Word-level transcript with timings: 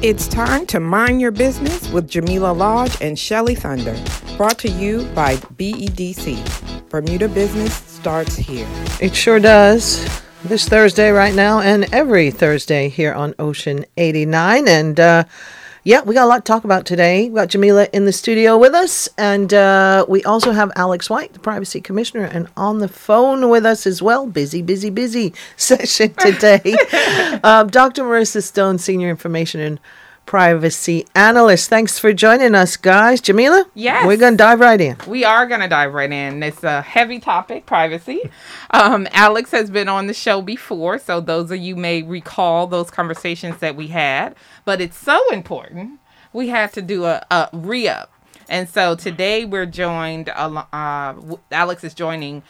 It's 0.00 0.28
time 0.28 0.64
to 0.66 0.78
mind 0.78 1.20
your 1.20 1.32
business 1.32 1.88
with 1.88 2.08
Jamillah 2.08 2.56
Lodge 2.56 2.96
and 3.00 3.18
Shelly 3.18 3.56
Thunder. 3.56 3.96
Brought 4.36 4.56
to 4.60 4.68
you 4.68 5.02
by 5.06 5.34
BEDC. 5.56 6.88
Bermuda 6.88 7.28
Business 7.28 7.74
starts 7.74 8.36
here. 8.36 8.68
It 9.00 9.12
sure 9.12 9.40
does. 9.40 10.06
This 10.44 10.68
Thursday, 10.68 11.10
right 11.10 11.34
now, 11.34 11.58
and 11.58 11.92
every 11.92 12.30
Thursday 12.30 12.88
here 12.88 13.12
on 13.12 13.34
Ocean 13.40 13.86
89. 13.96 14.68
And 14.68 15.00
uh, 15.00 15.24
yeah, 15.88 16.02
we 16.02 16.12
got 16.12 16.24
a 16.24 16.26
lot 16.26 16.44
to 16.44 16.52
talk 16.52 16.64
about 16.64 16.84
today. 16.84 17.30
We 17.30 17.36
got 17.36 17.48
Jamillah 17.48 17.88
in 17.94 18.04
the 18.04 18.12
studio 18.12 18.58
with 18.58 18.74
us, 18.74 19.08
and 19.16 19.54
uh, 19.54 20.04
we 20.06 20.22
also 20.22 20.52
have 20.52 20.70
Alex 20.76 21.08
White, 21.08 21.32
the 21.32 21.38
Privacy 21.38 21.80
Commissioner, 21.80 22.24
and 22.24 22.46
on 22.58 22.80
the 22.80 22.88
phone 22.88 23.48
with 23.48 23.64
us 23.64 23.86
as 23.86 24.02
well. 24.02 24.26
Busy, 24.26 24.60
busy, 24.60 24.90
busy 24.90 25.32
session 25.56 26.12
today. 26.12 26.76
uh, 27.42 27.64
Dr. 27.64 28.02
Marisa 28.02 28.42
Stone, 28.42 28.76
Senior 28.76 29.08
Information 29.08 29.62
and 29.62 29.80
Privacy 30.28 31.06
Analyst. 31.14 31.70
Thanks 31.70 31.98
for 31.98 32.12
joining 32.12 32.54
us, 32.54 32.76
guys. 32.76 33.18
Jamillah? 33.22 33.64
Yes. 33.72 34.06
We're 34.06 34.18
going 34.18 34.34
to 34.34 34.36
dive 34.36 34.60
right 34.60 34.78
in. 34.78 34.98
We 35.06 35.24
are 35.24 35.46
going 35.46 35.62
to 35.62 35.68
dive 35.68 35.94
right 35.94 36.12
in. 36.12 36.42
It's 36.42 36.62
a 36.62 36.82
heavy 36.82 37.18
topic, 37.18 37.64
privacy. 37.64 38.20
Um, 38.70 39.08
Alex 39.12 39.52
has 39.52 39.70
been 39.70 39.88
on 39.88 40.06
the 40.06 40.12
show 40.12 40.42
before, 40.42 40.98
so 40.98 41.22
those 41.22 41.50
of 41.50 41.56
you 41.56 41.76
may 41.76 42.02
recall 42.02 42.66
those 42.66 42.90
conversations 42.90 43.56
that 43.60 43.74
we 43.74 43.86
had. 43.86 44.34
But 44.66 44.82
it's 44.82 44.98
so 44.98 45.18
important, 45.32 45.98
we 46.34 46.48
had 46.48 46.74
to 46.74 46.82
do 46.82 47.06
a, 47.06 47.24
a 47.30 47.48
re 47.54 47.88
up. 47.88 48.12
And 48.50 48.68
so 48.68 48.96
today 48.96 49.46
we're 49.46 49.64
joined, 49.64 50.28
uh, 50.28 51.14
Alex 51.50 51.84
is 51.84 51.94
joining. 51.94 52.42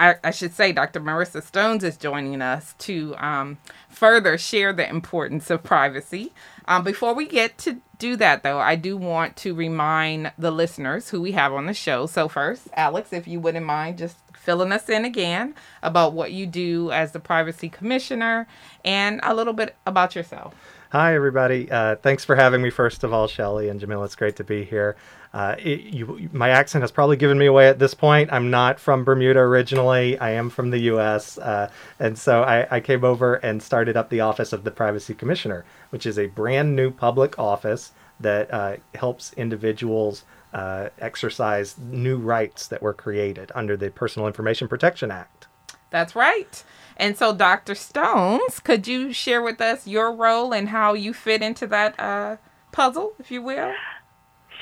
I, 0.00 0.16
I, 0.24 0.30
should 0.30 0.54
say, 0.54 0.72
Dr. 0.72 0.98
Marisa 0.98 1.42
Stones 1.42 1.84
is 1.84 1.98
joining 1.98 2.40
us 2.40 2.74
to 2.78 3.14
um, 3.18 3.58
further 3.88 4.38
share 4.38 4.72
the 4.72 4.88
importance 4.88 5.50
of 5.50 5.62
privacy. 5.62 6.32
Um, 6.70 6.84
before 6.84 7.14
we 7.14 7.26
get 7.26 7.58
to 7.58 7.80
do 7.98 8.14
that, 8.16 8.44
though, 8.44 8.60
I 8.60 8.76
do 8.76 8.96
want 8.96 9.36
to 9.38 9.54
remind 9.54 10.32
the 10.38 10.52
listeners 10.52 11.10
who 11.10 11.20
we 11.20 11.32
have 11.32 11.52
on 11.52 11.66
the 11.66 11.74
show. 11.74 12.06
So, 12.06 12.28
first, 12.28 12.68
Alex, 12.74 13.12
if 13.12 13.26
you 13.26 13.40
wouldn't 13.40 13.66
mind 13.66 13.98
just 13.98 14.18
filling 14.36 14.70
us 14.70 14.88
in 14.88 15.04
again 15.04 15.56
about 15.82 16.12
what 16.12 16.30
you 16.30 16.46
do 16.46 16.92
as 16.92 17.10
the 17.10 17.18
Privacy 17.18 17.68
Commissioner 17.68 18.46
and 18.84 19.18
a 19.24 19.34
little 19.34 19.52
bit 19.52 19.74
about 19.84 20.14
yourself. 20.14 20.54
Hi, 20.92 21.14
everybody. 21.14 21.70
Uh, 21.70 21.94
thanks 21.94 22.24
for 22.24 22.34
having 22.34 22.62
me, 22.62 22.70
first 22.70 23.04
of 23.04 23.12
all, 23.12 23.28
Shelly 23.28 23.68
and 23.68 23.80
Jamillah. 23.80 24.06
It's 24.06 24.16
great 24.16 24.34
to 24.34 24.42
be 24.42 24.64
here. 24.64 24.96
Uh, 25.32 25.54
it, 25.56 25.82
you, 25.82 26.28
my 26.32 26.48
accent 26.48 26.82
has 26.82 26.90
probably 26.90 27.16
given 27.16 27.38
me 27.38 27.46
away 27.46 27.68
at 27.68 27.78
this 27.78 27.94
point. 27.94 28.32
I'm 28.32 28.50
not 28.50 28.80
from 28.80 29.04
Bermuda 29.04 29.38
originally. 29.38 30.18
I 30.18 30.30
am 30.30 30.50
from 30.50 30.70
the 30.70 30.78
U.S. 30.78 31.38
Uh, 31.38 31.70
and 32.00 32.18
so 32.18 32.42
I, 32.42 32.66
I, 32.68 32.80
came 32.80 33.04
over 33.04 33.36
and 33.36 33.62
started 33.62 33.96
up 33.96 34.10
the 34.10 34.18
office 34.18 34.52
of 34.52 34.64
the 34.64 34.72
Privacy 34.72 35.14
Commissioner, 35.14 35.64
which 35.90 36.06
is 36.06 36.18
a 36.18 36.26
brand 36.26 36.74
new 36.74 36.90
public 36.90 37.38
office 37.38 37.92
that 38.18 38.52
uh, 38.52 38.78
helps 38.96 39.32
individuals 39.34 40.24
uh, 40.52 40.88
exercise 40.98 41.78
new 41.78 42.18
rights 42.18 42.66
that 42.66 42.82
were 42.82 42.94
created 42.94 43.52
under 43.54 43.76
the 43.76 43.92
Personal 43.92 44.26
Information 44.26 44.66
Protection 44.66 45.12
Act. 45.12 45.46
That's 45.90 46.16
right. 46.16 46.64
And 47.00 47.16
so, 47.16 47.34
Dr. 47.34 47.74
Stones, 47.74 48.60
could 48.60 48.86
you 48.86 49.10
share 49.14 49.40
with 49.40 49.58
us 49.62 49.86
your 49.86 50.12
role 50.12 50.52
and 50.52 50.68
how 50.68 50.92
you 50.92 51.14
fit 51.14 51.40
into 51.40 51.66
that 51.68 51.98
uh, 51.98 52.36
puzzle, 52.72 53.14
if 53.18 53.30
you 53.30 53.40
will? 53.40 53.72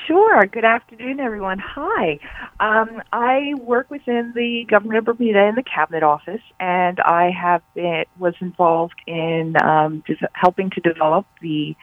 Sure. 0.07 0.45
Good 0.45 0.63
afternoon, 0.63 1.19
everyone. 1.19 1.59
Hi. 1.59 2.17
Um, 2.61 3.01
I 3.11 3.55
work 3.59 3.91
within 3.91 4.31
the 4.33 4.65
government 4.69 4.99
of 4.99 5.05
Bermuda 5.05 5.47
in 5.47 5.55
the 5.55 5.63
cabinet 5.63 6.01
office, 6.01 6.41
and 6.61 7.01
I 7.01 7.29
have 7.29 7.61
been 7.75 8.05
was 8.17 8.35
involved 8.39 8.95
in 9.05 9.55
um, 9.61 10.01
helping 10.33 10.69
to 10.71 10.79
develop 10.79 11.27
the 11.41 11.75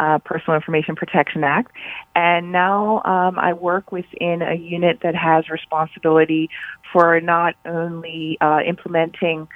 uh, 0.00 0.18
Personal 0.18 0.56
Information 0.56 0.96
Protection 0.96 1.44
Act, 1.44 1.70
and 2.16 2.50
now 2.50 3.00
um, 3.04 3.38
I 3.38 3.52
work 3.52 3.92
within 3.92 4.42
a 4.42 4.56
unit 4.56 4.98
that 5.04 5.14
has 5.14 5.48
responsibility 5.48 6.50
for 6.92 7.20
not 7.20 7.54
only 7.64 8.36
uh, 8.40 8.58
implementing 8.66 9.46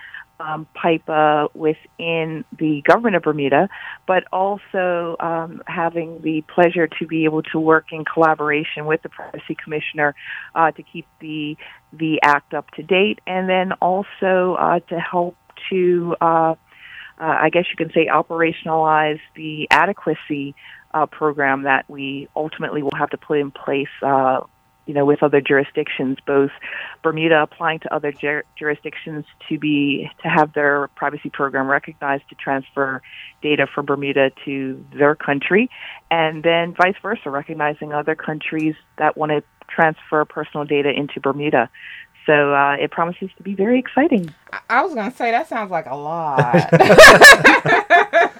um, 0.40 0.66
PIPA 0.74 1.54
within 1.54 2.44
the 2.58 2.82
government 2.86 3.16
of 3.16 3.22
Bermuda, 3.22 3.68
but 4.06 4.24
also 4.32 5.16
um, 5.20 5.62
having 5.66 6.20
the 6.22 6.42
pleasure 6.54 6.88
to 6.98 7.06
be 7.06 7.24
able 7.24 7.42
to 7.42 7.60
work 7.60 7.86
in 7.92 8.04
collaboration 8.04 8.86
with 8.86 9.02
the 9.02 9.08
Privacy 9.08 9.56
Commissioner 9.62 10.14
uh, 10.54 10.70
to 10.72 10.82
keep 10.82 11.06
the 11.20 11.56
the 11.92 12.20
act 12.22 12.54
up 12.54 12.70
to 12.72 12.82
date, 12.82 13.20
and 13.26 13.48
then 13.48 13.72
also 13.80 14.56
uh, 14.58 14.80
to 14.80 14.98
help 14.98 15.36
to, 15.70 16.16
uh, 16.20 16.24
uh 16.24 16.54
I 17.18 17.50
guess 17.50 17.64
you 17.70 17.76
can 17.76 17.92
say, 17.94 18.08
operationalize 18.12 19.20
the 19.36 19.68
adequacy 19.70 20.56
uh, 20.92 21.06
program 21.06 21.62
that 21.64 21.84
we 21.88 22.28
ultimately 22.34 22.82
will 22.82 22.96
have 22.96 23.10
to 23.10 23.16
put 23.16 23.38
in 23.38 23.50
place 23.50 23.88
uh, 24.02 24.40
you 24.86 24.94
know, 24.94 25.04
with 25.04 25.22
other 25.22 25.40
jurisdictions, 25.40 26.18
both 26.26 26.50
Bermuda 27.02 27.42
applying 27.42 27.80
to 27.80 27.94
other 27.94 28.12
jur- 28.12 28.44
jurisdictions 28.58 29.24
to 29.48 29.58
be 29.58 30.10
to 30.22 30.28
have 30.28 30.52
their 30.52 30.88
privacy 30.88 31.30
program 31.30 31.66
recognized 31.66 32.28
to 32.28 32.34
transfer 32.34 33.02
data 33.42 33.66
from 33.72 33.86
Bermuda 33.86 34.30
to 34.44 34.84
their 34.96 35.14
country, 35.14 35.70
and 36.10 36.42
then 36.42 36.74
vice 36.74 36.96
versa, 37.02 37.30
recognizing 37.30 37.92
other 37.92 38.14
countries 38.14 38.74
that 38.98 39.16
want 39.16 39.30
to 39.30 39.42
transfer 39.68 40.24
personal 40.24 40.64
data 40.64 40.90
into 40.90 41.20
Bermuda. 41.20 41.70
So 42.26 42.54
uh, 42.54 42.76
it 42.80 42.90
promises 42.90 43.30
to 43.36 43.42
be 43.42 43.54
very 43.54 43.78
exciting. 43.78 44.34
I 44.70 44.82
was 44.82 44.94
going 44.94 45.10
to 45.10 45.16
say 45.16 45.30
that 45.30 45.48
sounds 45.48 45.70
like 45.70 45.86
a 45.86 45.94
lot. 45.94 46.72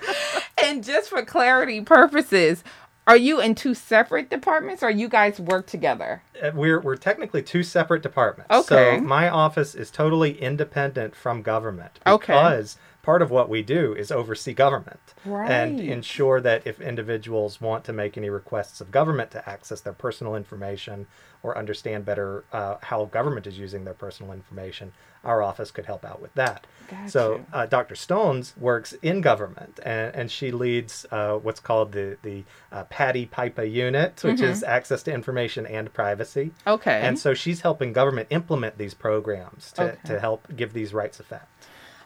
and 0.65 0.83
just 0.83 1.11
for 1.11 1.23
clarity 1.25 1.83
purposes, 1.83 2.65
are 3.07 3.17
you 3.17 3.41
in 3.41 3.55
two 3.55 3.75
separate 3.75 4.31
departments 4.31 4.83
or 4.83 4.91
you 4.91 5.09
guys 5.09 5.39
work 5.39 5.67
together? 5.67 6.23
Uh, 6.43 6.51
we're, 6.55 6.81
we're 6.81 6.97
technically 6.97 7.43
two 7.43 7.63
separate 7.63 8.03
departments. 8.03 8.51
Okay. 8.51 8.97
So 8.97 9.01
my 9.01 9.29
office 9.29 9.75
is 9.75 9.91
totally 9.91 10.41
independent 10.41 11.15
from 11.15 11.43
government 11.43 11.93
because 12.05 12.77
okay. 12.77 12.81
Part 13.05 13.21
of 13.21 13.31
what 13.31 13.51
we 13.51 13.63
do 13.63 13.93
is 13.95 14.11
oversee 14.11 14.55
government 14.55 15.13
right. 15.27 15.51
and 15.51 15.79
ensure 15.79 16.41
that 16.41 16.67
if 16.67 16.81
individuals 16.81 17.61
want 17.61 17.85
to 17.85 17.93
make 17.93 18.17
any 18.17 18.31
requests 18.31 18.81
of 18.81 18.91
government 18.91 19.31
to 19.33 19.47
access 19.47 19.83
their 19.83 19.93
personal 19.93 20.35
information 20.35 21.07
or 21.43 21.57
understand 21.59 22.07
better 22.07 22.45
uh, 22.51 22.77
how 22.81 23.05
government 23.05 23.47
is 23.47 23.59
using 23.59 23.85
their 23.85 23.93
personal 23.93 24.33
information, 24.33 24.93
our 25.23 25.43
office 25.43 25.71
could 25.71 25.85
help 25.85 26.03
out 26.03 26.23
with 26.23 26.33
that. 26.35 26.67
Gotcha. 26.91 27.11
So 27.11 27.45
uh, 27.53 27.67
Dr. 27.67 27.95
Stones 27.95 28.55
works 28.59 28.95
in 29.03 29.21
government, 29.21 29.79
and, 29.85 30.15
and 30.15 30.31
she 30.31 30.51
leads 30.51 31.05
uh, 31.11 31.35
what's 31.37 31.61
called 31.61 31.93
the 31.93 32.17
the 32.23 32.45
uh, 32.73 32.85
PATI 32.85 33.27
PIPA 33.27 33.71
unit, 33.71 34.25
which 34.25 34.37
mm-hmm. 34.37 34.45
is 34.45 34.63
access 34.63 35.03
to 35.03 35.13
information 35.13 35.67
and 35.67 35.93
privacy. 35.93 36.53
Okay. 36.67 37.01
And 37.03 37.19
so 37.19 37.35
she's 37.35 37.61
helping 37.61 37.93
government 37.93 38.29
implement 38.31 38.79
these 38.79 38.95
programs 38.95 39.73
to, 39.73 39.83
okay. 39.83 39.99
to 40.07 40.21
help 40.21 40.49
give 40.57 40.73
these 40.73 40.95
rights 40.95 41.21
effect. 41.21 41.49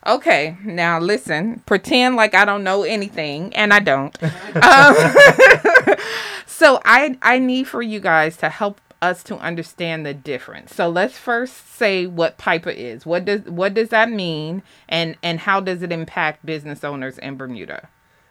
Okay, 0.06 0.56
now 0.64 0.98
listen, 0.98 1.62
pretend 1.66 2.16
like 2.16 2.34
I 2.34 2.44
don't 2.44 2.64
know 2.64 2.82
anything, 2.82 3.54
and 3.54 3.72
I 3.72 3.80
don't. 3.80 4.16
um, 4.22 4.96
so 6.46 6.80
I 6.84 7.18
I 7.22 7.38
need 7.38 7.64
for 7.64 7.82
you 7.82 8.00
guys 8.00 8.36
to 8.38 8.48
help 8.48 8.80
us 9.00 9.22
to 9.24 9.36
understand 9.38 10.04
the 10.04 10.14
difference. 10.14 10.74
So 10.74 10.88
let's 10.88 11.16
first 11.16 11.68
say 11.68 12.06
what 12.06 12.38
PIPA 12.38 12.74
is. 12.74 13.06
What 13.06 13.24
does 13.24 13.42
what 13.42 13.74
does 13.74 13.90
that 13.90 14.10
mean 14.10 14.62
and 14.88 15.16
and 15.22 15.40
how 15.40 15.60
does 15.60 15.82
it 15.82 15.92
impact 15.92 16.44
business 16.44 16.84
owners 16.84 17.18
in 17.18 17.36
Bermuda? 17.36 17.88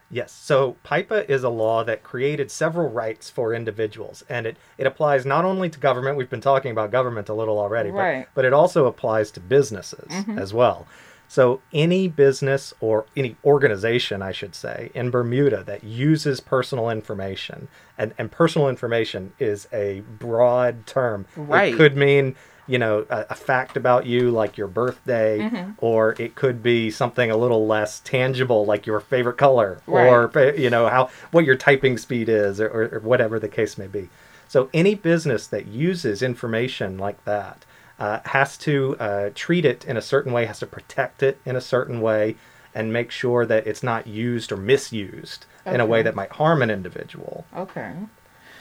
Yes. 0.10 0.32
So 0.32 0.78
PIPA 0.86 1.30
is 1.30 1.44
a 1.44 1.50
law 1.50 1.84
that 1.84 2.04
created 2.04 2.50
several 2.50 2.90
rights 2.90 3.30
for 3.30 3.54
individuals, 3.54 4.24
and 4.30 4.46
it, 4.46 4.58
it 4.78 4.88
applies 4.88 5.26
not 5.26 5.44
only 5.44 5.70
to 5.70 5.80
government, 5.80 6.16
we've 6.16 6.30
been 6.30 6.40
talking 6.40 6.72
about 6.72 6.92
government 6.92 7.28
a 7.28 7.34
little 7.34 7.60
already, 7.60 7.90
right. 7.90 8.26
but, 8.34 8.36
but 8.36 8.46
it 8.46 8.54
also 8.54 8.86
applies 8.86 9.32
to 9.32 9.42
businesses 9.42 10.08
mm-hmm. 10.10 10.40
as 10.40 10.54
well. 10.54 10.88
So, 11.30 11.62
any 11.74 12.08
business 12.08 12.74
or 12.80 13.06
any 13.16 13.36
organization, 13.44 14.22
I 14.22 14.32
should 14.32 14.56
say, 14.56 14.92
in 14.94 15.12
Bermuda 15.12 15.64
that 15.64 15.84
uses 15.84 16.40
personal 16.40 16.90
information, 16.90 17.68
and, 17.98 18.14
and 18.18 18.32
personal 18.32 18.70
information 18.70 19.34
is 19.38 19.68
a 19.74 20.04
broad 20.20 20.88
term. 20.88 21.26
Right. 21.36 21.74
It 21.74 21.78
could 21.78 21.98
mean, 21.98 22.36
you 22.66 22.80
know, 22.80 23.06
a, 23.10 23.26
a 23.32 23.36
fact 23.36 23.76
about 23.76 24.06
you, 24.06 24.32
like 24.32 24.58
your 24.58 24.70
birthday, 24.70 25.40
mm-hmm. 25.40 25.72
or 25.80 26.16
it 26.18 26.36
could 26.36 26.64
be 26.64 26.90
something 26.90 27.30
a 27.30 27.36
little 27.36 27.68
less 27.68 28.00
tangible, 28.00 28.66
like 28.66 28.86
your 28.86 29.02
favorite 29.02 29.38
color, 29.38 29.82
right. 29.86 30.08
or, 30.08 30.56
you 30.56 30.70
know, 30.70 30.88
how 30.88 31.10
what 31.32 31.44
your 31.44 31.56
typing 31.58 31.98
speed 31.98 32.30
is, 32.30 32.62
or, 32.62 32.90
or 32.96 33.00
whatever 33.02 33.38
the 33.38 33.50
case 33.50 33.78
may 33.78 33.88
be. 33.88 34.08
So, 34.48 34.70
any 34.74 34.96
business 34.96 35.46
that 35.48 35.68
uses 35.68 36.22
information 36.22 36.98
like 36.98 37.26
that 37.26 37.66
uh, 38.00 38.20
has 38.26 38.58
to 38.60 38.96
uh, 39.00 39.30
treat 39.34 39.66
it 39.66 39.86
in 39.86 39.98
a 39.98 40.02
certain 40.02 40.32
way, 40.32 40.46
has 40.46 40.60
to 40.60 40.68
protect 40.68 41.24
it 41.24 41.40
in 41.46 41.56
a 41.56 41.62
certain 41.62 42.02
way, 42.02 42.36
and 42.76 42.94
make 42.94 43.12
sure 43.12 43.46
that 43.46 43.66
it's 43.66 43.84
not 43.84 44.08
used 44.08 44.52
or 44.52 44.58
misused 44.58 45.46
okay. 45.66 45.76
in 45.76 45.82
a 45.82 45.86
way 45.86 46.02
that 46.02 46.16
might 46.16 46.32
harm 46.34 46.62
an 46.62 46.70
individual. 46.70 47.46
Okay. 47.56 47.94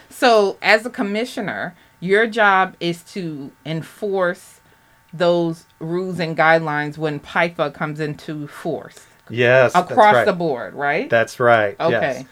So, 0.09 0.57
as 0.63 0.87
a 0.87 0.91
commissioner, 0.91 1.77
your 2.01 2.27
job 2.27 2.77
is 2.81 3.03
to 3.13 3.51
enforce 3.65 4.61
those 5.13 5.67
rules 5.79 6.21
and 6.21 6.37
guidelines 6.37 6.97
when 6.97 7.21
PIPA 7.21 7.75
comes 7.75 8.01
into 8.01 8.47
force. 8.47 9.07
Yes. 9.29 9.75
Across 9.75 10.15
right. 10.15 10.25
the 10.25 10.33
board, 10.33 10.75
right? 10.75 11.11
That's 11.11 11.41
right. 11.41 11.79
Okay. 11.81 11.91
Yes. 11.91 12.25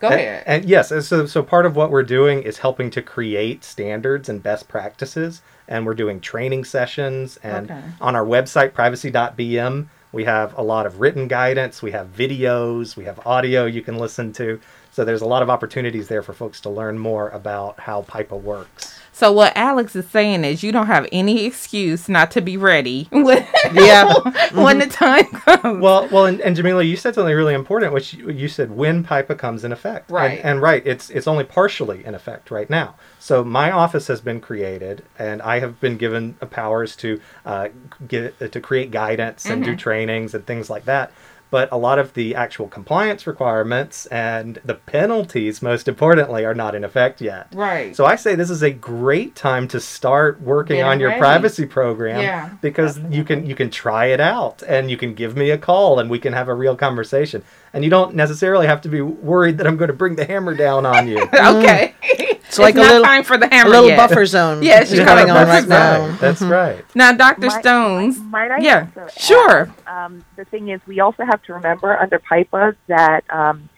Go 0.00 0.08
And- 0.08 0.20
ahead. 0.20 0.42
And, 0.46 0.64
yes, 0.64 0.88
so 1.06 1.26
so 1.26 1.42
part 1.42 1.66
of 1.66 1.76
what 1.76 1.90
we're 1.90 2.02
doing 2.02 2.42
is 2.42 2.58
helping 2.58 2.90
to 2.90 3.02
create 3.02 3.64
standards 3.64 4.28
and 4.28 4.42
best 4.42 4.66
practices, 4.66 5.42
and 5.70 5.86
we're 5.86 5.94
doing 5.94 6.20
training 6.20 6.64
sessions. 6.64 7.38
And 7.42 7.70
Okay. 7.70 7.80
on 8.00 8.14
our 8.16 8.24
website, 8.24 8.74
privacy.bm, 8.74 9.86
we 10.12 10.24
have 10.24 10.58
a 10.58 10.62
lot 10.62 10.84
of 10.86 11.00
written 11.00 11.28
guidance. 11.28 11.80
We 11.82 11.92
have 11.92 12.08
videos. 12.14 12.96
We 12.96 13.04
have 13.04 13.24
audio 13.26 13.64
you 13.64 13.80
can 13.80 13.96
listen 13.98 14.32
to. 14.34 14.60
So 14.90 15.04
there's 15.04 15.22
a 15.22 15.26
lot 15.26 15.42
of 15.42 15.48
opportunities 15.48 16.08
there 16.08 16.22
for 16.22 16.32
folks 16.32 16.60
to 16.62 16.68
learn 16.70 16.98
more 16.98 17.28
about 17.28 17.78
how 17.80 18.02
PIPA 18.02 18.40
works. 18.42 18.99
So 19.12 19.30
what 19.32 19.52
Alex 19.56 19.94
is 19.96 20.08
saying 20.08 20.44
is 20.44 20.62
you 20.62 20.72
don't 20.72 20.86
have 20.86 21.06
any 21.12 21.44
excuse 21.44 22.08
not 22.08 22.30
to 22.30 22.40
be 22.40 22.56
ready 22.56 23.06
when, 23.12 23.46
Yeah. 23.72 24.14
when 24.54 24.78
the 24.78 24.86
time 24.86 25.26
comes. 25.26 25.80
Well, 25.82 26.08
well, 26.10 26.24
and, 26.26 26.40
and 26.40 26.56
Jamillah, 26.56 26.88
you 26.88 26.96
said 26.96 27.14
something 27.14 27.34
really 27.34 27.52
important, 27.54 27.92
which 27.92 28.14
you, 28.14 28.30
you 28.30 28.48
said 28.48 28.70
when 28.70 29.04
PIPA 29.04 29.36
comes 29.36 29.64
in 29.64 29.72
effect. 29.72 30.10
Right. 30.10 30.40
And, 30.42 30.62
right, 30.62 30.86
it's 30.86 31.10
it's 31.10 31.26
only 31.26 31.44
partially 31.44 32.04
in 32.04 32.14
effect 32.14 32.50
right 32.50 32.70
now. 32.70 32.94
So 33.18 33.44
my 33.44 33.70
office 33.70 34.06
has 34.06 34.20
been 34.22 34.40
created, 34.40 35.02
and 35.18 35.42
I 35.42 35.58
have 35.60 35.80
been 35.80 35.96
given 35.98 36.36
uh, 36.40 36.46
powers 36.46 36.96
to 36.96 37.20
uh, 37.44 37.68
get 38.08 38.34
uh, 38.40 38.48
to 38.48 38.60
create 38.60 38.90
guidance 38.90 39.44
and 39.44 39.62
Mm-hmm. 39.62 39.72
do 39.72 39.76
trainings 39.76 40.34
and 40.34 40.46
things 40.46 40.70
like 40.70 40.84
that. 40.86 41.12
But 41.50 41.68
a 41.72 41.76
lot 41.76 41.98
of 41.98 42.14
the 42.14 42.34
actual 42.34 42.68
compliance 42.68 43.26
requirements 43.26 44.06
and 44.06 44.60
the 44.64 44.74
penalties, 44.74 45.60
most 45.62 45.88
importantly, 45.88 46.44
are 46.44 46.54
not 46.54 46.74
in 46.76 46.84
effect 46.84 47.20
yet. 47.20 47.48
Right. 47.52 47.94
So 47.96 48.04
I 48.06 48.14
say 48.16 48.34
this 48.36 48.50
is 48.50 48.62
a 48.62 48.70
great 48.70 49.34
time 49.34 49.66
to 49.68 49.80
start 49.80 50.40
working 50.40 50.76
Getting 50.76 50.90
on 50.90 51.00
your 51.00 51.08
ready. 51.10 51.20
privacy 51.20 51.66
program 51.66 52.20
Yeah, 52.20 52.50
because 52.60 52.98
you 53.10 53.24
can 53.24 53.46
you 53.46 53.54
can 53.56 53.70
try 53.70 54.06
it 54.06 54.20
out 54.20 54.62
and 54.68 54.90
you 54.90 54.96
can 54.96 55.14
give 55.14 55.36
me 55.36 55.50
a 55.50 55.58
call 55.58 55.98
and 55.98 56.08
we 56.08 56.18
can 56.20 56.32
have 56.32 56.48
a 56.48 56.54
real 56.54 56.76
conversation. 56.76 57.42
And 57.72 57.84
you 57.84 57.90
don't 57.90 58.16
necessarily 58.16 58.66
have 58.66 58.80
to 58.82 58.88
be 58.88 59.00
worried 59.00 59.58
that 59.58 59.66
I'm 59.66 59.76
going 59.76 59.88
to 59.88 59.94
bring 59.94 60.16
the 60.16 60.24
hammer 60.24 60.54
down 60.54 60.84
on 60.86 61.06
you. 61.06 61.22
okay. 61.34 61.94
It's 62.02 62.58
like 62.58 62.74
a 62.74 62.78
not 62.78 62.86
little 62.88 63.04
time 63.04 63.22
for 63.22 63.38
the 63.38 63.46
hammer. 63.48 63.68
a 63.68 63.70
little 63.70 63.88
yet. 63.90 63.96
buffer 63.96 64.26
zone. 64.26 64.60
Yeah, 64.62 64.80
she's 64.80 64.94
is 64.94 64.98
got 65.00 65.18
going 65.18 65.30
on 65.30 65.46
buffer 65.46 65.50
right 65.52 65.68
now. 65.68 66.08
right. 66.08 66.20
That's 66.20 66.42
right. 66.42 66.84
Now, 66.96 67.12
Dr. 67.12 67.46
Might- 67.46 67.60
Stones. 67.60 68.18
Might 68.18 68.50
I 68.50 68.58
yeah, 68.58 68.88
also 68.96 69.00
add, 69.02 69.12
sure. 69.20 69.74
um, 69.86 70.24
the 70.34 70.44
thing 70.46 70.68
is, 70.68 70.80
we 70.86 70.98
also 70.98 71.24
have 71.24 71.40
to 71.44 71.54
remember 71.54 71.96
under 71.96 72.18
PIPA 72.18 72.74
that 72.88 73.22
um, 73.30 73.68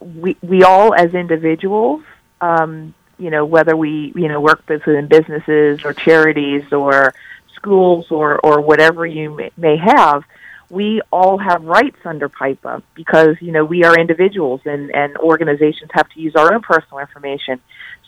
we 0.00 0.36
we 0.42 0.62
all 0.64 0.94
as 0.94 1.12
individuals, 1.14 2.02
um, 2.40 2.94
you 3.18 3.28
know, 3.30 3.44
whether 3.44 3.76
we 3.76 4.12
you 4.16 4.28
know 4.28 4.40
work 4.40 4.62
within 4.66 5.06
businesses 5.06 5.84
or 5.84 5.92
charities 5.92 6.72
or 6.72 7.14
schools 7.54 8.10
or 8.10 8.38
or 8.40 8.62
whatever 8.62 9.04
you 9.04 9.34
may, 9.36 9.50
may 9.58 9.76
have, 9.76 10.24
we 10.72 11.02
all 11.12 11.36
have 11.36 11.62
rights 11.62 11.98
under 12.06 12.30
PIPA 12.30 12.82
because 12.94 13.36
you 13.42 13.52
know 13.52 13.62
we 13.62 13.84
are 13.84 13.94
individuals 13.94 14.62
and 14.64 14.90
and 14.94 15.18
organizations 15.18 15.90
have 15.92 16.08
to 16.08 16.20
use 16.20 16.34
our 16.34 16.54
own 16.54 16.62
personal 16.62 16.98
information. 16.98 17.60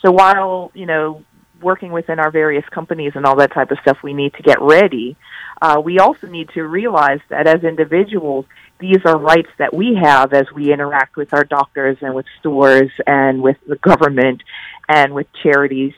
So 0.03 0.11
while 0.11 0.73
you 0.75 0.87
know 0.87 1.23
working 1.61 1.93
within 1.93 2.19
our 2.19 2.31
various 2.31 2.65
companies 2.71 3.13
and 3.15 3.27
all 3.27 3.37
that 3.37 3.53
type 3.53 3.71
of 3.71 3.79
stuff, 3.83 3.99
we 4.03 4.15
need 4.15 4.33
to 4.35 4.43
get 4.43 4.61
ready. 4.63 5.15
Uh, 5.61 5.81
we 5.85 5.99
also 5.99 6.27
need 6.27 6.49
to 6.55 6.63
realize 6.63 7.21
that 7.29 7.47
as 7.47 7.65
individuals, 7.65 8.47
these 8.81 8.99
are 9.05 9.19
rights 9.19 9.51
that 9.59 9.73
we 9.75 9.95
have 10.03 10.33
as 10.33 10.47
we 10.55 10.73
interact 10.73 11.17
with 11.17 11.35
our 11.35 11.45
doctors 11.45 11.99
and 12.01 12.15
with 12.15 12.27
stores 12.41 12.91
and 13.07 13.43
with 13.43 13.59
the 13.69 13.77
government 13.77 14.43
and 14.89 15.15
with 15.15 15.27
charities 15.43 15.93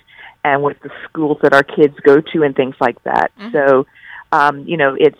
and 0.44 0.62
with 0.62 0.78
the 0.80 0.90
schools 1.04 1.38
that 1.42 1.54
our 1.54 1.64
kids 1.64 1.94
go 2.02 2.20
to 2.20 2.42
and 2.42 2.54
things 2.56 2.74
like 2.80 3.02
that. 3.04 3.30
So, 3.52 3.86
um, 4.30 4.66
you 4.66 4.76
know, 4.76 4.96
it's 4.98 5.18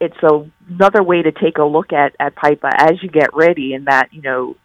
it's 0.00 0.16
a, 0.22 0.48
another 0.68 1.02
way 1.02 1.22
to 1.22 1.32
take 1.32 1.58
a 1.58 1.64
look 1.64 1.92
at 1.92 2.14
at 2.20 2.34
PIPA 2.34 2.70
as 2.78 3.02
you 3.02 3.08
get 3.08 3.34
ready, 3.34 3.74
in 3.74 3.84
that 3.84 4.12
you 4.12 4.22
know 4.22 4.56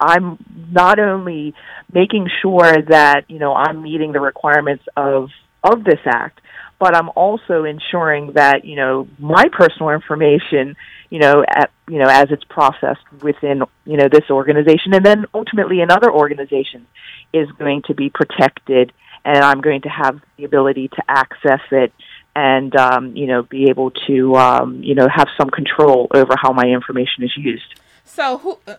I'm 0.00 0.38
not 0.72 0.98
only 0.98 1.54
making 1.92 2.28
sure 2.40 2.82
that 2.88 3.24
you 3.28 3.38
know 3.38 3.54
I'm 3.54 3.82
meeting 3.82 4.12
the 4.12 4.20
requirements 4.20 4.84
of 4.96 5.30
of 5.62 5.84
this 5.84 6.00
act, 6.06 6.40
but 6.78 6.96
I'm 6.96 7.10
also 7.10 7.64
ensuring 7.64 8.32
that 8.34 8.64
you 8.64 8.76
know 8.76 9.06
my 9.18 9.44
personal 9.52 9.90
information, 9.90 10.76
you 11.10 11.18
know, 11.18 11.44
at, 11.46 11.70
you 11.86 11.98
know 11.98 12.08
as 12.08 12.28
it's 12.30 12.44
processed 12.44 13.04
within 13.22 13.62
you 13.84 13.98
know 13.98 14.08
this 14.10 14.30
organization, 14.30 14.94
and 14.94 15.04
then 15.04 15.26
ultimately 15.34 15.82
in 15.82 15.90
other 15.90 16.10
organizations, 16.10 16.86
is 17.32 17.48
going 17.52 17.82
to 17.82 17.94
be 17.94 18.08
protected, 18.08 18.92
and 19.24 19.38
I'm 19.38 19.60
going 19.60 19.82
to 19.82 19.90
have 19.90 20.20
the 20.38 20.44
ability 20.44 20.88
to 20.88 21.02
access 21.06 21.60
it. 21.70 21.92
And 22.34 22.74
um, 22.76 23.16
you 23.16 23.26
know, 23.26 23.42
be 23.42 23.68
able 23.70 23.90
to 24.06 24.36
um, 24.36 24.82
you 24.82 24.94
know 24.94 25.08
have 25.08 25.28
some 25.36 25.50
control 25.50 26.06
over 26.14 26.34
how 26.40 26.52
my 26.52 26.64
information 26.64 27.24
is 27.24 27.36
used. 27.36 27.80
So 28.04 28.38
who 28.38 28.58
uh, 28.66 28.76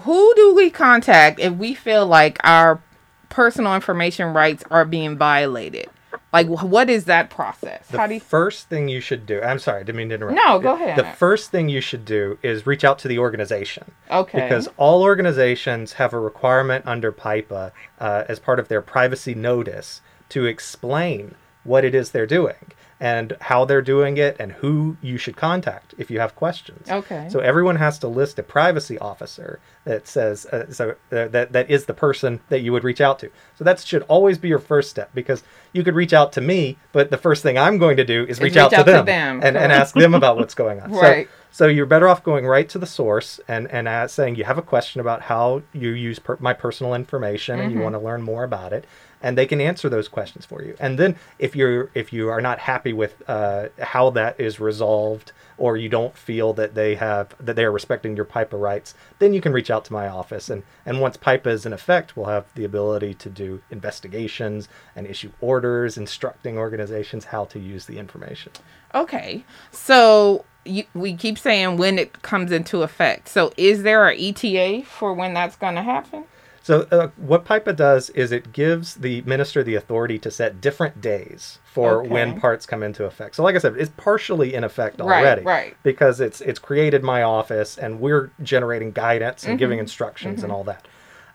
who 0.00 0.32
do 0.34 0.54
we 0.54 0.70
contact 0.70 1.40
if 1.40 1.52
we 1.54 1.74
feel 1.74 2.06
like 2.06 2.38
our 2.44 2.82
personal 3.28 3.74
information 3.74 4.32
rights 4.32 4.64
are 4.70 4.84
being 4.84 5.16
violated? 5.16 5.88
Like 6.32 6.46
what 6.46 6.88
is 6.88 7.06
that 7.06 7.28
process? 7.28 7.88
The 7.88 7.98
How 7.98 8.06
do 8.06 8.14
you 8.14 8.20
first 8.20 8.68
thing 8.68 8.88
you 8.88 9.00
should 9.00 9.26
do, 9.26 9.40
I'm 9.42 9.58
sorry, 9.58 9.80
I 9.80 9.82
didn't 9.82 9.96
mean 9.96 10.08
to 10.10 10.14
interrupt. 10.14 10.36
No, 10.36 10.60
go 10.60 10.74
ahead. 10.74 10.96
The 10.96 11.04
first 11.04 11.50
thing 11.50 11.68
you 11.68 11.80
should 11.80 12.04
do 12.04 12.38
is 12.42 12.66
reach 12.66 12.84
out 12.84 13.00
to 13.00 13.08
the 13.08 13.18
organization. 13.18 13.90
Okay. 14.10 14.40
Because 14.40 14.68
all 14.76 15.02
organizations 15.02 15.94
have 15.94 16.12
a 16.12 16.20
requirement 16.20 16.86
under 16.86 17.10
PIPA 17.10 17.72
uh, 17.98 18.24
as 18.28 18.38
part 18.38 18.60
of 18.60 18.68
their 18.68 18.82
privacy 18.82 19.34
notice 19.34 20.02
to 20.28 20.46
explain 20.46 21.34
what 21.64 21.84
it 21.84 21.94
is 21.94 22.10
they're 22.10 22.26
doing 22.26 22.72
and 23.00 23.34
how 23.40 23.64
they're 23.64 23.80
doing 23.80 24.18
it 24.18 24.36
and 24.38 24.52
who 24.52 24.96
you 25.00 25.16
should 25.16 25.34
contact 25.34 25.94
if 25.96 26.10
you 26.10 26.20
have 26.20 26.36
questions. 26.36 26.90
Okay. 26.90 27.28
So 27.30 27.40
everyone 27.40 27.76
has 27.76 27.98
to 28.00 28.08
list 28.08 28.38
a 28.38 28.42
privacy 28.42 28.98
officer 28.98 29.58
that 29.84 30.06
says 30.06 30.44
uh, 30.46 30.70
so 30.70 30.90
uh, 31.10 31.28
that 31.28 31.52
that 31.52 31.70
is 31.70 31.86
the 31.86 31.94
person 31.94 32.40
that 32.50 32.60
you 32.60 32.72
would 32.72 32.84
reach 32.84 33.00
out 33.00 33.18
to. 33.20 33.30
So 33.56 33.64
that 33.64 33.80
should 33.80 34.02
always 34.02 34.36
be 34.36 34.48
your 34.48 34.58
first 34.58 34.90
step 34.90 35.10
because 35.14 35.42
you 35.72 35.82
could 35.82 35.94
reach 35.94 36.12
out 36.12 36.32
to 36.32 36.42
me, 36.42 36.76
but 36.92 37.10
the 37.10 37.16
first 37.16 37.42
thing 37.42 37.56
I'm 37.56 37.78
going 37.78 37.96
to 37.96 38.04
do 38.04 38.26
is 38.28 38.38
reach, 38.38 38.52
reach 38.52 38.58
out, 38.58 38.72
out 38.74 38.84
to 38.84 38.84
to 38.84 38.90
them, 38.90 39.06
them, 39.06 39.40
and, 39.42 39.56
and 39.56 39.72
ask 39.72 39.94
them 39.94 40.12
about 40.14 40.36
what's 40.36 40.54
going 40.54 40.80
on. 40.82 40.92
Right. 40.92 41.28
so 41.50 41.68
you're 41.68 41.86
better 41.86 42.06
off 42.08 42.22
going 42.22 42.46
right 42.46 42.68
to 42.68 42.78
the 42.78 42.86
source 42.86 43.40
and 43.48 43.66
and 43.70 44.10
saying 44.10 44.36
you 44.36 44.44
have 44.44 44.58
a 44.58 44.62
question 44.62 45.00
about 45.00 45.22
how 45.22 45.62
you 45.72 45.90
use 45.90 46.18
per- 46.18 46.36
my 46.38 46.52
personal 46.52 46.92
information 46.92 47.60
and 47.60 47.72
you 47.72 47.80
want 47.80 47.94
to 47.94 47.98
learn 48.00 48.20
more 48.20 48.44
about 48.44 48.74
it, 48.74 48.84
and 49.22 49.36
they 49.36 49.46
can 49.46 49.60
answer 49.60 49.88
those 49.88 50.08
questions 50.08 50.46
for 50.46 50.62
you. 50.62 50.76
And 50.80 50.98
then 50.98 51.16
if 51.38 51.54
you're 51.54 51.90
if 51.94 52.12
you 52.12 52.28
are 52.28 52.40
not 52.40 52.58
happy 52.58 52.92
with 52.92 53.22
uh, 53.28 53.68
how 53.78 54.10
that 54.10 54.40
is 54.40 54.60
resolved 54.60 55.32
or 55.58 55.76
you 55.76 55.88
don't 55.88 56.16
feel 56.16 56.52
that 56.54 56.74
they 56.74 56.94
have 56.94 57.34
that 57.38 57.56
they 57.56 57.64
are 57.64 57.72
respecting 57.72 58.16
your 58.16 58.24
PIPA 58.24 58.58
rights, 58.58 58.94
then 59.18 59.34
you 59.34 59.40
can 59.40 59.52
reach 59.52 59.70
out 59.70 59.84
to 59.86 59.92
my 59.92 60.08
office. 60.08 60.48
And 60.48 60.62
and 60.86 61.00
once 61.00 61.16
PIPA 61.16 61.48
is 61.48 61.66
in 61.66 61.72
effect, 61.72 62.16
we'll 62.16 62.26
have 62.26 62.46
the 62.54 62.64
ability 62.64 63.14
to 63.14 63.28
do 63.28 63.62
investigations 63.70 64.68
and 64.96 65.06
issue 65.06 65.30
orders 65.40 65.96
instructing 65.96 66.56
organizations 66.56 67.26
how 67.26 67.44
to 67.46 67.58
use 67.58 67.86
the 67.86 67.98
information. 67.98 68.52
Okay. 68.94 69.44
So 69.70 70.44
you, 70.64 70.84
we 70.94 71.14
keep 71.14 71.38
saying 71.38 71.76
when 71.76 71.98
it 71.98 72.22
comes 72.22 72.52
into 72.52 72.82
effect. 72.82 73.28
So 73.28 73.52
is 73.56 73.82
there 73.82 74.08
a 74.08 74.16
ETA 74.16 74.84
for 74.84 75.14
when 75.14 75.34
that's 75.34 75.56
going 75.56 75.74
to 75.74 75.82
happen? 75.82 76.24
So 76.62 76.86
uh, 76.90 77.08
what 77.16 77.44
PIPA 77.46 77.74
does 77.76 78.10
is 78.10 78.32
it 78.32 78.52
gives 78.52 78.96
the 78.96 79.22
minister 79.22 79.62
the 79.62 79.74
authority 79.76 80.18
to 80.18 80.30
set 80.30 80.60
different 80.60 81.00
days 81.00 81.58
for 81.64 82.00
Okay. 82.00 82.08
when 82.10 82.38
parts 82.40 82.66
come 82.66 82.82
into 82.82 83.04
effect. 83.04 83.34
So 83.36 83.42
like 83.42 83.54
I 83.54 83.58
said, 83.58 83.76
it's 83.78 83.90
partially 83.96 84.52
in 84.54 84.62
effect 84.62 85.00
already, 85.00 85.42
right. 85.42 85.64
right. 85.64 85.76
Because 85.82 86.20
it's 86.20 86.40
it's 86.42 86.58
created 86.58 87.02
my 87.02 87.22
office 87.22 87.78
and 87.78 87.98
we're 88.00 88.30
generating 88.42 88.92
guidance 88.92 89.44
and 89.44 89.52
Mm-hmm. 89.52 89.58
giving 89.58 89.78
instructions 89.78 90.42
and 90.42 90.52
all 90.52 90.64
that. 90.64 90.86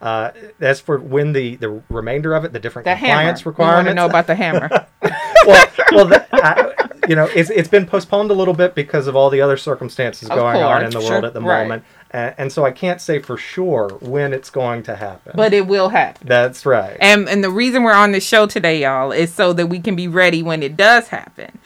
Uh, 0.01 0.31
as 0.59 0.79
for 0.79 0.99
when 0.99 1.31
the 1.33 1.55
the 1.55 1.81
remainder 1.89 2.33
of 2.35 2.45
it, 2.45 2.53
the 2.53 2.59
different 2.59 2.83
The 2.83 2.95
hammer. 2.95 3.13
compliance 3.33 3.45
We 3.45 3.51
want 3.53 3.87
to 3.87 3.93
know 3.93 4.05
about 4.05 4.27
the 4.27 4.35
hammer. 4.35 4.69
well, 5.47 5.65
well, 5.91 6.05
that, 6.07 6.27
I, 6.33 6.73
you 7.07 7.15
know, 7.15 7.25
it's 7.33 7.49
it's 7.49 7.69
been 7.69 7.85
postponed 7.87 8.29
a 8.29 8.33
little 8.33 8.53
bit 8.53 8.75
because 8.75 9.07
of 9.07 9.15
all 9.15 9.29
the 9.29 9.41
other 9.41 9.57
circumstances 9.57 10.29
Of 10.29 10.35
going 10.37 10.61
on 10.61 10.83
in 10.83 10.91
the 10.91 10.99
sure, 11.01 11.11
world 11.11 11.25
at 11.25 11.33
the 11.33 11.41
right. 11.41 11.63
moment, 11.63 11.83
and, 12.15 12.35
and 12.37 12.51
so 12.51 12.65
I 12.65 12.71
can't 12.71 13.01
say 13.01 13.19
for 13.19 13.35
sure 13.37 13.89
when 13.99 14.31
it's 14.33 14.49
going 14.49 14.83
to 14.83 14.95
happen. 14.95 15.33
but 15.35 15.53
it 15.53 15.67
will 15.67 15.89
happen. 15.89 16.25
that's 16.25 16.65
right. 16.65 16.95
And 17.01 17.27
and 17.27 17.43
the 17.43 17.49
reason 17.49 17.83
we're 17.83 17.93
on 17.93 18.13
this 18.13 18.25
show 18.25 18.47
today, 18.47 18.81
y'all, 18.81 19.11
is 19.11 19.33
so 19.33 19.51
that 19.53 19.67
we 19.67 19.79
can 19.79 19.95
be 19.95 20.07
ready 20.07 20.41
when 20.41 20.63
it 20.63 20.77
does 20.77 21.09
happen. 21.09 21.59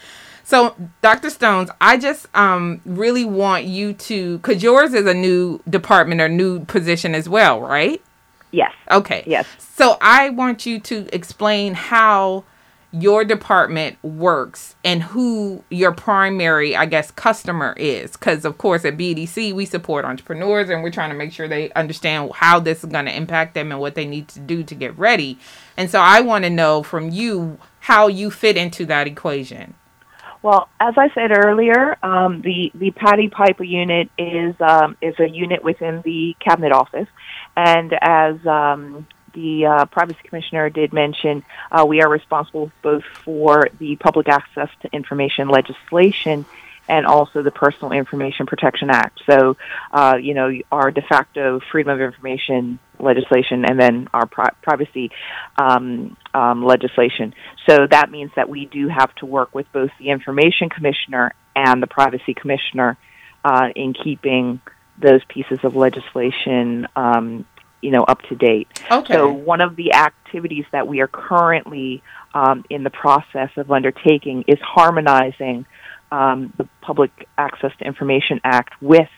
So, 0.43 0.75
Dr. 1.03 1.29
Stones, 1.29 1.69
I 1.79 1.97
just 1.97 2.27
um 2.35 2.81
really 2.83 3.25
want 3.25 3.65
you 3.65 3.93
to 3.93 4.39
cuz 4.39 4.63
yours 4.63 4.93
is 4.95 5.05
a 5.05 5.13
new 5.13 5.61
department 5.69 6.19
or 6.19 6.27
new 6.27 6.65
position 6.65 7.13
as 7.13 7.29
well, 7.29 7.61
right? 7.61 8.01
Yes. 8.51 8.73
Okay. 8.89 9.23
Yes. 9.27 9.45
So, 9.59 9.97
I 10.01 10.31
want 10.31 10.65
you 10.65 10.79
to 10.79 11.07
explain 11.13 11.75
how 11.75 12.43
your 12.91 13.23
department 13.23 13.97
works 14.03 14.75
and 14.83 15.03
who 15.03 15.63
your 15.69 15.91
primary, 15.91 16.75
I 16.75 16.85
guess, 16.85 17.11
customer 17.11 17.73
is. 17.77 18.13
Because, 18.13 18.45
of 18.45 18.57
course, 18.57 18.83
at 18.83 18.97
BEDC, 18.97 19.53
we 19.53 19.65
support 19.65 20.05
entrepreneurs 20.05 20.69
and 20.69 20.81
we're 20.81 20.91
trying 20.91 21.11
to 21.11 21.15
make 21.15 21.31
sure 21.31 21.47
they 21.47 21.71
understand 21.73 22.31
how 22.33 22.59
this 22.59 22.83
is 22.83 22.89
going 22.89 23.05
to 23.05 23.15
impact 23.15 23.53
them 23.53 23.71
and 23.71 23.79
what 23.79 23.95
they 23.95 24.05
need 24.05 24.27
to 24.29 24.39
do 24.39 24.63
to 24.63 24.75
get 24.75 24.97
ready. 24.97 25.37
And 25.77 25.89
so, 25.89 25.99
I 25.99 26.21
want 26.21 26.45
to 26.45 26.49
know 26.49 26.81
from 26.81 27.11
you 27.11 27.59
how 27.81 28.07
you 28.07 28.31
fit 28.31 28.57
into 28.57 28.85
that 28.87 29.07
equation. 29.07 29.75
Well, 30.41 30.69
as 30.79 30.93
I 30.97 31.09
said 31.13 31.31
earlier, 31.31 31.97
um, 32.01 32.41
the 32.41 32.71
the 32.73 32.91
PATI 32.91 33.29
PIPA 33.29 33.67
unit 33.67 34.09
is 34.17 34.55
um, 34.61 34.95
is 35.01 35.13
a 35.19 35.27
unit 35.27 35.63
within 35.63 36.01
the 36.05 36.33
cabinet 36.39 36.71
office, 36.71 37.07
and 37.57 37.93
as 38.01 38.35
um, 38.45 39.05
the 39.39 39.65
uh, 39.65 39.85
privacy 39.85 40.19
commissioner 40.23 40.69
did 40.69 40.91
mention, 40.91 41.43
uh, 41.71 41.85
we 41.85 42.01
are 42.01 42.09
responsible 42.09 42.71
both 42.81 43.03
for 43.23 43.69
the 43.79 43.95
public 43.95 44.27
access 44.27 44.69
to 44.81 44.89
information 44.93 45.47
legislation 45.47 46.45
and 46.89 47.05
also 47.05 47.43
the 47.43 47.51
Personal 47.51 47.91
Information 47.91 48.47
Protection 48.47 48.89
Act. 48.89 49.21
So, 49.29 49.55
uh, 49.91 50.17
you 50.19 50.33
know, 50.33 50.51
our 50.71 50.89
de 50.91 51.03
facto 51.03 51.61
freedom 51.71 51.93
of 51.93 52.01
information 52.01 52.79
legislation 52.99 53.63
and 53.63 53.79
then 53.79 54.09
our 54.11 54.25
pri- 54.25 54.55
privacy 54.63 55.11
um, 55.55 56.17
um, 56.33 56.65
legislation. 56.65 57.33
So 57.67 57.87
that 57.87 58.09
means 58.09 58.31
that 58.35 58.49
we 58.49 58.65
do 58.65 58.87
have 58.87 59.13
to 59.15 59.25
work 59.25 59.53
with 59.53 59.71
both 59.71 59.91
the 59.99 60.09
Information 60.09 60.69
Commissioner 60.69 61.33
and 61.55 61.81
the 61.81 61.87
Privacy 61.87 62.33
Commissioner 62.33 62.97
uh, 63.45 63.69
in 63.75 63.93
keeping 63.93 64.59
those 65.01 65.21
pieces 65.29 65.59
of 65.63 65.75
legislation, 65.75 66.87
um, 66.95 67.45
you 67.81 67.91
know, 67.91 68.03
up 68.03 68.21
to 68.23 68.35
date. 68.35 68.67
Okay. 68.91 69.13
So 69.13 69.31
one 69.31 69.61
of 69.61 69.75
the 69.75 69.93
activities 69.93 70.65
that 70.71 70.87
we 70.87 70.99
are 71.01 71.07
currently 71.07 72.03
um, 72.33 72.65
in 72.69 72.83
the 72.83 72.89
process 72.89 73.49
of 73.57 73.71
undertaking 73.71 74.45
is 74.47 74.59
harmonizing 74.61 75.65
um, 76.11 76.53
the 76.57 76.67
Public 76.81 77.11
Access 77.37 77.71
to 77.79 77.85
Information 77.85 78.41
Act 78.43 78.81
with 78.81 79.09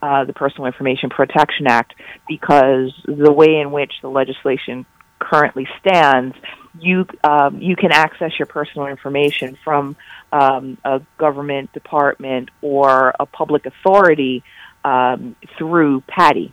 uh, 0.00 0.24
the 0.24 0.32
Personal 0.32 0.66
Information 0.66 1.10
Protection 1.10 1.66
Act 1.66 1.94
because 2.28 2.92
the 3.04 3.32
way 3.32 3.56
in 3.60 3.72
which 3.72 3.92
the 4.02 4.08
legislation 4.08 4.86
currently 5.18 5.66
stands, 5.80 6.36
you 6.80 7.06
um, 7.24 7.60
you 7.60 7.74
can 7.74 7.90
access 7.90 8.38
your 8.38 8.46
personal 8.46 8.86
information 8.86 9.58
from 9.64 9.96
um, 10.32 10.78
a 10.84 11.00
government 11.18 11.72
department 11.72 12.50
or 12.62 13.14
a 13.18 13.26
public 13.26 13.66
authority 13.66 14.44
um, 14.84 15.34
through 15.56 16.02
PATI. 16.02 16.52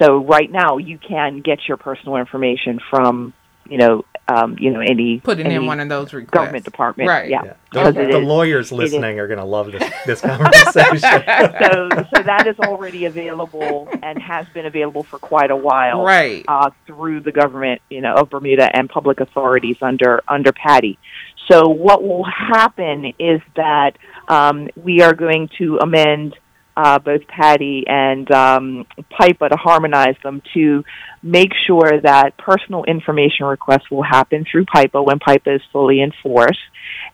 So 0.00 0.18
right 0.18 0.50
now, 0.50 0.78
you 0.78 0.98
can 0.98 1.40
get 1.40 1.68
your 1.68 1.76
personal 1.76 2.16
information 2.16 2.80
from 2.90 3.32
you 3.68 3.78
know 3.78 4.04
um, 4.28 4.56
you 4.58 4.70
know 4.70 4.80
any 4.80 5.20
Putting 5.20 5.46
any 5.46 5.56
in 5.56 5.66
one 5.66 5.78
of 5.80 5.88
those 5.88 6.12
requests. 6.12 6.30
government 6.32 6.64
department. 6.64 7.08
Right. 7.08 7.28
Yeah. 7.28 7.42
Yeah. 7.44 7.52
Because 7.70 7.94
The, 7.94 8.02
the 8.02 8.18
is- 8.20 8.24
lawyers 8.26 8.72
listening 8.72 9.18
are 9.20 9.26
going 9.28 9.38
to 9.38 9.44
love 9.44 9.70
this, 9.72 9.92
this 10.06 10.20
conversation. 10.22 10.98
so, 11.00 11.88
so 12.14 12.22
that 12.22 12.46
is 12.46 12.58
already 12.60 13.04
available 13.04 13.88
and 14.02 14.20
has 14.20 14.46
been 14.54 14.66
available 14.66 15.02
for 15.04 15.18
quite 15.18 15.50
a 15.50 15.56
while 15.56 16.02
Right. 16.04 16.44
uh, 16.48 16.70
through 16.86 17.20
the 17.20 17.32
government, 17.32 17.80
you 17.90 18.00
know, 18.00 18.14
of 18.14 18.30
Bermuda 18.30 18.74
and 18.74 18.88
public 18.88 19.20
authorities 19.20 19.76
under 19.82 20.22
under 20.28 20.52
PATI. 20.52 20.98
So 21.50 21.68
what 21.68 22.02
will 22.02 22.24
happen 22.24 23.12
is 23.18 23.40
that 23.56 23.98
um, 24.28 24.68
we 24.76 25.02
are 25.02 25.14
going 25.14 25.48
to 25.58 25.78
amend 25.78 26.36
uh, 26.76 26.98
both 26.98 27.26
PATI 27.26 27.84
and 27.86 28.30
um, 28.30 28.86
PIPA 29.10 29.50
to 29.50 29.56
harmonize 29.56 30.16
them 30.22 30.42
to 30.54 30.84
make 31.22 31.52
sure 31.66 32.00
that 32.00 32.36
personal 32.36 32.84
information 32.84 33.46
requests 33.46 33.90
will 33.90 34.02
happen 34.02 34.46
through 34.50 34.64
PIPA 34.66 35.04
when 35.04 35.18
PIPA 35.18 35.56
is 35.56 35.62
fully 35.72 36.00
enforced, 36.02 36.60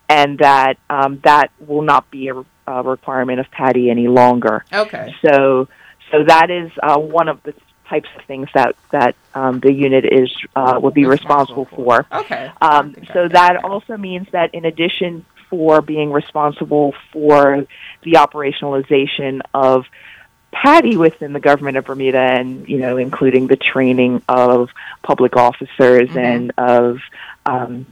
and 0.08 0.38
that 0.38 0.74
um, 0.88 1.20
that 1.24 1.50
will 1.60 1.82
not 1.82 2.10
be 2.10 2.28
a, 2.28 2.44
a 2.66 2.82
requirement 2.82 3.40
of 3.40 3.50
PATI 3.50 3.90
any 3.90 4.08
longer. 4.08 4.64
Okay. 4.72 5.14
So, 5.22 5.68
so 6.10 6.24
that 6.24 6.50
is 6.50 6.70
uh, 6.82 6.98
one 6.98 7.28
of 7.28 7.42
the 7.42 7.54
types 7.88 8.08
of 8.16 8.24
things 8.24 8.48
that 8.54 8.74
that 8.90 9.14
um, 9.34 9.60
the 9.60 9.72
unit 9.72 10.04
is 10.04 10.30
uh, 10.54 10.78
will 10.82 10.90
be 10.90 11.06
responsible, 11.06 11.66
for. 11.66 12.06
Okay. 12.12 12.50
Um, 12.60 12.94
so 13.12 13.28
that 13.28 13.64
also 13.64 13.96
means 13.96 14.26
that 14.32 14.54
in 14.54 14.64
addition 14.64 15.24
for 15.50 15.80
being 15.80 16.12
responsible 16.12 16.94
for 17.12 17.66
the 18.02 18.12
operationalization 18.12 19.40
of 19.54 19.84
PATI 20.52 20.96
within 20.96 21.32
the 21.32 21.40
government 21.40 21.76
of 21.76 21.84
Bermuda, 21.84 22.18
and 22.18 22.68
you 22.68 22.78
know, 22.78 22.96
including 22.96 23.46
the 23.46 23.56
training 23.56 24.22
of 24.28 24.70
public 25.02 25.36
officers 25.36 26.08
Mhm. 26.10 26.24
and 26.24 26.52
of 26.56 27.00
um, 27.44 27.86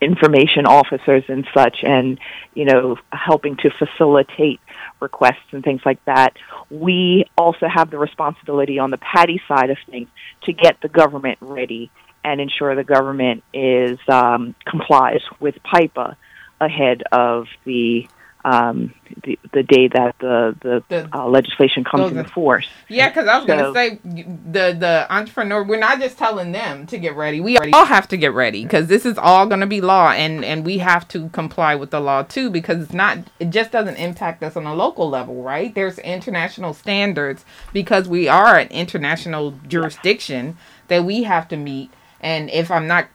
information 0.00 0.66
officers 0.66 1.24
and 1.28 1.46
such, 1.54 1.84
and 1.84 2.18
you 2.54 2.64
know, 2.64 2.98
helping 3.12 3.56
to 3.56 3.70
facilitate 3.70 4.60
requests 5.00 5.52
and 5.52 5.62
things 5.62 5.82
like 5.84 6.04
that. 6.04 6.36
We 6.70 7.26
also 7.38 7.68
have 7.68 7.90
the 7.90 7.98
responsibility 7.98 8.78
on 8.78 8.90
the 8.90 8.98
PATI 8.98 9.40
side 9.46 9.70
of 9.70 9.78
things 9.88 10.08
to 10.42 10.52
get 10.52 10.80
the 10.80 10.88
government 10.88 11.38
ready 11.40 11.90
and 12.24 12.40
ensure 12.40 12.74
the 12.74 12.84
government 12.84 13.44
is 13.52 13.98
um, 14.08 14.54
complies 14.64 15.20
with 15.40 15.56
PIPA 15.62 16.16
ahead 16.64 17.02
of 17.12 17.46
the 17.64 18.08
um, 18.46 18.92
the, 19.22 19.38
the 19.54 19.62
day 19.62 19.88
that 19.88 20.16
the 20.18 20.54
the, 20.60 20.82
The- 20.90 21.08
uh, 21.18 21.26
legislation 21.26 21.82
comes 21.82 22.10
into 22.12 22.24
force. 22.24 22.66
Yeah, 22.90 23.08
because 23.08 23.26
I 23.26 23.38
was 23.38 23.46
So- 23.46 23.56
gonna 23.56 23.72
say 23.72 23.98
the 24.04 24.76
the 24.78 25.06
entrepreneur. 25.08 25.62
We're 25.62 25.78
not 25.78 25.98
just 25.98 26.18
telling 26.18 26.52
them 26.52 26.86
to 26.88 26.98
get 26.98 27.16
ready. 27.16 27.40
We 27.40 27.56
all 27.56 27.86
have 27.86 28.06
to 28.08 28.18
get 28.18 28.34
ready 28.34 28.62
because 28.64 28.88
this 28.88 29.06
is 29.06 29.16
all 29.16 29.46
gonna 29.46 29.66
be 29.66 29.80
law, 29.80 30.10
and 30.10 30.44
and 30.44 30.62
we 30.62 30.76
have 30.78 31.08
to 31.08 31.30
comply 31.30 31.74
with 31.74 31.90
the 31.90 32.00
law 32.00 32.22
too 32.22 32.50
because 32.50 32.82
it's 32.82 32.92
not. 32.92 33.16
It 33.40 33.48
just 33.48 33.70
doesn't 33.72 33.96
impact 33.96 34.42
us 34.42 34.56
on 34.56 34.66
a 34.66 34.74
local 34.74 35.08
level, 35.08 35.42
right? 35.42 35.74
There's 35.74 35.98
international 36.00 36.74
standards 36.74 37.46
because 37.72 38.08
we 38.10 38.28
are 38.28 38.58
an 38.58 38.68
international 38.68 39.54
jurisdiction 39.66 40.58
that 40.88 41.04
we 41.04 41.22
have 41.22 41.48
to 41.48 41.56
meet. 41.56 41.90
And 42.20 42.50
if 42.50 42.70
I'm 42.70 42.86
not, 42.86 43.06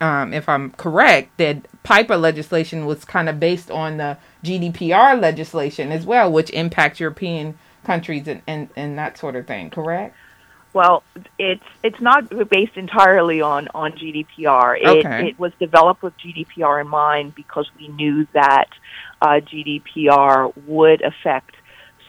um, 0.00 0.32
if 0.34 0.48
I'm 0.48 0.70
correct, 0.72 1.36
that 1.38 1.66
PIPA 1.84 2.20
legislation 2.20 2.86
was 2.86 3.04
kind 3.04 3.28
of 3.28 3.40
based 3.40 3.70
on 3.70 3.96
the 3.96 4.16
GDPR 4.44 5.20
legislation 5.20 5.90
as 5.90 6.06
well, 6.06 6.30
which 6.30 6.50
impacts 6.50 7.00
European 7.00 7.58
countries 7.84 8.28
and, 8.28 8.42
and, 8.46 8.68
and 8.76 8.96
that 8.98 9.18
sort 9.18 9.36
of 9.36 9.46
thing, 9.46 9.70
correct? 9.70 10.14
Well, 10.74 11.02
it's 11.38 11.64
it's 11.82 12.00
not 12.00 12.30
based 12.48 12.76
entirely 12.76 13.42
on 13.42 13.68
on 13.74 13.92
GDPR. 13.92 14.78
It, 14.80 15.04
Okay. 15.04 15.28
it 15.28 15.38
was 15.38 15.52
developed 15.58 16.02
with 16.02 16.14
GDPR 16.16 16.80
in 16.80 16.88
mind 16.88 17.34
because 17.34 17.70
we 17.78 17.88
knew 17.88 18.26
that 18.32 18.70
uh, 19.20 19.40
GDPR 19.40 20.52
would 20.66 21.02
affect 21.02 21.54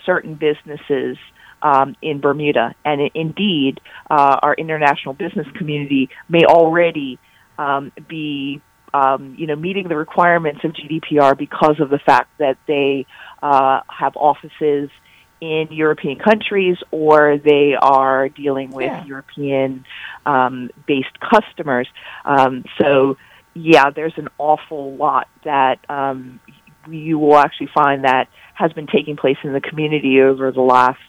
certain 0.05 0.35
businesses 0.35 1.17
um, 1.61 1.95
in 2.01 2.19
Bermuda, 2.19 2.75
and 2.85 3.01
i 3.01 3.11
indeed, 3.13 3.79
uh, 4.09 4.39
our 4.41 4.53
international 4.53 5.13
business 5.13 5.47
community 5.55 6.09
may 6.29 6.45
already 6.45 7.19
um, 7.57 7.91
be. 8.07 8.61
Um, 8.93 9.35
you 9.39 9.47
know, 9.47 9.55
meeting 9.55 9.87
the 9.87 9.95
requirements 9.97 10.61
of 10.63 10.71
GDPR 10.73 11.35
because 11.37 11.79
of 11.79 11.89
the 11.89 11.97
fact 11.97 12.29
that 12.37 12.57
they 12.67 13.07
uh, 13.41 13.81
have 13.87 14.15
offices 14.15 14.89
in 15.41 15.67
European 15.71 16.19
countries 16.19 16.77
or 16.91 17.37
they 17.37 17.73
are 17.79 18.29
dealing 18.29 18.69
with 18.69 18.85
Yeah. 18.85 19.03
European 19.03 19.83
um, 20.25 20.69
based 20.87 21.19
customers. 21.19 21.87
Um, 22.23 22.63
so, 22.79 23.17
yeah, 23.53 23.89
there's 23.89 24.13
an 24.17 24.29
awful 24.37 24.95
lot 24.95 25.27
that 25.43 25.79
um, 25.89 26.39
you 26.87 27.19
will 27.19 27.37
actually 27.37 27.69
find 27.73 28.05
that 28.05 28.29
has 28.53 28.71
been 28.73 28.87
taking 28.87 29.17
place 29.17 29.37
in 29.43 29.53
the 29.53 29.61
community 29.61 30.21
over 30.21 30.51
the 30.51 30.61
last 30.61 31.01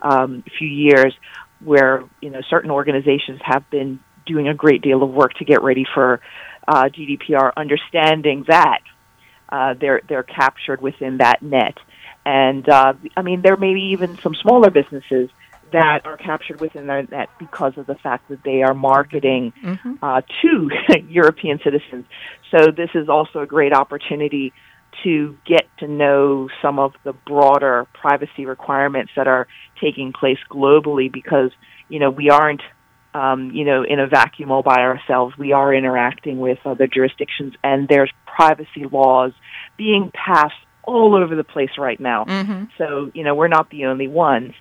um, 0.00 0.42
few 0.58 0.68
years 0.68 1.12
where, 1.60 2.04
you 2.20 2.30
know, 2.30 2.40
certain 2.48 2.70
organizations 2.70 3.40
have 3.44 3.68
been 3.70 4.00
doing 4.24 4.48
a 4.48 4.54
great 4.54 4.82
deal 4.82 5.02
of 5.02 5.10
work 5.10 5.34
to 5.34 5.44
get 5.44 5.62
ready 5.62 5.84
for 5.94 6.20
uh, 6.66 6.84
GDPR, 6.84 7.52
understanding 7.56 8.44
that 8.48 8.80
uh, 9.48 9.74
they're 9.80 10.00
they're 10.08 10.22
captured 10.22 10.80
within 10.80 11.18
that 11.18 11.42
net. 11.42 11.76
And 12.24 12.68
uh, 12.68 12.94
I 13.16 13.22
mean, 13.22 13.42
there 13.42 13.56
may 13.56 13.74
be 13.74 13.90
even 13.92 14.18
some 14.22 14.34
smaller 14.34 14.70
businesses 14.70 15.28
that 15.72 16.06
are 16.06 16.16
captured 16.16 16.60
within 16.60 16.86
their 16.86 17.02
net 17.02 17.30
because 17.38 17.76
of 17.76 17.86
the 17.86 17.94
fact 17.94 18.28
that 18.28 18.44
they 18.44 18.62
are 18.62 18.74
marketing 18.74 19.52
Mm-hmm. 19.64 19.94
uh, 20.02 20.20
to 20.42 20.70
European 21.08 21.58
citizens. 21.64 22.04
So 22.50 22.70
this 22.70 22.90
is 22.94 23.08
also 23.08 23.40
a 23.40 23.46
great 23.46 23.72
opportunity 23.72 24.52
to 25.04 25.36
get 25.46 25.66
to 25.78 25.88
know 25.88 26.48
some 26.60 26.78
of 26.78 26.92
the 27.04 27.12
broader 27.12 27.86
privacy 27.94 28.44
requirements 28.44 29.12
that 29.16 29.26
are 29.26 29.48
taking 29.80 30.12
place 30.12 30.38
globally 30.50 31.10
because 31.10 31.50
you 31.88 31.98
know 31.98 32.10
we 32.10 32.30
aren't 32.30 32.62
um, 33.14 33.50
you 33.52 33.64
know 33.64 33.84
in 33.84 34.00
a 34.00 34.06
vacuum 34.06 34.50
all 34.50 34.62
by 34.62 34.80
ourselves. 34.80 35.36
We 35.38 35.52
are 35.52 35.74
interacting 35.74 36.38
with 36.38 36.58
other 36.64 36.86
jurisdictions, 36.86 37.54
and 37.62 37.88
there's 37.88 38.10
privacy 38.26 38.86
laws 38.90 39.32
being 39.76 40.10
passed 40.14 40.54
all 40.84 41.14
over 41.14 41.34
the 41.34 41.44
place 41.44 41.70
right 41.78 42.00
now. 42.00 42.24
Mm-hmm. 42.24 42.64
So, 42.78 43.10
you 43.14 43.24
know, 43.24 43.34
we're 43.34 43.48
not 43.48 43.70
the 43.70 43.86
only 43.86 44.08
ones. 44.08 44.52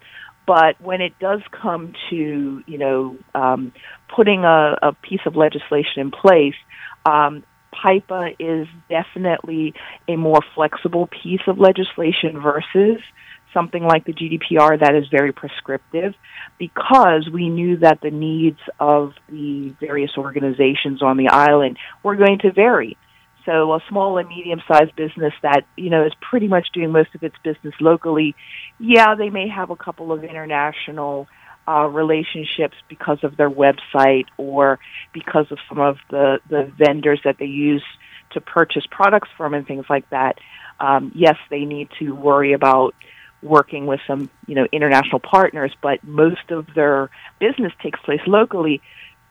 But 0.48 0.80
when 0.82 1.02
it 1.02 1.18
does 1.20 1.42
come 1.52 1.94
to, 2.10 2.64
you 2.66 2.78
know, 2.78 3.18
um, 3.36 3.74
putting 4.14 4.44
a, 4.44 4.78
a 4.82 4.94
piece 4.94 5.22
of 5.26 5.36
legislation 5.36 5.98
in 5.98 6.12
place, 6.12 6.56
um, 7.06 7.44
PIPA 7.74 8.36
is 8.40 8.68
definitely 8.90 9.74
a 10.08 10.16
more 10.16 10.40
flexible 10.56 11.08
piece 11.08 11.42
of 11.48 11.58
legislation 11.58 12.42
versus 12.42 13.02
something 13.54 13.84
like 13.84 14.06
the 14.06 14.14
GDPR 14.14 14.80
that 14.80 14.96
is 14.96 15.08
very 15.10 15.32
prescriptive 15.32 16.14
because 16.58 17.28
we 17.32 17.50
knew 17.50 17.78
that 17.78 18.00
the 18.02 18.12
needs 18.12 18.60
of 18.80 19.14
the 19.30 19.74
various 19.80 20.12
organizations 20.18 21.02
on 21.02 21.18
the 21.18 21.28
island 21.28 21.78
were 22.04 22.16
going 22.16 22.40
to 22.40 22.52
vary. 22.52 22.98
So 23.46 23.74
a 23.74 23.80
small 23.90 24.18
and 24.18 24.30
medium-sized 24.30 24.96
business 24.96 25.34
that 25.42 25.64
you 25.76 25.90
know 25.90 26.06
is 26.06 26.14
pretty 26.22 26.48
much 26.48 26.68
doing 26.74 26.92
most 26.92 27.10
of 27.16 27.24
its 27.24 27.36
business 27.44 27.74
locally, 27.80 28.36
yeah, 28.80 29.16
they 29.16 29.30
may 29.30 29.48
have 29.48 29.70
a 29.72 29.76
couple 29.76 30.12
of 30.12 30.24
international 30.24 31.28
uh, 31.68 31.88
relationships 31.88 32.76
because 32.88 33.20
of 33.24 33.38
their 33.38 33.50
website 33.50 34.26
or 34.38 34.80
because 35.14 35.48
of 35.52 35.58
some 35.68 35.80
of 35.80 35.98
the 36.10 36.40
the 36.50 36.72
vendors 36.78 37.20
that 37.24 37.38
they 37.40 37.46
use 37.46 37.84
to 38.32 38.42
purchase 38.42 38.84
products 38.90 39.30
from 39.38 39.54
and 39.54 39.66
things 39.66 39.86
like 39.90 40.10
that. 40.10 40.38
Um, 40.80 41.12
yes, 41.16 41.36
they 41.50 41.66
need 41.66 41.90
to 42.00 42.12
worry 42.16 42.54
about 42.54 42.96
working 43.42 43.86
with 43.86 44.00
some 44.08 44.30
you 44.48 44.56
know 44.56 44.68
international 44.72 45.20
partners, 45.20 45.74
but 45.82 46.04
most 46.04 46.50
of 46.50 46.68
their 46.76 47.10
business 47.40 47.74
takes 47.82 48.00
place 48.02 48.22
locally 48.28 48.82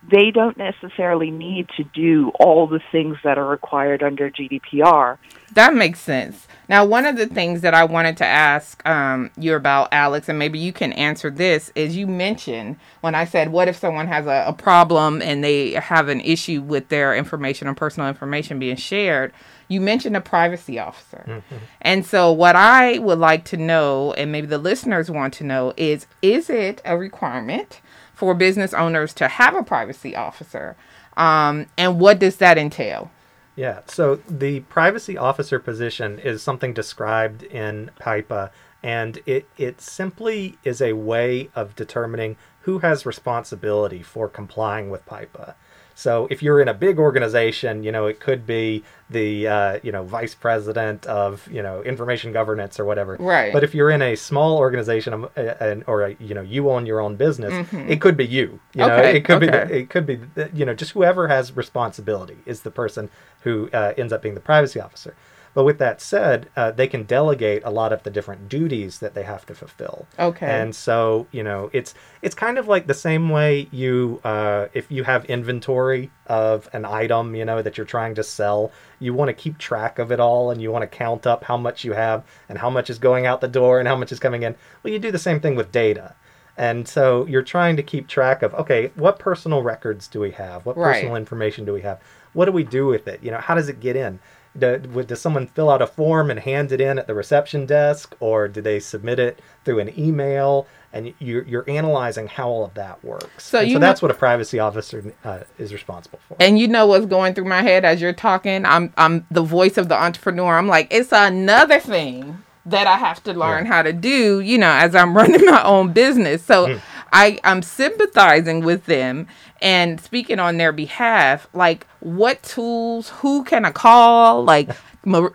they 0.09 0.31
don't 0.31 0.57
necessarily 0.57 1.31
need 1.31 1.69
to 1.77 1.85
do 1.85 2.33
all 2.41 2.67
the 2.67 2.81
things 2.91 3.19
that 3.23 3.37
are 3.37 3.47
required 3.47 4.03
under 4.03 4.31
GDPR. 4.31 5.19
That 5.53 5.75
makes 5.75 6.01
sense. 6.01 6.49
Now, 6.69 6.87
one 6.87 7.05
of 7.05 7.17
the 7.17 7.27
things 7.27 7.61
that 7.61 7.75
I 7.75 7.85
wanted 7.85 8.17
to 8.19 8.25
ask 8.25 8.87
um, 8.87 9.31
you 9.37 9.55
about, 9.55 9.89
Alex, 9.93 10.29
and 10.29 10.39
maybe 10.39 10.59
you 10.59 10.73
can 10.73 10.93
answer 10.95 11.31
this, 11.31 11.71
is 11.75 11.97
you 11.97 12.07
mentioned 12.07 12.77
when 13.03 13.15
I 13.15 13.25
said, 13.25 13.51
what 13.53 13.69
if 13.69 13.77
someone 13.77 14.07
has 14.07 14.27
a, 14.27 14.45
a 14.47 14.53
problem 14.53 15.21
and 15.21 15.45
they 15.45 15.73
have 15.73 16.09
an 16.09 16.21
issue 16.21 16.63
with 16.63 16.89
their 16.89 17.15
information 17.15 17.69
or 17.69 17.75
personal 17.75 18.09
information 18.09 18.59
being 18.59 18.77
shared? 18.77 19.33
You 19.71 19.81
mentioned 19.81 20.17
a 20.17 20.21
privacy 20.21 20.79
officer. 20.79 21.25
Mm-hmm. 21.27 21.65
And 21.81 22.05
so, 22.05 22.31
what 22.31 22.57
I 22.57 22.99
would 22.99 23.19
like 23.19 23.47
to 23.47 23.57
know, 23.57 24.13
and 24.13 24.31
maybe 24.31 24.47
the 24.47 24.59
listeners 24.59 25.11
want 25.11 25.33
to 25.35 25.45
know, 25.45 25.73
is 25.79 26.07
is 26.21 26.51
it 26.51 26.83
a 26.85 26.99
requirement? 26.99 27.81
for 28.21 28.35
business 28.35 28.75
owners 28.75 29.15
to 29.15 29.27
have 29.27 29.57
a 29.57 29.63
privacy 29.63 30.15
officer. 30.15 30.77
Um, 31.17 31.69
and 31.79 31.99
what 31.99 32.19
does 32.19 32.37
that 32.37 32.59
entail? 32.59 33.11
Yeah, 33.57 33.81
so 33.87 34.17
the 34.29 34.61
privacy 34.61 35.17
officer 35.17 35.59
position 35.59 36.19
is 36.19 36.43
something 36.43 36.75
described 36.75 37.43
in 37.45 37.91
PIPA, 37.99 38.51
and 38.83 39.21
it, 39.25 39.49
it 39.57 39.81
simply 39.81 40.59
is 40.65 40.83
a 40.83 40.93
way 40.93 41.49
of 41.55 41.75
determining 41.75 42.37
who 42.65 42.81
has 42.81 43.07
responsibility 43.07 44.03
for 44.03 44.29
complying 44.29 44.91
with 44.91 45.07
PIPA. 45.07 45.55
So 45.95 46.27
if 46.31 46.43
you're 46.43 46.61
in 46.61 46.69
a 46.69 46.75
big 46.75 46.99
organization, 46.99 47.83
you 47.83 47.93
know, 47.93 48.07
it 48.07 48.21
could 48.21 48.47
be 48.47 48.85
the 49.11 49.49
uh, 49.49 49.81
you 49.83 49.93
know 49.93 50.05
vice 50.05 50.35
president 50.35 51.07
of 51.07 51.47
you 51.51 51.63
know 51.63 51.83
information 51.83 52.33
governance 52.33 52.79
or 52.79 52.85
whatever. 52.85 53.17
Right. 53.19 53.53
But 53.53 53.65
if 53.65 53.75
you're 53.75 53.91
in 53.91 54.03
a 54.03 54.17
small 54.17 54.57
organization 54.57 55.13
um, 55.13 55.29
and 55.37 55.85
or 55.87 56.03
a, 56.03 56.17
you 56.21 56.35
know 56.35 56.43
you 56.43 56.71
own 56.71 56.87
your 56.87 57.01
own 57.01 57.17
business, 57.17 57.53
mm-hmm. 57.53 57.91
it 57.91 58.01
could 58.01 58.17
be 58.17 58.27
you. 58.27 58.61
You 58.75 58.87
know, 58.87 58.97
it 58.97 59.25
could 59.25 59.43
okay. 59.43 59.67
be 59.69 59.75
it 59.81 59.91
could 59.91 60.07
be 60.07 60.21
you 60.55 60.65
know 60.65 60.75
just 60.75 60.93
whoever 60.93 61.29
has 61.29 61.57
responsibility 61.57 62.39
is 62.47 62.63
the 62.63 62.71
person 62.71 63.11
who 63.43 63.69
uh, 63.73 63.95
ends 63.97 64.13
up 64.13 64.23
being 64.23 64.35
the 64.35 64.41
privacy 64.41 64.81
officer. 64.81 65.15
But 65.53 65.65
with 65.65 65.79
that 65.79 66.01
said, 66.01 66.49
uh, 66.57 66.71
they 66.71 66.87
can 66.87 67.05
delegate 67.05 67.63
a 67.65 67.71
lot 67.71 67.93
of 67.93 68.05
the 68.05 68.11
different 68.11 68.49
duties 68.49 69.01
that 69.01 69.15
they 69.15 69.25
have 69.25 69.45
to 69.47 69.55
fulfill. 69.55 70.07
Okay. 70.19 70.47
And 70.47 70.75
so 70.75 71.27
you 71.33 71.43
know, 71.43 71.71
it's 71.73 71.95
it's 72.23 72.35
kind 72.35 72.59
of 72.59 72.69
like 72.69 72.87
the 72.87 72.95
same 72.95 73.31
way 73.31 73.69
you 73.71 74.21
uh, 74.25 74.67
if 74.73 74.91
you 74.91 75.05
have 75.05 75.25
inventory 75.25 76.11
of 76.27 76.69
an 76.73 76.85
item, 76.85 77.35
you 77.35 77.45
know, 77.45 77.63
that 77.63 77.77
you're 77.77 77.87
trying 77.87 78.15
to 78.15 78.23
sell, 78.23 78.71
you 79.01 79.13
want 79.13 79.29
to 79.29 79.35
keep 79.35 79.59
track 79.59 79.99
of 79.99 80.13
it 80.13 80.21
all, 80.21 80.51
and 80.51 80.63
you 80.63 80.71
want 80.71 80.83
to 80.83 80.97
count 80.97 81.27
up 81.27 81.45
how 81.45 81.57
much 81.57 81.85
you 81.85 81.93
have 81.93 82.25
and 82.49 82.59
how 82.59 82.71
much 82.71 82.89
is 82.89 82.99
going 82.99 83.27
out 83.27 83.41
the 83.41 83.49
door 83.49 83.81
and 83.81 83.89
how 83.89 83.97
much 83.97 84.13
is 84.13 84.21
coming 84.21 84.43
in. 84.43 84.55
Well, 84.83 84.93
you 84.93 84.99
do 84.99 85.11
the 85.11 85.19
same 85.19 85.41
thing 85.41 85.57
with 85.57 85.73
data. 85.73 86.15
And 86.57 86.87
so 86.87 87.25
you're 87.27 87.43
trying 87.43 87.77
to 87.77 87.83
keep 87.83 88.07
track 88.07 88.43
of 88.43 88.55
okay, 88.55 88.93
what 88.95 89.19
personal 89.19 89.63
records 89.63 90.07
do 90.07 90.21
we 90.21 90.33
have? 90.33 90.67
What 90.67 90.77
personal 90.77 91.17
information 91.17 91.65
do 91.65 91.73
we 91.73 91.81
have? 91.81 92.01
What 92.35 92.45
do 92.45 92.53
we 92.53 92.65
do 92.65 92.87
with 92.87 93.09
it? 93.09 93.23
You 93.23 93.31
know, 93.31 93.39
how 93.39 93.55
does 93.55 93.69
it 93.69 93.81
get 93.81 93.97
in? 93.97 94.21
Does 94.59 95.21
someone 95.21 95.47
fill 95.47 95.71
out 95.71 95.81
a 95.81 95.87
form 95.87 96.31
and 96.31 96.41
hand 96.41 96.73
it 96.73 96.81
in 96.81 96.99
at 96.99 97.07
the 97.07 97.15
reception 97.15 97.67
desk, 97.67 98.17
or 98.21 98.49
do 98.49 98.61
they 98.61 98.81
submit 98.81 99.19
it 99.19 99.41
through 99.65 99.79
an 99.79 99.99
email? 99.99 100.67
And 100.93 101.15
you're, 101.21 101.45
you're 101.45 101.71
analyzing 101.71 102.27
how 102.27 102.49
all 102.49 102.65
of 102.65 102.75
that 102.75 103.05
works. 103.05 103.45
So, 103.45 103.67
so 103.69 103.79
that's 103.79 104.03
what 104.03 104.11
a 104.11 104.15
privacy 104.15 104.59
officer 104.59 105.15
uh, 105.23 105.41
is 105.57 105.73
responsible 105.73 106.19
for. 106.27 106.37
And 106.41 106.59
you 106.59 106.67
know 106.67 106.87
what's 106.87 107.07
going 107.07 107.35
through 107.35 107.45
my 107.45 107.63
head 107.63 107.85
as 107.85 108.01
you're 108.01 108.13
talking? 108.13 108.65
I'm 108.65 108.93
I'm 108.97 109.25
the 109.31 109.43
voice 109.43 109.79
of 109.79 109.89
the 109.89 109.95
entrepreneur. 109.95 110.59
I'm 110.59 110.67
like, 110.67 110.89
it's 110.91 111.13
another 111.13 111.79
thing 111.79 112.43
that 112.67 112.87
I 112.87 112.97
have 112.97 113.23
to 113.25 113.33
learn 113.33 113.67
yeah. 113.67 113.73
how 113.73 113.83
to 113.83 113.93
do, 113.93 114.41
you 114.41 114.59
know, 114.59 114.71
as 114.71 114.97
I'm 114.97 115.17
running 115.17 115.45
my 115.47 115.63
own 115.63 115.93
business. 115.93 116.43
So 116.43 116.67
mm. 116.67 116.81
I, 117.13 117.39
I'm 117.45 117.63
sympathizing 117.63 118.63
with 118.65 118.87
them 118.87 119.27
and 119.61 120.01
speaking 120.01 120.39
on 120.39 120.57
their 120.57 120.73
behalf. 120.73 121.49
Like, 121.53 121.87
what 122.01 122.43
tools, 122.43 123.11
who 123.11 123.45
can 123.45 123.65
I 123.65 123.71
call? 123.71 124.45
Like, 124.45 124.71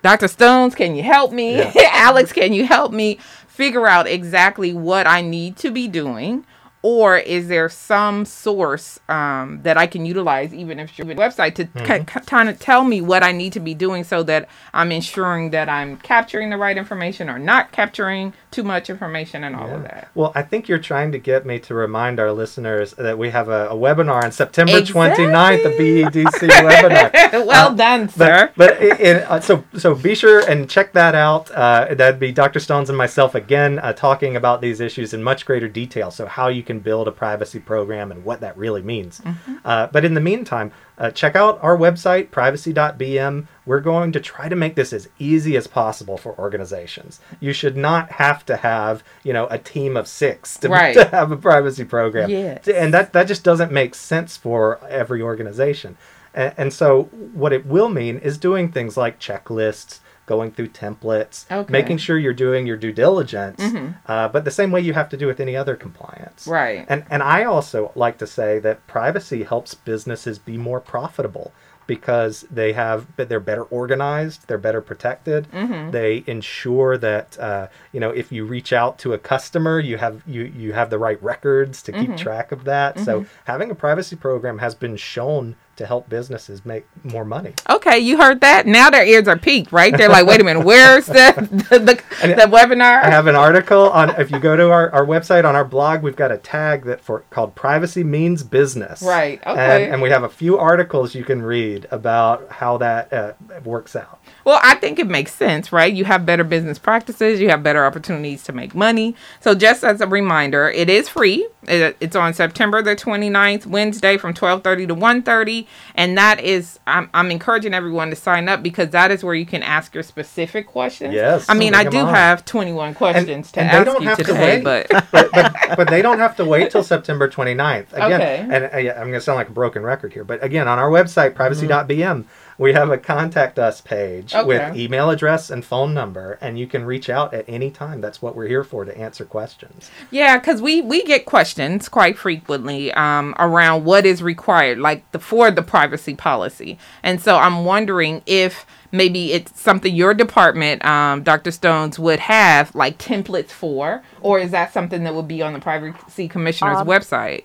Dr. 0.02 0.28
Stones, 0.28 0.76
can 0.76 0.96
you 0.96 1.04
help 1.04 1.32
me? 1.32 1.58
Yeah. 1.58 1.72
Alex, 1.94 2.32
can 2.32 2.54
you 2.54 2.66
help 2.66 2.92
me 2.92 3.16
figure 3.48 3.88
out 3.88 4.08
exactly 4.08 4.74
what 4.74 5.08
I 5.08 5.22
need 5.22 5.58
to 5.58 5.72
be 5.72 5.88
doing? 5.88 6.46
Or 6.88 7.18
is 7.18 7.48
there 7.48 7.68
some 7.68 8.26
source 8.26 9.00
um, 9.10 9.60
that 9.64 9.76
I 9.76 9.88
can 9.88 10.06
utilize, 10.06 10.54
even 10.54 10.80
if 10.80 10.90
it's 10.90 11.00
your 11.00 11.08
website, 11.08 11.56
to 11.56 11.66
mm-hmm. 11.66 12.20
kind 12.20 12.48
of 12.48 12.60
tell 12.60 12.84
me 12.84 13.02
what 13.02 13.24
I 13.24 13.32
need 13.32 13.54
to 13.54 13.60
be 13.60 13.74
doing 13.74 14.04
so 14.04 14.22
that 14.22 14.48
I'm 14.72 14.92
ensuring 14.92 15.50
that 15.50 15.68
I'm 15.68 15.98
capturing 15.98 16.52
the 16.52 16.58
right 16.58 16.78
information 16.78 17.28
or 17.28 17.40
not 17.40 17.72
capturing 17.72 18.36
too 18.52 18.62
much 18.62 18.92
information 18.92 19.44
and 19.44 19.56
all 19.56 19.68
yeah. 19.68 19.76
of 19.76 19.82
that? 19.82 20.12
Well, 20.14 20.32
I 20.36 20.44
think 20.44 20.68
you're 20.68 20.78
trying 20.78 21.12
to 21.14 21.18
get 21.18 21.44
me 21.44 21.58
to 21.62 21.74
remind 21.74 22.20
our 22.20 22.32
listeners 22.32 22.92
that 23.00 23.18
we 23.18 23.32
have 23.32 23.50
a, 23.50 23.70
a 23.70 23.74
webinar 23.76 24.24
on 24.24 24.32
September 24.32 24.78
exactly. 24.78 25.26
29th, 25.26 25.64
the 25.64 25.70
BEDC 25.70 26.50
webinar. 26.50 27.46
well 27.48 27.72
uh, 27.72 27.74
done, 27.74 28.10
sir. 28.10 28.52
But, 28.56 28.78
but 28.78 28.84
it, 28.84 29.00
it, 29.00 29.24
uh, 29.24 29.40
so 29.40 29.64
so 29.76 29.96
be 29.96 30.14
sure 30.14 30.48
and 30.48 30.70
check 30.70 30.94
that 30.94 31.16
out. 31.16 31.50
Uh, 31.50 31.96
that'd 31.96 32.20
be 32.20 32.32
Dr. 32.32 32.60
Stones 32.60 32.90
and 32.90 32.98
myself 32.98 33.34
again 33.34 33.80
uh, 33.80 33.92
talking 33.92 34.36
about 34.36 34.62
these 34.62 34.80
issues 34.80 35.16
in 35.16 35.24
much 35.24 35.48
greater 35.48 35.68
detail. 35.68 36.12
So 36.12 36.28
how 36.28 36.48
you 36.48 36.62
can 36.62 36.75
can 36.76 36.84
build 36.84 37.08
a 37.08 37.12
privacy 37.12 37.60
program 37.60 38.12
and 38.12 38.24
what 38.24 38.42
that 38.42 38.58
really 38.58 38.82
means. 38.82 39.20
Mm-hmm. 39.20 39.56
Uh, 39.64 39.88
but 39.88 40.06
in 40.06 40.14
the 40.14 40.22
meantime, 40.22 40.72
uh, 40.98 41.12
check 41.12 41.36
out 41.36 41.60
our 41.62 41.78
website, 41.78 42.32
privacy.bm. 42.32 43.48
We're 43.66 43.80
going 43.80 44.12
to 44.12 44.20
try 44.20 44.50
to 44.50 44.56
make 44.56 44.76
this 44.76 44.94
as 44.94 45.10
easy 45.20 45.56
as 45.58 45.68
possible 45.68 46.18
for 46.18 46.38
organizations. 46.38 47.20
You 47.40 47.54
should 47.54 47.78
not 47.78 48.12
have 48.14 48.46
to 48.48 48.58
have, 48.58 49.04
you 49.24 49.34
know, 49.34 49.48
a 49.48 49.58
team 49.58 49.98
of 49.98 50.08
six 50.08 50.58
to, 50.60 50.70
right. 50.70 50.94
to 50.94 51.06
have 51.06 51.32
a 51.32 51.38
privacy 51.38 51.86
program. 51.86 52.30
Yes. 52.30 52.68
And 52.68 52.94
that, 52.94 53.14
that 53.14 53.28
just 53.28 53.44
doesn't 53.44 53.72
make 53.72 53.96
sense 53.96 54.38
for 54.38 54.84
every 54.86 55.22
organization. 55.22 55.98
And, 56.34 56.54
and 56.58 56.74
so 56.74 57.04
what 57.34 57.54
it 57.54 57.66
will 57.66 57.90
mean 57.90 58.20
is 58.20 58.38
doing 58.38 58.72
things 58.72 58.98
like 58.98 59.20
checklists, 59.20 60.00
going 60.26 60.52
through 60.52 60.70
templates, 60.70 61.50
okay. 61.52 61.72
making 61.72 61.98
sure 61.98 62.18
you're 62.18 62.34
doing 62.34 62.66
your 62.66 62.78
due 62.78 62.92
diligence, 62.92 63.62
mm-hmm. 63.62 63.92
uh, 64.08 64.28
but 64.28 64.44
the 64.44 64.52
same 64.52 64.72
way 64.72 64.82
you 64.82 64.94
have 64.94 65.10
to 65.10 65.18
do 65.18 65.28
with 65.28 65.40
any 65.40 65.56
other 65.56 65.76
compliance. 65.76 66.48
Right. 66.48 66.86
And 66.90 67.06
and 67.10 67.22
I 67.24 67.44
also 67.44 67.92
like 67.96 68.18
to 68.20 68.28
say 68.28 68.60
that 68.60 68.86
privacy 68.88 69.44
helps 69.44 69.74
businesses 69.74 70.40
be 70.40 70.58
more 70.58 70.80
profitable 70.80 71.52
because 71.88 72.42
they 72.50 72.74
have 72.74 73.06
they're 73.16 73.40
better 73.40 73.64
organized, 73.64 74.48
they're 74.48 74.58
better 74.58 74.82
protected. 74.82 75.50
Mm-hmm. 75.52 75.92
They 75.92 76.24
ensure 76.28 76.98
that 76.98 77.38
uh, 77.40 77.68
you 77.92 78.00
know 78.00 78.10
if 78.10 78.32
you 78.32 78.46
reach 78.46 78.74
out 78.74 78.98
to 79.00 79.14
a 79.14 79.18
customer, 79.18 79.80
you 79.80 79.98
have 79.98 80.22
you 80.26 80.44
you 80.44 80.74
have 80.74 80.90
the 80.90 80.98
right 80.98 81.22
records 81.22 81.82
to 81.84 81.92
keep 81.92 82.10
mm-hmm. 82.10 82.16
track 82.16 82.52
of 82.52 82.64
that. 82.66 83.00
So 83.00 83.22
mm-hmm. 83.22 83.30
having 83.46 83.72
a 83.72 83.76
privacy 83.76 84.16
program 84.16 84.60
has 84.60 84.76
been 84.76 84.98
shown 84.98 85.56
to 85.78 85.86
help 85.86 86.10
businesses 86.10 86.66
make 86.66 86.86
more 87.04 87.26
money. 87.26 87.54
Okay, 87.70 88.00
you 88.00 88.18
heard 88.18 88.42
that. 88.42 88.66
Now 88.66 88.90
their 88.90 89.06
ears 89.06 89.28
are 89.28 89.38
peaked, 89.38 89.72
right? 89.72 89.96
They're 89.96 90.10
like, 90.10 90.26
wait 90.26 90.42
a 90.42 90.44
minute, 90.44 90.66
where's 90.66 91.06
the 91.06 91.34
the, 91.70 91.80
the, 91.80 91.96
the 92.28 92.48
webinar? 92.48 93.04
I 93.04 93.10
have 93.10 93.28
an 93.28 93.36
article 93.36 93.90
on 93.90 94.10
if 94.20 94.32
you 94.32 94.40
go 94.40 94.56
to 94.56 94.72
our, 94.72 94.90
our 94.92 95.06
website 95.06 95.46
on 95.46 95.56
our 95.56 95.66
blog, 95.66 96.02
we've 96.02 96.16
got 96.16 96.32
a 96.32 96.38
tag 96.38 96.86
that 96.86 97.02
for 97.02 97.22
called 97.30 97.56
Privacy 97.56 98.04
Means 98.04 98.44
Business. 98.44 99.02
Right. 99.02 99.40
Okay. 99.46 99.86
And, 99.86 99.94
and 99.94 100.02
we 100.02 100.10
have 100.10 100.24
a 100.24 100.30
few 100.30 100.58
articles 100.58 101.16
you 101.16 101.24
can 101.24 101.42
read 101.42 101.88
about 101.92 102.50
how 102.52 102.78
that 102.78 103.12
uh, 103.12 103.34
works 103.64 103.96
out. 103.96 104.20
Well, 104.46 104.60
I 104.62 104.76
think 104.76 105.00
it 105.00 105.08
makes 105.08 105.34
sense, 105.34 105.72
right? 105.72 105.92
You 105.92 106.06
have 106.06 106.24
better 106.24 106.44
business 106.44 106.78
practices, 106.78 107.42
you 107.42 107.50
have 107.50 107.64
better 107.64 107.84
opportunities 107.84 108.44
to 108.44 108.54
make 108.54 108.76
money. 108.76 109.16
So, 109.42 109.56
just 109.56 109.84
as 109.84 110.02
a 110.02 110.08
reminder, 110.08 110.70
it 110.70 110.88
is 110.88 111.10
free. 111.10 111.48
It's 111.68 112.16
on 112.16 112.36
September 112.36 112.84
the 112.84 112.96
29th, 112.96 113.66
Wednesday 113.66 114.18
from 114.18 114.36
12:30 114.36 114.88
to 114.90 114.96
1:30, 114.96 115.66
and 115.96 116.16
that 116.16 116.40
is 116.40 116.80
I'm, 116.86 117.10
I'm 117.16 117.32
encouraging 117.32 117.74
everyone 117.74 118.12
to 118.12 118.16
sign 118.16 118.48
up 118.48 118.62
because 118.62 118.92
that 118.92 119.10
is 119.10 119.24
where 119.24 119.34
you 119.34 119.48
can 119.48 119.64
ask 119.64 119.96
your 119.96 120.04
specific 120.04 120.68
questions. 120.68 121.16
Yes. 121.16 121.48
I 121.50 121.56
mean, 121.56 121.74
I 121.74 121.84
do 121.84 121.98
on. 121.98 122.14
have 122.14 122.46
21 122.46 122.94
questions 122.94 123.28
and, 123.28 123.46
to 123.46 123.60
and 123.62 123.88
ask 123.90 124.20
you 124.20 124.26
today, 124.26 124.58
to 124.58 124.64
but... 124.64 124.88
but, 125.12 125.32
but 125.32 125.56
but 125.76 125.90
they 125.90 126.04
don't 126.04 126.20
have 126.20 126.36
to 126.36 126.46
wait 126.46 126.70
till 126.70 126.84
September 126.96 127.28
29th. 127.28 127.94
Again, 127.94 128.22
okay. 128.22 128.38
and 128.42 128.64
uh, 128.66 128.92
I'm 128.92 129.08
going 129.08 129.14
to 129.14 129.22
sound 129.22 129.38
like 129.38 129.50
a 129.50 129.54
broken 129.54 129.82
record 129.82 130.14
here, 130.14 130.24
but 130.24 130.44
again, 130.44 130.68
on 130.68 130.78
our 130.78 130.92
website 130.92 131.34
privacy.bm 131.34 132.26
we 132.58 132.74
have 132.74 132.90
a 132.90 132.98
contact 132.98 133.60
us 133.60 133.82
page 133.82 134.34
Okay. 134.34 134.46
with 134.48 134.78
email 134.78 135.10
address 135.10 135.50
and 135.50 135.64
phone 135.66 135.94
number, 135.94 136.38
and 136.42 136.58
you 136.58 136.68
can 136.68 136.86
reach 136.86 137.10
out 137.10 137.34
at 137.34 137.46
any 137.48 137.70
time. 137.72 138.02
That's 138.02 138.22
what 138.22 138.36
we're 138.36 138.48
here 138.48 138.64
for 138.64 138.86
to 138.86 138.98
answer 138.98 139.26
questions. 139.26 139.92
Yeah, 140.12 140.38
because 140.38 140.62
we 140.62 140.82
we 140.82 141.04
get 141.04 141.26
questions 141.26 141.90
quite 141.90 142.18
frequently 142.18 142.92
um, 142.94 143.36
around 143.40 143.84
what 143.86 144.06
is 144.06 144.24
required, 144.24 144.78
like 144.80 145.10
the 145.12 145.20
for 145.20 145.52
the 145.52 145.62
privacy 145.64 146.16
policy, 146.16 146.78
and 147.04 147.20
so 147.22 147.38
I'm 147.38 147.66
wondering 147.66 148.22
if 148.26 148.66
maybe 148.92 149.34
it's 149.34 149.60
something 149.60 149.94
your 149.94 150.14
department, 150.14 150.86
um, 150.86 151.22
Dr. 151.24 151.52
Stones, 151.52 152.00
would 152.00 152.20
have 152.22 152.74
like 152.74 152.98
templates 152.98 153.50
for, 153.50 154.04
or 154.22 154.40
is 154.40 154.52
that 154.52 154.72
something 154.72 155.04
that 155.04 155.14
would 155.14 155.28
be 155.28 155.42
on 155.42 155.52
the 155.52 155.60
privacy 155.60 156.30
commissioner's 156.30 156.78
Um, 156.80 156.88
website? 156.88 157.44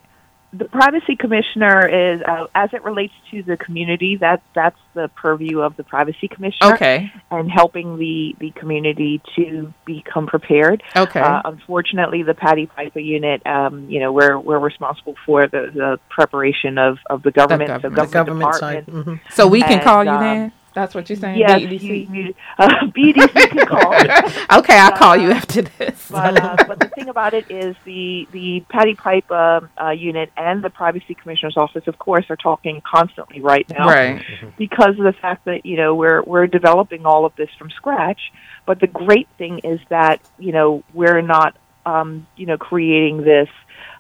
The 0.53 0.65
privacy 0.65 1.15
commissioner 1.15 1.87
is, 1.87 2.23
uh, 2.23 2.47
as 2.57 2.71
it 2.73 2.83
relates 2.83 3.13
to 3.31 3.45
the 3.45 3.57
community, 3.57 4.17
that 4.17 4.43
that's 4.53 4.79
the 4.95 5.07
purview 5.15 5.61
of 5.61 5.77
the 5.77 5.85
privacy 5.85 6.27
commissioner. 6.27 6.75
Okay, 6.75 7.13
and 7.31 7.49
helping 7.49 7.99
the, 7.99 8.35
the 8.41 8.51
community 8.51 9.21
to 9.37 9.73
become 9.85 10.27
prepared. 10.27 10.83
okay, 10.97 11.21
Uh, 11.21 11.43
unfortunately, 11.45 12.25
the 12.25 12.35
PATI 12.35 12.67
PIPA 12.67 13.05
unit, 13.05 13.47
um, 13.47 13.89
you 13.89 14.01
know, 14.01 14.13
we're, 14.13 14.39
we're 14.39 14.59
responsible 14.59 15.15
for 15.25 15.47
the, 15.47 15.71
the 15.73 16.01
preparation 16.09 16.79
of, 16.79 16.99
of 17.09 17.23
the 17.23 17.31
government, 17.31 17.69
government. 17.69 17.95
so 17.97 18.03
The 18.03 18.07
The 18.09 18.13
government, 18.13 18.53
government 18.53 18.55
side. 18.57 18.87
departments. 18.87 19.25
mhm. 19.29 19.33
so 19.33 19.47
we 19.47 19.61
can 19.63 19.75
and, 19.75 19.83
call 19.83 20.05
you 20.05 20.11
um, 20.11 20.21
then. 20.25 20.53
That's 20.73 20.95
what 20.95 21.09
you're 21.09 21.17
saying. 21.19 21.39
Yes, 21.39 21.61
BEDC? 21.63 21.83
you, 21.83 21.95
you, 22.15 22.35
uh, 22.59 22.69
BEDC 22.87 23.51
can 23.51 23.67
call. 24.49 24.59
okay, 24.61 24.79
I'll 24.79 24.93
call 24.97 25.17
you 25.17 25.31
Uh, 25.31 25.35
after 25.35 25.63
this. 25.63 26.09
but 26.11 26.41
uh, 26.41 26.57
but 26.67 26.79
the 26.79 26.89
thing 26.89 27.09
about 27.09 27.35
it 27.35 27.51
is 27.51 27.75
the 27.85 28.29
the 28.31 28.61
PATI 28.69 28.95
Pipe 28.95 29.31
uh, 29.31 29.61
uh, 29.81 29.91
unit 29.91 30.31
and 30.37 30.63
the 30.63 30.71
Privacy 30.71 31.15
Commissioner's 31.15 31.57
office, 31.57 31.87
of 31.87 31.99
course, 31.99 32.27
are 32.31 32.37
talking 32.37 32.81
constantly 32.85 33.41
right 33.41 33.69
now 33.69 33.87
right. 33.87 34.25
because 34.57 34.99
of 34.99 35.05
the 35.05 35.15
fact 35.21 35.45
that 35.47 35.67
you 35.67 35.77
know 35.77 35.95
we're 35.95 36.23
we're 36.23 36.47
developing 36.47 37.05
all 37.05 37.25
of 37.25 37.35
this 37.37 37.51
from 37.59 37.71
scratch. 37.71 38.21
But 38.67 38.79
the 38.81 38.87
great 38.87 39.29
thing 39.39 39.61
is 39.65 39.81
that 39.89 40.21
you 40.39 40.53
know 40.53 40.85
we're 40.95 41.23
not 41.23 41.57
um, 41.85 42.27
you 42.37 42.47
know 42.47 42.59
creating 42.59 43.23
this 43.25 43.49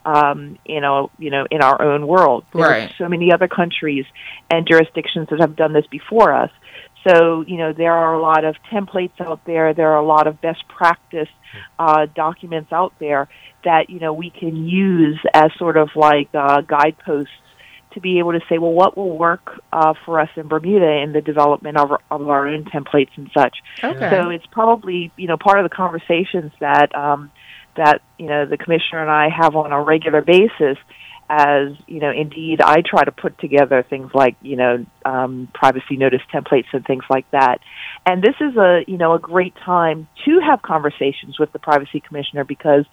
um, 0.04 0.58
you 0.64 0.80
know 0.80 1.10
you 1.18 1.30
know 1.30 1.46
in 1.50 1.62
our 1.62 1.80
own 1.82 2.06
world. 2.06 2.44
There 2.54 2.62
Right. 2.64 2.90
are 2.90 2.94
so 2.98 3.08
many 3.08 3.32
other 3.32 3.48
countries 3.48 4.06
and 4.50 4.66
jurisdictions 4.66 5.28
that 5.30 5.40
have 5.40 5.56
done 5.56 5.72
this 5.72 5.86
before 5.86 6.32
us. 6.32 6.50
So 7.08 7.42
you 7.46 7.56
know 7.56 7.72
there 7.72 7.92
are 7.92 8.14
a 8.14 8.20
lot 8.20 8.44
of 8.44 8.56
templates 8.72 9.20
out 9.20 9.40
there. 9.44 9.72
There 9.74 9.90
are 9.92 9.98
a 9.98 10.06
lot 10.06 10.26
of 10.26 10.40
best 10.40 10.66
practice 10.68 11.28
uh, 11.78 12.06
documents 12.14 12.72
out 12.72 12.92
there 12.98 13.28
that 13.64 13.90
you 13.90 14.00
know 14.00 14.12
we 14.12 14.30
can 14.30 14.66
use 14.66 15.18
as 15.34 15.50
sort 15.58 15.76
of 15.76 15.90
like 15.96 16.28
uh, 16.34 16.60
guideposts 16.62 17.32
to 17.94 18.00
be 18.00 18.20
able 18.20 18.30
to 18.30 18.40
say, 18.48 18.56
well, 18.56 18.70
what 18.72 18.96
will 18.96 19.18
work 19.18 19.60
uh, 19.72 19.94
for 20.06 20.20
us 20.20 20.28
in 20.36 20.46
Bermuda 20.46 21.02
in 21.02 21.12
the 21.12 21.20
development 21.20 21.76
of 21.76 21.90
our, 21.90 22.00
of 22.08 22.28
our 22.28 22.46
own 22.46 22.64
templates 22.64 23.10
and 23.16 23.28
such. 23.36 23.56
Okay. 23.82 24.10
So 24.10 24.30
it's 24.30 24.46
probably 24.46 25.10
you 25.16 25.26
know 25.26 25.36
part 25.36 25.58
of 25.58 25.68
the 25.68 25.74
conversations 25.74 26.52
that 26.60 26.94
um, 26.94 27.32
that 27.76 28.02
you 28.18 28.26
know 28.26 28.46
the 28.46 28.56
commissioner 28.56 29.02
and 29.02 29.10
I 29.10 29.28
have 29.28 29.56
on 29.56 29.72
a 29.72 29.82
regular 29.82 30.22
basis. 30.22 30.76
As 31.28 31.68
you 31.86 32.00
know, 32.00 32.10
indeed, 32.10 32.60
I 32.60 32.82
try 32.84 33.04
to 33.04 33.12
put 33.12 33.38
together 33.38 33.84
things 33.88 34.10
like 34.14 34.36
you 34.42 34.56
know 34.56 34.84
um, 35.04 35.48
privacy 35.54 35.96
notice 35.96 36.22
templates 36.32 36.66
and 36.72 36.84
things 36.84 37.04
like 37.10 37.30
that. 37.30 37.60
And 38.06 38.22
this 38.22 38.34
is 38.40 38.56
a 38.56 38.84
you 38.86 38.96
know 38.96 39.14
a 39.14 39.18
great 39.18 39.54
time 39.56 40.08
to 40.24 40.40
have 40.40 40.62
conversations 40.62 41.38
with 41.38 41.52
the 41.52 41.58
privacy 41.58 42.00
commissioner 42.00 42.44
because 42.44 42.84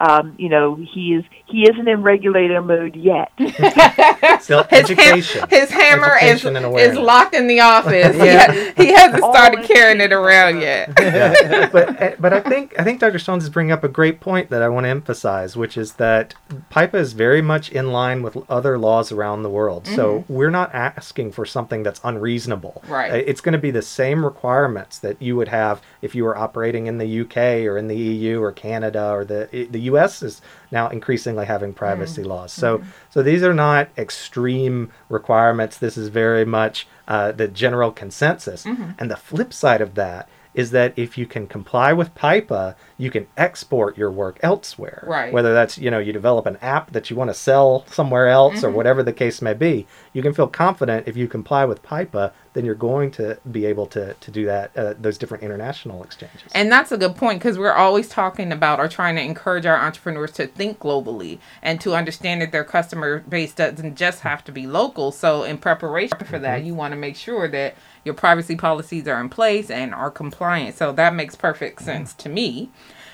um, 0.00 0.34
you 0.38 0.48
know 0.48 0.76
he 0.76 1.14
is 1.14 1.24
he 1.46 1.68
isn't 1.68 1.86
in 1.88 2.02
regulator 2.02 2.62
mode 2.62 2.96
yet. 2.96 3.32
Still, 4.40 4.64
his, 4.64 4.88
ham- 4.88 4.98
education. 4.98 5.48
his 5.50 5.70
hammer 5.70 6.16
Education 6.20 6.56
is, 6.56 6.92
is 6.92 6.98
locked 6.98 7.34
in 7.34 7.46
the 7.46 7.60
office. 7.60 8.16
Yeah. 8.16 8.52
yeah. 8.52 8.72
He 8.76 8.92
hasn't 8.92 9.22
All 9.22 9.32
started 9.32 9.60
in- 9.60 9.66
carrying 9.66 10.00
it 10.00 10.12
around 10.12 10.60
yet. 10.60 10.92
yeah. 11.00 11.68
but 11.70 12.00
eh, 12.00 12.16
but 12.18 12.32
I 12.32 12.40
think 12.40 12.74
I 12.78 12.84
think 12.84 13.00
Dr. 13.00 13.18
Stones 13.18 13.44
is 13.44 13.50
bringing 13.50 13.72
up 13.72 13.84
a 13.84 13.88
great 13.88 14.20
point 14.20 14.50
that 14.50 14.62
I 14.62 14.68
want 14.68 14.84
to 14.84 14.90
emphasize, 14.90 15.56
which 15.56 15.76
is 15.76 15.94
that 15.94 16.34
PIPA 16.70 16.94
is 16.94 17.12
very 17.12 17.42
much 17.42 17.70
in 17.70 17.92
line 17.92 18.22
with 18.22 18.36
other 18.50 18.78
laws 18.78 19.12
around 19.12 19.42
the 19.42 19.50
world. 19.50 19.86
So 19.86 20.24
we're 20.28 20.50
not 20.50 20.74
asking 20.74 21.32
for 21.32 21.44
something 21.56 21.82
that's 21.86 22.00
unreasonable. 22.10 22.76
Right. 22.98 23.10
Uh, 23.12 23.30
It's 23.30 23.42
going 23.44 23.56
to 23.60 23.64
be 23.68 23.72
the 23.80 23.88
same 24.00 24.20
requirements 24.32 24.94
that 25.04 25.16
you 25.26 25.34
would 25.38 25.48
have 25.62 25.76
if 26.06 26.10
you 26.16 26.22
were 26.26 26.36
operating 26.46 26.84
in 26.90 26.96
the 26.98 27.10
UK 27.22 27.36
or 27.68 27.74
in 27.82 27.86
the 27.94 27.96
EU 28.12 28.34
or 28.44 28.50
Canada 28.52 29.04
or 29.16 29.22
the 29.32 29.40
the 29.76 29.82
US 29.92 30.12
is 30.28 30.34
now 30.70 30.84
increasingly 30.96 31.46
having 31.54 31.72
privacy 31.84 32.24
laws. 32.32 32.50
So 32.62 32.68
so 33.14 33.18
these 33.30 33.42
are 33.48 33.54
not 33.68 33.82
extreme 34.06 34.76
requirements. 35.18 35.74
This 35.78 35.96
is 36.02 36.08
very 36.24 36.44
much 36.58 36.76
uh, 37.14 37.32
the 37.40 37.48
general 37.64 37.90
consensus. 38.02 38.60
And 39.00 39.06
the 39.14 39.20
flip 39.30 39.50
side 39.62 39.82
of 39.86 39.90
that 40.02 40.22
is 40.54 40.70
that 40.70 40.92
if 40.96 41.18
you 41.18 41.26
can 41.26 41.46
comply 41.46 41.92
with 41.92 42.14
PIPA, 42.14 42.76
you 42.96 43.10
can 43.10 43.26
export 43.36 43.98
your 43.98 44.10
work 44.10 44.38
elsewhere. 44.42 45.04
Right. 45.06 45.32
Whether 45.32 45.52
that's, 45.52 45.76
you 45.78 45.90
know, 45.90 45.98
you 45.98 46.12
develop 46.12 46.46
an 46.46 46.56
app 46.62 46.92
that 46.92 47.10
you 47.10 47.16
want 47.16 47.30
to 47.30 47.34
sell 47.34 47.84
somewhere 47.88 48.28
else 48.28 48.62
or 48.62 48.70
whatever 48.70 49.02
the 49.02 49.12
case 49.12 49.42
may 49.42 49.54
be, 49.54 49.86
you 50.12 50.22
can 50.22 50.32
feel 50.32 50.46
confident 50.46 51.08
if 51.08 51.16
you 51.16 51.26
comply 51.26 51.64
with 51.64 51.82
PIPA, 51.82 52.32
then 52.54 52.64
you're 52.64 52.76
going 52.76 53.10
to 53.10 53.36
be 53.50 53.66
able 53.66 53.86
to, 53.86 54.14
to 54.14 54.30
do 54.30 54.46
that, 54.46 54.76
uh, 54.76 54.94
those 54.98 55.18
different 55.18 55.42
international 55.42 56.04
exchanges. 56.04 56.42
And 56.54 56.70
that's 56.70 56.92
a 56.92 56.96
good 56.96 57.16
point 57.16 57.40
because 57.40 57.58
we're 57.58 57.72
always 57.72 58.08
talking 58.08 58.52
about 58.52 58.78
or 58.78 58.86
trying 58.86 59.16
to 59.16 59.22
encourage 59.22 59.66
our 59.66 59.76
entrepreneurs 59.76 60.30
to 60.32 60.46
think 60.46 60.78
globally 60.78 61.38
and 61.62 61.80
to 61.80 61.94
understand 61.94 62.42
that 62.42 62.52
their 62.52 62.64
customer 62.64 63.20
base 63.28 63.52
doesn't 63.52 63.96
just 63.96 64.20
have 64.20 64.44
to 64.44 64.52
be 64.52 64.68
local. 64.68 65.10
So, 65.10 65.42
in 65.42 65.58
preparation 65.58 66.18
for 66.18 66.38
that, 66.38 66.62
you 66.62 66.74
want 66.74 66.92
to 66.92 66.96
make 66.96 67.16
sure 67.16 67.48
that 67.48 67.74
your 68.04 68.14
privacy 68.14 68.56
policies 68.56 69.08
are 69.08 69.20
in 69.20 69.28
place 69.28 69.70
and 69.70 69.94
are 69.94 70.10
compliant. 70.10 70.76
So, 70.76 70.92
that 70.92 71.14
makes 71.14 71.34
perfect 71.34 71.82
sense 71.82 72.14
to 72.14 72.28
me. 72.28 72.70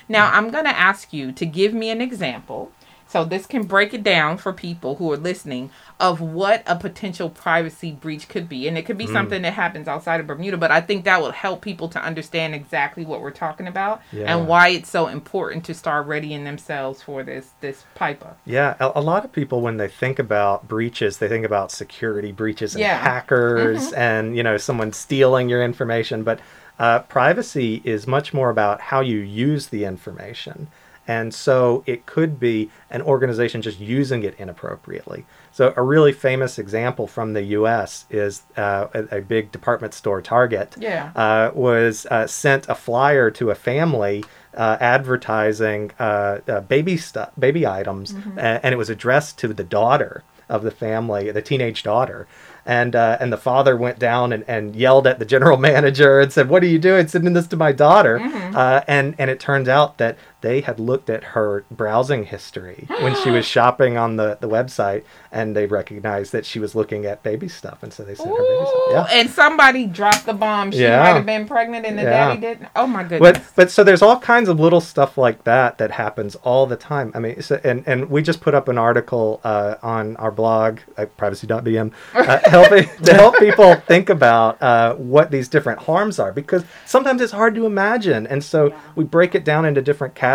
Now, 0.09 0.29
I'm 0.31 0.51
going 0.51 0.65
to 0.65 0.77
ask 0.77 1.13
you 1.13 1.31
to 1.31 1.45
give 1.45 1.73
me 1.73 1.89
an 1.89 2.01
example. 2.01 2.71
So, 3.11 3.25
this 3.25 3.45
can 3.45 3.63
break 3.63 3.93
it 3.93 4.03
down 4.03 4.37
for 4.37 4.53
people 4.53 4.95
who 4.95 5.11
are 5.11 5.17
listening 5.17 5.69
of 5.99 6.21
what 6.21 6.63
a 6.65 6.75
potential 6.77 7.29
privacy 7.29 7.91
breach 7.91 8.29
could 8.29 8.47
be. 8.47 8.67
And 8.67 8.77
it 8.77 8.85
could 8.85 8.97
be 8.97 9.05
something 9.05 9.41
that 9.41 9.53
happens 9.53 9.87
outside 9.87 10.19
of 10.21 10.27
Bermuda, 10.27 10.57
but 10.57 10.71
I 10.71 10.79
think 10.81 11.03
that 11.03 11.21
will 11.21 11.31
help 11.31 11.61
people 11.61 11.89
to 11.89 12.01
understand 12.01 12.55
exactly 12.55 13.05
what 13.05 13.21
we're 13.21 13.31
talking 13.31 13.67
about 13.67 14.01
Yeah. 14.11 14.33
and 14.35 14.47
why 14.47 14.69
it's 14.69 14.89
so 14.89 15.07
important 15.07 15.65
to 15.65 15.73
start 15.73 16.07
readying 16.07 16.45
themselves 16.45 17.03
for 17.03 17.21
this 17.21 17.49
this 17.59 17.83
PIPA. 17.95 18.35
Yeah, 18.45 18.75
a, 18.79 18.93
a 18.95 19.01
lot 19.01 19.25
of 19.25 19.31
people 19.33 19.61
when 19.61 19.77
they 19.77 19.89
think 19.89 20.17
about 20.17 20.67
breaches, 20.67 21.17
they 21.17 21.27
think 21.27 21.45
about 21.45 21.71
security 21.71 22.31
breaches 22.31 22.75
and 22.75 22.81
Yeah. 22.81 22.97
hackers 22.97 23.91
and 23.93 24.37
you 24.37 24.43
know 24.43 24.57
someone 24.57 24.93
stealing 24.93 25.49
your 25.49 25.63
information. 25.63 26.23
But 26.23 26.39
uh, 26.79 26.99
privacy 26.99 27.81
is 27.83 28.07
much 28.07 28.33
more 28.33 28.49
about 28.49 28.81
how 28.81 29.01
you 29.01 29.17
use 29.19 29.67
the 29.67 29.83
information, 29.83 30.67
and 31.15 31.27
so 31.47 31.57
it 31.93 31.99
could 32.13 32.33
be 32.49 32.55
an 32.95 33.01
organization 33.13 33.57
just 33.67 33.79
using 33.97 34.21
it 34.27 34.33
inappropriately. 34.43 35.21
So 35.57 35.63
a 35.81 35.83
really 35.93 36.13
famous 36.29 36.53
example 36.65 37.05
from 37.15 37.27
the 37.37 37.43
U.S. 37.59 37.89
is 38.09 38.33
uh, 38.65 38.87
a, 38.99 39.17
a 39.17 39.21
big 39.35 39.43
department 39.57 39.93
store, 39.93 40.21
Target 40.21 40.69
Yeah. 40.89 41.05
uh, 41.25 41.45
was 41.67 41.93
uh, 42.15 42.27
sent 42.43 42.63
a 42.69 42.75
flyer 42.87 43.25
to 43.39 43.45
a 43.55 43.55
family 43.71 44.17
uh, 44.63 44.77
advertising 45.15 45.91
uh, 45.99 46.39
uh, 46.47 46.61
baby 46.61 46.97
stuff, 46.97 47.31
baby 47.37 47.65
items, 47.67 48.13
a- 48.37 48.59
and 48.65 48.73
it 48.73 48.77
was 48.77 48.89
addressed 48.89 49.37
to 49.39 49.47
the 49.53 49.63
daughter 49.63 50.23
of 50.49 50.63
the 50.63 50.71
family, 50.71 51.31
the 51.31 51.41
teenage 51.41 51.83
daughter. 51.83 52.27
And 52.65 52.95
uh, 52.95 53.17
and 53.19 53.33
the 53.33 53.37
father 53.49 53.75
went 53.75 53.97
down 53.97 54.31
and, 54.33 54.43
and 54.47 54.75
yelled 54.75 55.07
at 55.07 55.17
the 55.17 55.25
general 55.25 55.57
manager 55.71 56.19
and 56.19 56.31
said, 56.31 56.47
"What 56.47 56.61
are 56.63 56.67
you 56.67 56.77
doing, 56.79 57.07
sending 57.07 57.33
this 57.33 57.47
to 57.47 57.57
my 57.57 57.71
daughter?" 57.71 58.19
Uh, 58.55 58.81
and 58.87 59.15
and 59.17 59.31
it 59.31 59.39
turned 59.39 59.67
out 59.67 59.97
that 59.97 60.15
they 60.41 60.61
had 60.61 60.79
looked 60.79 61.09
at 61.09 61.23
her 61.23 61.63
browsing 61.71 62.25
history 62.25 62.85
when 62.99 63.15
she 63.23 63.29
was 63.31 63.45
shopping 63.55 63.97
on 63.97 64.15
the, 64.17 64.37
the 64.41 64.49
website, 64.49 65.03
and 65.31 65.55
they 65.55 65.65
recognized 65.65 66.31
that 66.33 66.45
she 66.45 66.59
was 66.59 66.75
looking 66.75 67.05
at 67.05 67.23
baby 67.23 67.47
stuff, 67.47 67.83
and 67.83 67.93
so 67.93 68.03
they 68.03 68.15
sent 68.15 68.29
her 68.29 68.35
baby 68.35 68.65
stuff. 68.65 68.81
Yeah. 68.91 69.07
And 69.19 69.29
somebody 69.29 69.85
dropped 69.85 70.25
the 70.25 70.33
bomb. 70.33 70.71
She 70.71 70.81
Yeah. 70.81 70.99
might 70.99 71.09
have 71.13 71.25
been 71.25 71.47
pregnant 71.47 71.85
and 71.85 71.97
the 71.97 72.03
Yeah. 72.03 72.09
daddy 72.27 72.41
didn't. 72.41 72.69
Oh 72.75 72.87
my 72.87 73.03
goodness. 73.03 73.19
But 73.37 73.43
but 73.55 73.71
so 73.71 73.83
there's 73.83 74.01
all 74.01 74.19
kinds 74.19 74.49
of 74.49 74.59
little 74.59 74.81
stuff 74.81 75.17
like 75.17 75.43
that 75.43 75.77
that 75.77 75.91
happens 75.91 76.35
all 76.43 76.65
the 76.65 76.75
time. 76.75 77.11
I 77.15 77.19
mean, 77.19 77.41
so, 77.41 77.59
and 77.63 77.83
and 77.85 78.09
we 78.09 78.21
just 78.21 78.41
put 78.41 78.53
up 78.55 78.67
an 78.67 78.77
article 78.77 79.39
uh, 79.43 79.75
on 79.83 80.15
our 80.17 80.31
blog 80.31 80.79
at 80.97 81.15
privacy.bm 81.17 81.91
uh, 82.15 82.39
helping 82.49 82.89
to 83.03 83.13
help 83.13 83.37
people 83.37 83.75
think 83.75 84.09
about 84.09 84.61
uh, 84.61 84.95
what 84.95 85.29
these 85.31 85.47
different 85.47 85.79
harms 85.79 86.17
are 86.19 86.31
because 86.31 86.63
sometimes 86.85 87.21
it's 87.21 87.31
hard 87.31 87.53
to 87.55 87.65
imagine, 87.65 88.25
and 88.27 88.43
so 88.43 88.73
we 88.95 89.03
break 89.03 89.35
it 89.35 89.45
down 89.45 89.65
into 89.65 89.81
different 89.81 90.15
categories 90.15 90.30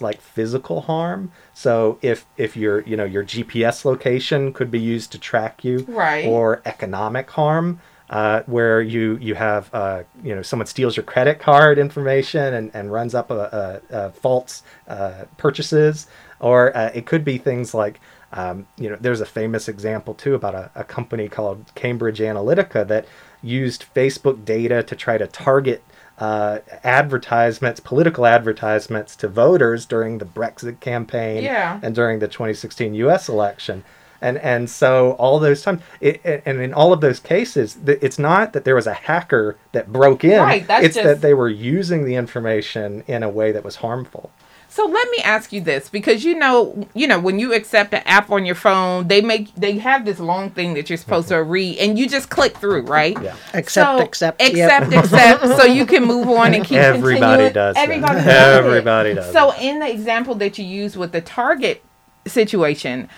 like 0.00 0.20
physical 0.20 0.82
harm. 0.82 1.32
So 1.54 1.98
if 2.02 2.26
if 2.36 2.56
your 2.56 2.80
you 2.82 2.96
know 2.96 3.04
your 3.04 3.24
GPS 3.24 3.84
location 3.84 4.52
could 4.52 4.70
be 4.70 4.80
used 4.80 5.12
to 5.12 5.18
track 5.18 5.64
you, 5.64 5.84
Right. 5.88 6.24
Or 6.24 6.62
economic 6.64 7.30
harm 7.30 7.80
uh, 8.10 8.42
where 8.46 8.80
you 8.80 9.16
you 9.20 9.34
have 9.34 9.72
uh, 9.74 10.04
you 10.22 10.34
know 10.34 10.42
someone 10.42 10.66
steals 10.66 10.96
your 10.96 11.04
credit 11.04 11.38
card 11.38 11.78
information 11.78 12.54
and, 12.54 12.70
and 12.74 12.92
runs 12.92 13.14
up 13.14 13.30
a, 13.30 13.82
a, 13.90 13.96
a 13.96 14.12
false 14.12 14.62
uh, 14.88 15.24
purchases, 15.36 16.06
or 16.40 16.76
uh, 16.76 16.90
it 16.94 17.06
could 17.06 17.24
be 17.24 17.38
things 17.38 17.74
like 17.74 18.00
um, 18.32 18.66
you 18.76 18.88
know 18.88 18.96
there's 19.00 19.20
a 19.20 19.26
famous 19.26 19.68
example 19.68 20.14
too 20.14 20.34
about 20.34 20.54
a, 20.54 20.70
a 20.74 20.84
company 20.84 21.28
called 21.28 21.64
Cambridge 21.74 22.20
Analytica 22.20 22.86
that 22.86 23.06
used 23.42 23.84
Facebook 23.94 24.44
data 24.44 24.82
to 24.82 24.94
try 24.94 25.18
to 25.18 25.26
target 25.26 25.82
uh, 26.18 26.58
advertisements, 26.84 27.80
political 27.80 28.26
advertisements 28.26 29.14
to 29.16 29.28
voters 29.28 29.84
during 29.86 30.18
the 30.18 30.24
Brexit 30.24 30.80
campaign 30.80 31.42
Yeah. 31.44 31.78
and 31.82 31.94
during 31.94 32.18
the 32.20 32.28
2016 32.28 32.94
U.S. 32.94 33.28
election. 33.28 33.84
And, 34.22 34.38
and 34.38 34.70
so 34.70 35.12
all 35.12 35.38
those 35.38 35.60
times, 35.62 35.82
it, 36.00 36.24
it- 36.24 36.42
and 36.46 36.60
in 36.60 36.72
all 36.72 36.92
of 36.94 37.02
those 37.02 37.20
cases, 37.20 37.76
th- 37.84 37.98
it's 38.00 38.18
not 38.18 38.54
that 38.54 38.64
there 38.64 38.74
was 38.74 38.86
a 38.86 38.94
hacker 38.94 39.56
that 39.72 39.92
broke 39.92 40.24
in. 40.24 40.40
Right, 40.40 40.66
that's 40.66 40.84
it's 40.86 40.94
just- 40.94 41.04
that 41.04 41.20
they 41.20 41.34
were 41.34 41.50
using 41.50 42.06
the 42.06 42.14
information 42.14 43.04
in 43.06 43.22
a 43.22 43.28
way 43.28 43.52
that 43.52 43.62
was 43.62 43.76
harmful. 43.76 44.30
So 44.76 44.84
let 44.84 45.10
me 45.10 45.16
ask 45.24 45.54
you 45.54 45.62
this 45.62 45.88
because 45.88 46.22
you 46.22 46.34
know, 46.34 46.86
you 46.92 47.06
know, 47.06 47.18
when 47.18 47.38
you 47.38 47.54
accept 47.54 47.94
an 47.94 48.02
app 48.04 48.30
on 48.30 48.44
your 48.44 48.54
phone, 48.54 49.08
they 49.08 49.22
make 49.22 49.54
they 49.54 49.78
have 49.78 50.04
this 50.04 50.20
long 50.20 50.50
thing 50.50 50.74
that 50.74 50.90
you're 50.90 50.98
supposed 50.98 51.28
to 51.28 51.42
read, 51.42 51.78
and 51.78 51.98
you 51.98 52.06
just 52.06 52.28
click 52.28 52.58
through, 52.58 52.82
right? 52.82 53.16
Yeah. 53.22 53.34
Accept, 53.54 53.98
So, 53.98 54.04
accept, 54.04 54.42
yep. 54.42 54.52
accept, 54.52 54.92
accept, 54.92 55.44
so 55.58 55.64
you 55.64 55.86
can 55.86 56.04
move 56.04 56.28
on 56.28 56.52
and 56.52 56.62
keep. 56.62 56.76
Everybody 56.76 57.20
continuing. 57.20 57.52
does 57.54 57.74
that. 57.74 57.82
Everybody 57.84 58.14
does. 58.16 58.26
Everybody 58.26 59.14
does 59.14 59.32
So 59.32 59.52
it. 59.52 59.62
in 59.62 59.78
the 59.78 59.90
example 59.90 60.34
that 60.34 60.58
you 60.58 60.66
use 60.66 60.94
with 60.94 61.12
the 61.12 61.22
Target 61.22 61.82
situation, 62.26 63.08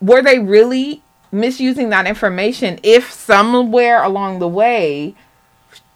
were 0.00 0.22
they 0.22 0.38
really 0.38 1.02
misusing 1.30 1.90
that 1.90 2.06
information? 2.06 2.80
If 2.82 3.12
somewhere 3.12 4.02
along 4.02 4.38
the 4.38 4.48
way 4.48 5.14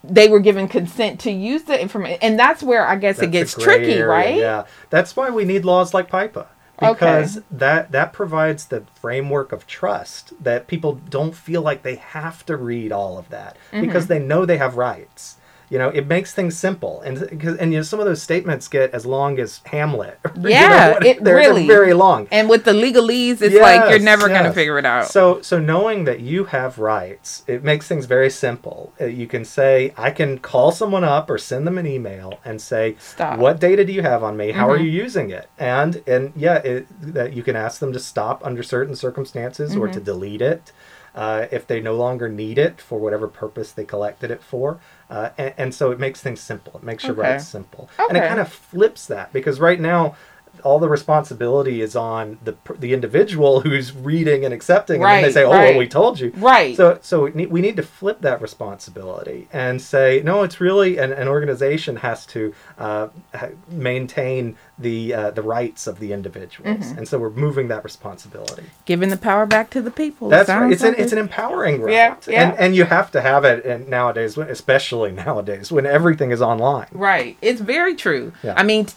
they 0.09 0.27
were 0.27 0.39
given 0.39 0.67
consent 0.67 1.19
to 1.21 1.31
use 1.31 1.63
the 1.63 1.79
information, 1.79 2.19
and 2.21 2.39
that's 2.39 2.61
where 2.63 2.85
I 2.87 2.95
guess 2.95 3.19
it 3.19 3.31
gets 3.31 3.53
tricky, 3.53 3.93
area, 3.93 4.07
right? 4.07 4.35
Yeah, 4.35 4.65
that's 4.89 5.15
why 5.15 5.29
we 5.29 5.45
need 5.45 5.65
laws 5.65 5.93
like 5.93 6.09
PIPA 6.09 6.47
Okay. 6.81 6.89
because 6.93 7.41
that 7.49 7.91
that 7.93 8.11
provides 8.11 8.65
the 8.65 8.83
framework 8.99 9.51
of 9.53 9.65
trust 9.65 10.33
that 10.43 10.67
people 10.67 10.95
don't 11.09 11.33
feel 11.33 11.61
like 11.61 11.83
they 11.83 11.95
have 11.95 12.45
to 12.47 12.57
read 12.57 12.91
all 12.91 13.17
of 13.17 13.29
that 13.29 13.55
Mm-hmm. 13.71 13.85
because 13.85 14.07
they 14.07 14.19
know 14.19 14.45
they 14.45 14.57
have 14.57 14.75
rights. 14.75 15.37
You 15.69 15.79
know, 15.79 15.89
it 15.89 16.05
makes 16.07 16.31
things 16.33 16.55
simple, 16.57 17.01
and 17.01 17.19
because 17.29 17.57
and 17.57 17.71
you 17.73 17.79
know 17.79 17.83
some 17.83 17.99
of 17.99 18.05
those 18.05 18.21
statements 18.21 18.67
get 18.67 18.91
as 18.93 19.05
long 19.05 19.39
as 19.39 19.61
Hamlet. 19.65 20.19
You 20.35 20.41
know, 20.43 20.49
Yeah, 20.49 20.91
what- 20.93 21.05
it 21.05 21.23
they're, 21.23 21.35
really- 21.35 21.65
they're 21.67 21.77
very 21.77 21.93
long. 21.93 22.27
And 22.31 22.47
with 22.49 22.65
the 22.65 22.71
legalese, 22.73 23.41
it's 23.41 23.55
like 23.55 23.81
you're 23.89 23.93
Yes, 23.93 24.01
never 24.03 24.27
gonna 24.29 24.53
figure 24.53 24.77
it 24.77 24.85
out. 24.85 25.07
So, 25.07 25.41
so 25.41 25.59
knowing 25.59 26.03
that 26.05 26.19
you 26.19 26.45
have 26.45 26.77
rights, 26.77 27.43
it 27.47 27.63
makes 27.63 27.87
things 27.87 28.05
very 28.05 28.29
simple. 28.29 28.93
Uh, 29.01 29.05
You 29.05 29.27
can 29.27 29.43
say, 29.45 29.93
I 29.97 30.11
can 30.11 30.37
call 30.37 30.71
someone 30.71 31.03
up 31.03 31.29
or 31.29 31.37
send 31.37 31.65
them 31.65 31.77
an 31.77 31.87
email 31.87 32.39
and 32.45 32.61
say, 32.61 32.95
Stop. 32.99 33.39
"What 33.39 33.59
data 33.59 33.83
do 33.85 33.91
you 33.93 34.03
have 34.03 34.23
on 34.23 34.37
me? 34.37 34.51
How 34.51 34.69
are 34.69 34.77
Mhm. 34.77 34.83
you 34.85 34.91
using 35.05 35.29
it?" 35.31 35.47
And 35.57 36.01
and 36.05 36.31
yeah, 36.35 36.57
it, 36.57 36.85
that 37.01 37.33
you 37.33 37.41
can 37.43 37.55
ask 37.55 37.79
them 37.79 37.91
to 37.93 37.99
stop 37.99 38.45
under 38.45 38.61
certain 38.63 38.95
circumstances 38.95 39.75
or 39.75 39.85
Mm-hmm. 39.87 39.93
to 39.93 39.99
delete 39.99 40.41
it. 40.41 40.71
Uh, 41.15 41.45
if 41.49 41.65
they 41.65 41.79
no 41.79 41.95
longer 41.95 42.27
need 42.27 42.57
it 42.57 42.81
for 42.81 42.99
whatever 42.99 43.27
purpose 43.27 43.71
they 43.71 43.85
collected 43.85 44.29
it 44.31 44.43
for. 44.43 44.79
Uh, 45.09 45.29
and, 45.37 45.53
and 45.57 45.75
so 45.75 45.91
it 45.91 45.99
makes 45.99 46.21
things 46.21 46.39
simple. 46.41 46.73
It 46.77 46.83
makes 46.83 47.03
your 47.03 47.13
Okay. 47.13 47.33
rights 47.33 47.47
simple. 47.47 47.89
And 48.09 48.17
it 48.17 48.27
kind 48.27 48.39
of 48.39 48.51
flips 48.51 49.05
that 49.07 49.31
because 49.33 49.59
right 49.59 49.79
now, 49.79 50.15
all 50.65 50.79
the 50.79 50.89
responsibility 50.89 51.81
is 51.81 51.95
on 51.95 52.37
the 52.43 52.55
the 52.79 52.91
individual 52.93 53.61
who's 53.65 53.95
reading 53.95 54.43
and 54.45 54.53
accepting, 54.53 55.01
and 55.03 55.09
then 55.11 55.23
they 55.23 55.31
say, 55.31 55.43
"Oh, 55.45 55.51
right. 55.51 55.69
well, 55.69 55.77
we 55.77 55.87
told 55.87 56.19
you." 56.19 56.33
Right. 56.35 56.75
So, 56.75 56.99
so 57.01 57.23
we 57.23 57.31
need, 57.31 57.49
we 57.51 57.61
need 57.61 57.77
to 57.77 57.83
flip 57.83 58.21
that 58.21 58.41
responsibility 58.41 59.47
and 59.53 59.81
say, 59.81 60.21
no, 60.25 60.43
it's 60.43 60.59
really 60.59 60.97
an, 60.97 61.13
an 61.13 61.27
organization 61.27 61.97
has 61.97 62.25
to 62.27 62.53
uh, 62.79 63.07
maintain 63.69 64.57
the 64.77 65.13
uh, 65.13 65.31
the 65.31 65.41
rights 65.41 65.87
of 65.87 65.99
the 65.99 66.11
individuals, 66.11 66.65
Mm-hmm. 66.65 66.97
and 66.97 67.07
so 67.07 67.17
we're 67.19 67.29
moving 67.29 67.67
that 67.69 67.83
responsibility. 67.83 68.63
Giving 68.85 69.09
the 69.09 69.17
power 69.17 69.45
back 69.45 69.69
to 69.71 69.81
the 69.81 69.91
people. 69.91 70.29
That's 70.29 70.49
right. 70.49 70.71
It's 70.71 70.83
an 70.83 70.95
it's 70.97 71.11
an 71.11 71.17
empowering 71.19 71.81
right, 71.81 71.93
Yeah, 71.93 72.15
yeah. 72.27 72.49
and 72.49 72.59
and 72.59 72.75
you 72.75 72.85
have 72.85 73.11
to 73.11 73.21
have 73.21 73.45
it. 73.45 73.63
And 73.65 73.87
nowadays, 73.87 74.37
especially 74.37 75.11
nowadays, 75.11 75.71
when 75.71 75.85
everything 75.85 76.31
is 76.31 76.41
online. 76.41 76.87
Right. 76.91 77.37
It's 77.41 77.61
very 77.61 77.95
true. 77.95 78.33
Yeah. 78.43 78.53
I 78.57 78.63
mean, 78.63 78.85
t- 78.85 78.93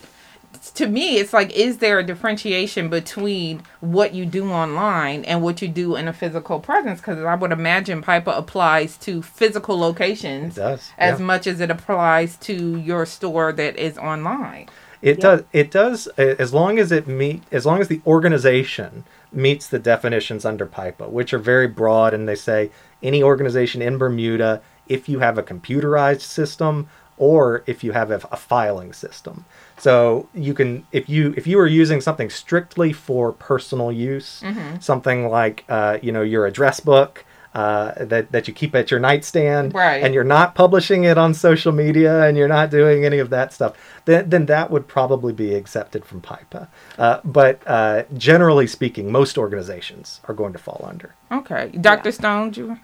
to 0.75 0.87
me, 0.87 1.19
it's 1.19 1.33
like, 1.33 1.51
is 1.53 1.79
there 1.79 1.99
a 1.99 2.05
differentiation 2.05 2.89
between 2.89 3.63
what 3.81 4.15
you 4.15 4.25
do 4.25 4.51
online 4.51 5.25
and 5.25 5.43
what 5.43 5.61
you 5.61 5.69
do 5.69 5.97
in 5.97 6.09
a 6.09 6.13
physical 6.13 6.61
presence? 6.61 7.01
Because 7.01 7.19
I 7.19 7.35
would 7.35 7.53
imagine 7.53 8.03
PIPA 8.03 8.37
applies 8.37 8.97
to 8.99 9.23
physical 9.23 9.79
locations 9.79 10.55
does, 10.55 10.91
as 10.99 11.19
yeah. 11.19 11.25
much 11.25 11.47
as 11.47 11.61
it 11.61 11.71
applies 11.71 12.37
to 12.39 12.79
your 12.79 13.07
store 13.07 13.53
that 13.53 13.77
is 13.77 13.99
online. 13.99 14.69
It 15.01 15.21
does. 15.21 15.45
It 15.53 15.71
does 15.71 16.09
as 16.17 16.53
long 16.53 16.79
as 16.79 16.91
it 16.91 17.07
meet 17.07 17.45
as 17.53 17.65
long 17.65 17.81
as 17.81 17.87
the 17.87 18.01
organization 18.05 19.05
meets 19.33 19.69
the 19.69 19.79
definitions 19.79 20.45
under 20.45 20.67
PIPA, 20.67 21.11
which 21.11 21.33
are 21.33 21.39
very 21.39 21.69
broad, 21.69 22.15
and 22.15 22.29
they 22.29 22.35
say 22.35 22.71
any 23.03 23.23
organization 23.23 23.81
in 23.81 23.97
Bermuda, 23.97 24.61
if 24.89 25.09
you 25.09 25.21
have 25.21 25.39
a 25.39 25.43
computerized 25.43 26.23
system 26.23 26.89
or 27.17 27.65
if 27.67 27.85
you 27.85 27.93
have 27.93 28.11
a, 28.11 28.21
a 28.31 28.37
filing 28.37 28.93
system. 28.93 29.45
So 29.79 30.29
you 30.35 30.55
can 30.55 30.87
if 30.93 31.09
you 31.09 31.35
if 31.37 31.47
you 31.47 31.59
are 31.61 31.67
using 31.67 32.01
something 32.01 32.31
strictly 32.31 32.93
for 32.93 33.33
personal 33.33 33.93
use, 33.93 34.43
something 34.81 35.29
like 35.29 35.65
uh, 35.69 35.99
you 36.03 36.13
know 36.13 36.23
your 36.23 36.47
address 36.47 36.81
book. 36.81 37.25
Uh, 37.55 38.05
that, 38.05 38.31
that 38.31 38.47
you 38.47 38.53
keep 38.55 38.75
at 38.75 38.91
your 38.91 39.01
nightstand 39.01 39.75
Right. 39.75 40.05
and 40.05 40.13
you're 40.15 40.23
not 40.23 40.55
publishing 40.55 41.05
it 41.05 41.17
on 41.19 41.33
social 41.33 41.73
media 41.73 42.25
and 42.25 42.37
you're 42.37 42.47
not 42.47 42.71
doing 42.71 43.05
any 43.07 43.19
of 43.19 43.31
that 43.31 43.53
stuff, 43.55 43.75
then, 44.05 44.29
then 44.29 44.47
that 44.47 44.71
would 44.71 44.87
probably 44.87 45.33
be 45.33 45.55
accepted 45.55 46.05
from 46.05 46.21
PIPA. 46.21 46.69
Uh, 46.99 47.21
but 47.25 47.61
uh, 47.67 48.05
generally 48.17 48.67
speaking, 48.67 49.11
most 49.11 49.39
organizations 49.39 50.21
are 50.29 50.35
going 50.35 50.53
to 50.53 50.59
fall 50.59 50.85
under. 50.87 51.15
Okay. 51.33 51.71
Dr. 51.81 52.13
Stone, 52.13 52.53
you, 52.55 52.79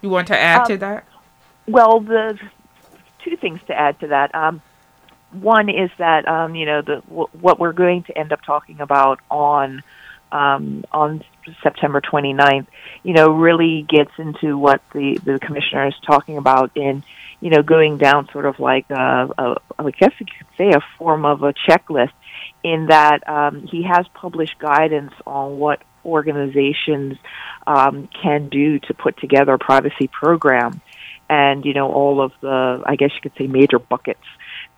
you 0.00 0.08
want 0.08 0.28
to 0.28 0.38
add 0.38 0.60
Um, 0.62 0.66
to 0.68 0.76
that? 0.78 1.04
Well, 1.66 2.00
the 2.00 2.38
two 3.22 3.36
things 3.36 3.60
to 3.66 3.74
add 3.78 3.98
to 4.00 4.06
that. 4.06 4.32
Um, 4.34 4.62
one 5.32 5.68
is 5.68 5.90
that 5.98 6.26
um, 6.28 6.54
you 6.54 6.66
know 6.66 6.82
the 6.82 7.02
w- 7.08 7.28
what 7.40 7.58
we're 7.58 7.72
going 7.72 8.04
to 8.04 8.16
end 8.16 8.32
up 8.32 8.42
talking 8.42 8.80
about 8.80 9.20
on 9.30 9.82
um, 10.32 10.84
on 10.92 11.24
September 11.62 12.00
29th, 12.00 12.66
you 13.02 13.14
know, 13.14 13.30
really 13.30 13.82
gets 13.82 14.10
into 14.18 14.58
what 14.58 14.82
the 14.92 15.18
the 15.24 15.38
commissioner 15.38 15.88
is 15.88 15.94
talking 16.06 16.36
about 16.36 16.76
in 16.76 17.02
you 17.40 17.50
know 17.50 17.62
going 17.62 17.98
down 17.98 18.28
sort 18.32 18.46
of 18.46 18.58
like 18.58 18.88
a, 18.90 19.28
a 19.38 19.56
I 19.78 19.90
guess 19.90 20.12
you 20.18 20.26
could 20.26 20.46
say 20.56 20.70
a 20.70 20.80
form 20.98 21.24
of 21.24 21.42
a 21.42 21.52
checklist 21.52 22.12
in 22.62 22.86
that 22.86 23.28
um, 23.28 23.66
he 23.66 23.82
has 23.84 24.06
published 24.14 24.58
guidance 24.58 25.12
on 25.26 25.58
what 25.58 25.80
organizations 26.04 27.18
um, 27.66 28.08
can 28.08 28.48
do 28.48 28.78
to 28.78 28.94
put 28.94 29.16
together 29.18 29.54
a 29.54 29.58
privacy 29.58 30.08
program. 30.08 30.80
And 31.28 31.64
you 31.64 31.74
know 31.74 31.92
all 31.92 32.20
of 32.20 32.32
the 32.40 32.82
i 32.86 32.94
guess 32.94 33.10
you 33.14 33.20
could 33.20 33.36
say 33.36 33.48
major 33.48 33.80
buckets 33.80 34.22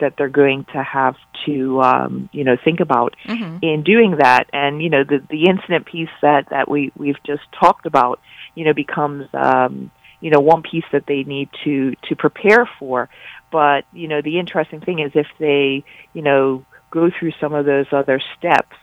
that 0.00 0.14
they're 0.16 0.28
going 0.28 0.64
to 0.72 0.82
have 0.82 1.16
to 1.46 1.80
um, 1.82 2.28
you 2.32 2.44
know 2.44 2.56
think 2.64 2.80
about 2.80 3.14
Mhm. 3.26 3.58
in 3.62 3.82
doing 3.82 4.16
that 4.18 4.44
and 4.52 4.82
you 4.82 4.90
know 4.90 5.04
the 5.04 5.22
the 5.30 5.46
incident 5.48 5.86
piece 5.86 6.08
that 6.22 6.48
that 6.50 6.68
we 6.68 6.92
we've 6.96 7.22
just 7.24 7.42
talked 7.52 7.86
about 7.86 8.20
you 8.54 8.64
know 8.64 8.72
becomes 8.74 9.26
um, 9.34 9.90
you 10.20 10.30
know 10.30 10.40
one 10.40 10.62
piece 10.62 10.84
that 10.92 11.06
they 11.06 11.22
need 11.24 11.48
to 11.64 11.94
to 12.08 12.16
prepare 12.16 12.68
for 12.78 13.08
but 13.50 13.84
you 13.92 14.08
know 14.08 14.20
the 14.22 14.38
interesting 14.38 14.80
thing 14.80 14.98
is 14.98 15.12
if 15.14 15.26
they 15.38 15.84
you 16.12 16.22
know 16.22 16.64
go 16.90 17.10
through 17.10 17.32
some 17.40 17.52
of 17.54 17.66
those 17.66 17.86
other 17.92 18.20
steps 18.36 18.76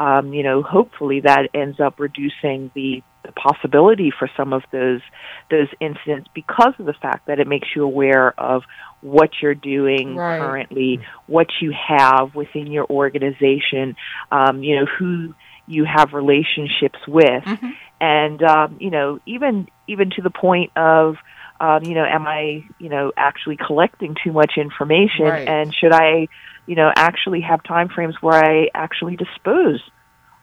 um, 0.00 0.32
you 0.32 0.42
know 0.42 0.62
hopefully 0.62 1.20
that 1.20 1.48
ends 1.54 1.78
up 1.78 2.00
reducing 2.00 2.70
the 2.74 3.02
the 3.22 3.32
possibility 3.32 4.10
for 4.18 4.30
some 4.36 4.52
of 4.54 4.62
those 4.72 5.02
those 5.50 5.68
incidents 5.78 6.28
because 6.34 6.72
of 6.78 6.86
the 6.86 6.94
fact 6.94 7.26
that 7.26 7.38
it 7.38 7.46
makes 7.46 7.68
you 7.76 7.84
aware 7.84 8.32
of 8.40 8.62
what 9.02 9.30
you're 9.42 9.54
doing 9.54 10.16
Right. 10.16 10.40
currently, 10.40 11.00
what 11.26 11.48
you 11.60 11.72
have 11.72 12.34
within 12.34 12.66
your 12.72 12.86
organization, 12.88 13.94
um, 14.32 14.62
you 14.62 14.76
know, 14.76 14.86
who 14.86 15.34
you 15.66 15.84
have 15.84 16.14
relationships 16.14 16.98
with, 17.06 17.44
Mhm. 17.44 17.74
and 18.00 18.42
um, 18.42 18.76
you 18.80 18.90
know, 18.90 19.20
even 19.26 19.68
even 19.86 20.10
to 20.16 20.22
the 20.22 20.30
point 20.30 20.72
of 20.76 21.16
um, 21.60 21.84
you 21.84 21.94
know, 21.94 22.04
am 22.04 22.26
I, 22.26 22.64
you 22.78 22.88
know, 22.88 23.12
actually 23.16 23.56
collecting 23.56 24.16
too 24.24 24.32
much 24.32 24.54
information, 24.56 25.26
Right. 25.26 25.46
and 25.46 25.74
should 25.74 25.92
I, 25.92 26.28
you 26.66 26.74
know, 26.74 26.90
actually 26.96 27.42
have 27.42 27.62
time 27.62 27.88
frames 27.88 28.16
where 28.20 28.42
I 28.42 28.68
actually 28.74 29.16
dispose 29.16 29.80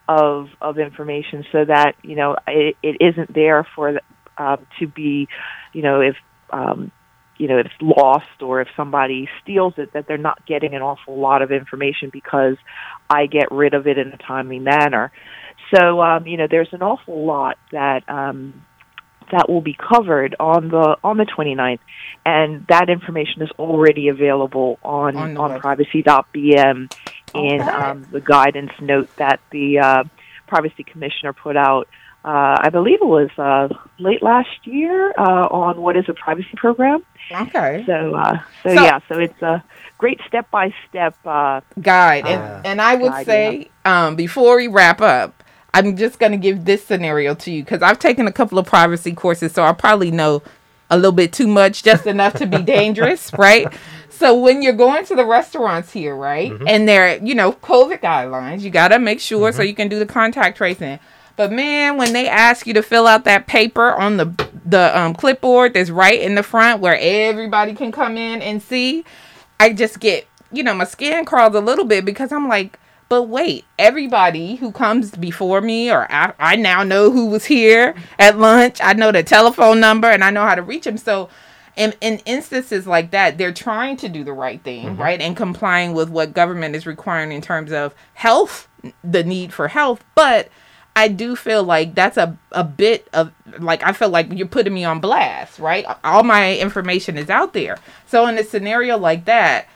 of 0.07 0.47
of 0.61 0.77
information 0.77 1.43
so 1.51 1.65
that 1.65 1.95
you 2.01 2.15
know 2.15 2.37
it, 2.47 2.77
it 2.81 2.97
isn't 3.01 3.33
there 3.33 3.67
for 3.75 3.99
uh, 4.37 4.57
to 4.79 4.87
be, 4.87 5.27
you 5.73 5.81
know, 5.81 6.01
if 6.01 6.15
um, 6.51 6.91
you 7.37 7.47
know, 7.47 7.57
if 7.59 7.67
it's 7.67 7.75
lost 7.81 8.41
or 8.41 8.61
if 8.61 8.67
somebody 8.75 9.27
steals 9.41 9.73
it, 9.77 9.93
that 9.93 10.07
they're 10.07 10.17
not 10.17 10.45
getting 10.45 10.73
an 10.75 10.81
awful 10.81 11.19
lot 11.19 11.41
of 11.41 11.51
information 11.51 12.09
because 12.11 12.57
I 13.09 13.25
get 13.27 13.51
rid 13.51 13.73
of 13.73 13.87
it 13.87 13.97
in 13.97 14.07
a 14.09 14.17
timely 14.17 14.59
manner. 14.59 15.11
So, 15.73 16.01
um, 16.01 16.25
you 16.25 16.37
know, 16.37 16.47
there's 16.49 16.69
an 16.71 16.81
awful 16.81 17.25
lot 17.25 17.57
that 17.71 18.07
um, 18.09 18.65
that 19.31 19.49
will 19.49 19.61
be 19.61 19.73
covered 19.73 20.35
on 20.39 20.69
the 20.69 20.97
on 21.03 21.17
the 21.17 21.25
29th, 21.25 21.79
and 22.25 22.65
that 22.67 22.89
information 22.89 23.41
is 23.41 23.49
already 23.59 24.07
available 24.09 24.79
on 24.83 25.15
On 25.15 25.37
on, 25.37 25.49
the 25.49 25.53
web- 25.55 25.61
privacy.bm 25.61 26.91
in 27.33 27.61
Okay. 27.61 27.69
um, 27.69 28.05
the 28.11 28.21
guidance 28.21 28.71
note 28.79 29.13
that 29.17 29.39
the 29.51 29.79
uh, 29.79 30.03
privacy 30.47 30.83
commissioner 30.83 31.33
put 31.33 31.57
out 31.57 31.87
uh, 32.25 32.57
I 32.61 32.69
believe 32.71 32.99
it 33.01 33.05
was 33.05 33.29
uh, 33.37 33.69
late 33.99 34.21
last 34.21 34.49
year, 34.65 35.11
uh, 35.17 35.47
on 35.49 35.79
what 35.79 35.95
is 35.95 36.09
a 36.09 36.13
privacy 36.13 36.49
program. 36.57 37.01
Okay. 37.31 37.83
So, 37.85 38.15
uh, 38.15 38.39
so, 38.63 38.75
So- 38.75 38.83
yeah, 38.83 38.99
so 39.07 39.17
it's 39.19 39.41
a 39.41 39.63
great 39.97 40.19
step 40.27 40.51
by 40.51 40.73
step. 40.89 41.15
uh, 41.25 41.61
guide. 41.79 42.25
And, 42.27 42.41
Ah. 42.43 42.61
and 42.65 42.81
I 42.81 42.95
would 42.95 43.11
Guide, 43.13 43.25
say, 43.25 43.69
um, 43.85 44.17
before 44.17 44.57
we 44.57 44.67
wrap 44.67 44.99
up, 44.99 45.41
I'm 45.73 45.95
just 45.95 46.19
going 46.19 46.31
to 46.31 46.37
give 46.37 46.65
this 46.65 46.85
scenario 46.85 47.35
to 47.35 47.51
you 47.51 47.63
because 47.63 47.81
I've 47.81 47.99
taken 47.99 48.27
a 48.27 48.31
couple 48.31 48.57
of 48.57 48.65
privacy 48.65 49.13
courses, 49.13 49.51
so 49.51 49.63
I 49.63 49.73
probably 49.73 50.11
know 50.11 50.41
a 50.89 50.95
little 50.95 51.11
bit 51.11 51.33
too 51.33 51.47
much, 51.47 51.83
just 51.83 52.07
enough 52.07 52.33
to 52.35 52.45
be 52.45 52.59
dangerous, 52.59 53.31
right? 53.37 53.67
So 54.09 54.39
when 54.39 54.61
you're 54.61 54.73
going 54.73 55.05
to 55.05 55.15
the 55.15 55.25
restaurants 55.25 55.91
here, 55.91 56.15
right, 56.15 56.51
and 56.67 56.87
they're, 56.87 57.23
you 57.23 57.35
know, 57.35 57.53
COVID 57.53 58.01
guidelines, 58.01 58.61
you 58.61 58.69
got 58.71 58.87
to 58.87 58.99
make 58.99 59.19
sure 59.19 59.51
so 59.51 59.61
you 59.61 59.75
can 59.75 59.89
do 59.89 59.99
the 59.99 60.07
contact 60.07 60.57
tracing. 60.57 60.99
But 61.35 61.51
man, 61.51 61.97
when 61.97 62.13
they 62.13 62.27
ask 62.27 62.65
you 62.65 62.73
to 62.73 62.81
fill 62.81 63.05
out 63.05 63.23
that 63.25 63.45
paper 63.45 63.93
on 63.93 64.17
the 64.17 64.25
the 64.65 64.97
um, 64.97 65.13
clipboard 65.13 65.75
that's 65.75 65.91
right 65.91 66.19
in 66.19 66.35
the 66.35 66.43
front 66.43 66.81
where 66.81 66.97
everybody 66.99 67.73
can 67.73 67.91
come 67.91 68.17
in 68.17 68.41
and 68.41 68.61
see, 68.61 69.05
I 69.59 69.71
just 69.71 69.99
get, 69.99 70.27
you 70.51 70.63
know, 70.63 70.73
my 70.73 70.83
skin 70.83 71.23
crawls 71.25 71.55
a 71.55 71.61
little 71.61 71.85
bit 71.85 72.03
because 72.03 72.31
I'm 72.31 72.49
like, 72.49 72.79
but 73.09 73.23
wait, 73.23 73.65
everybody 73.79 74.55
who 74.55 74.71
comes 74.71 75.11
before 75.11 75.61
me, 75.61 75.89
or 75.91 76.11
I, 76.11 76.33
I 76.39 76.55
now 76.55 76.83
know 76.83 77.11
who 77.11 77.27
was 77.27 77.45
here 77.45 77.95
at 78.19 78.37
lunch. 78.37 78.79
I 78.83 78.93
know 78.93 79.11
the 79.11 79.23
telephone 79.23 79.79
number 79.79 80.09
and 80.09 80.23
I 80.23 80.29
know 80.29 80.45
how 80.45 80.55
to 80.55 80.61
reach 80.61 80.83
them. 80.83 80.97
So, 80.97 81.29
in, 81.75 81.93
in 82.01 82.17
instances 82.25 82.87
like 82.87 83.11
that, 83.11 83.37
they're 83.37 83.53
trying 83.53 83.97
to 83.97 84.09
do 84.09 84.23
the 84.23 84.33
right 84.33 84.61
thing, 84.63 84.85
mm-hmm. 84.85 85.01
right? 85.01 85.21
And 85.21 85.37
complying 85.37 85.93
with 85.93 86.09
what 86.09 86.33
government 86.33 86.75
is 86.75 86.87
requiring 86.87 87.31
in 87.31 87.41
terms 87.41 87.71
of 87.71 87.93
health, 88.15 88.67
the 89.03 89.23
need 89.23 89.53
for 89.53 89.67
health. 89.67 90.03
But 90.15 90.49
I 90.95 91.07
do 91.07 91.35
feel 91.35 91.63
like 91.63 91.93
that's 91.93 92.17
a, 92.17 92.35
a 92.51 92.63
bit 92.63 93.07
of 93.13 93.31
like 93.59 93.83
I 93.83 93.93
feel 93.93 94.09
like 94.09 94.33
you're 94.33 94.47
putting 94.47 94.73
me 94.73 94.83
on 94.83 94.99
blast, 94.99 95.59
right? 95.59 95.85
All 96.03 96.23
my 96.23 96.57
information 96.57 97.19
is 97.19 97.29
out 97.29 97.53
there. 97.53 97.77
So 98.07 98.25
in 98.25 98.39
a 98.39 98.43
scenario 98.43 98.97
like 98.97 99.25
that, 99.25 99.67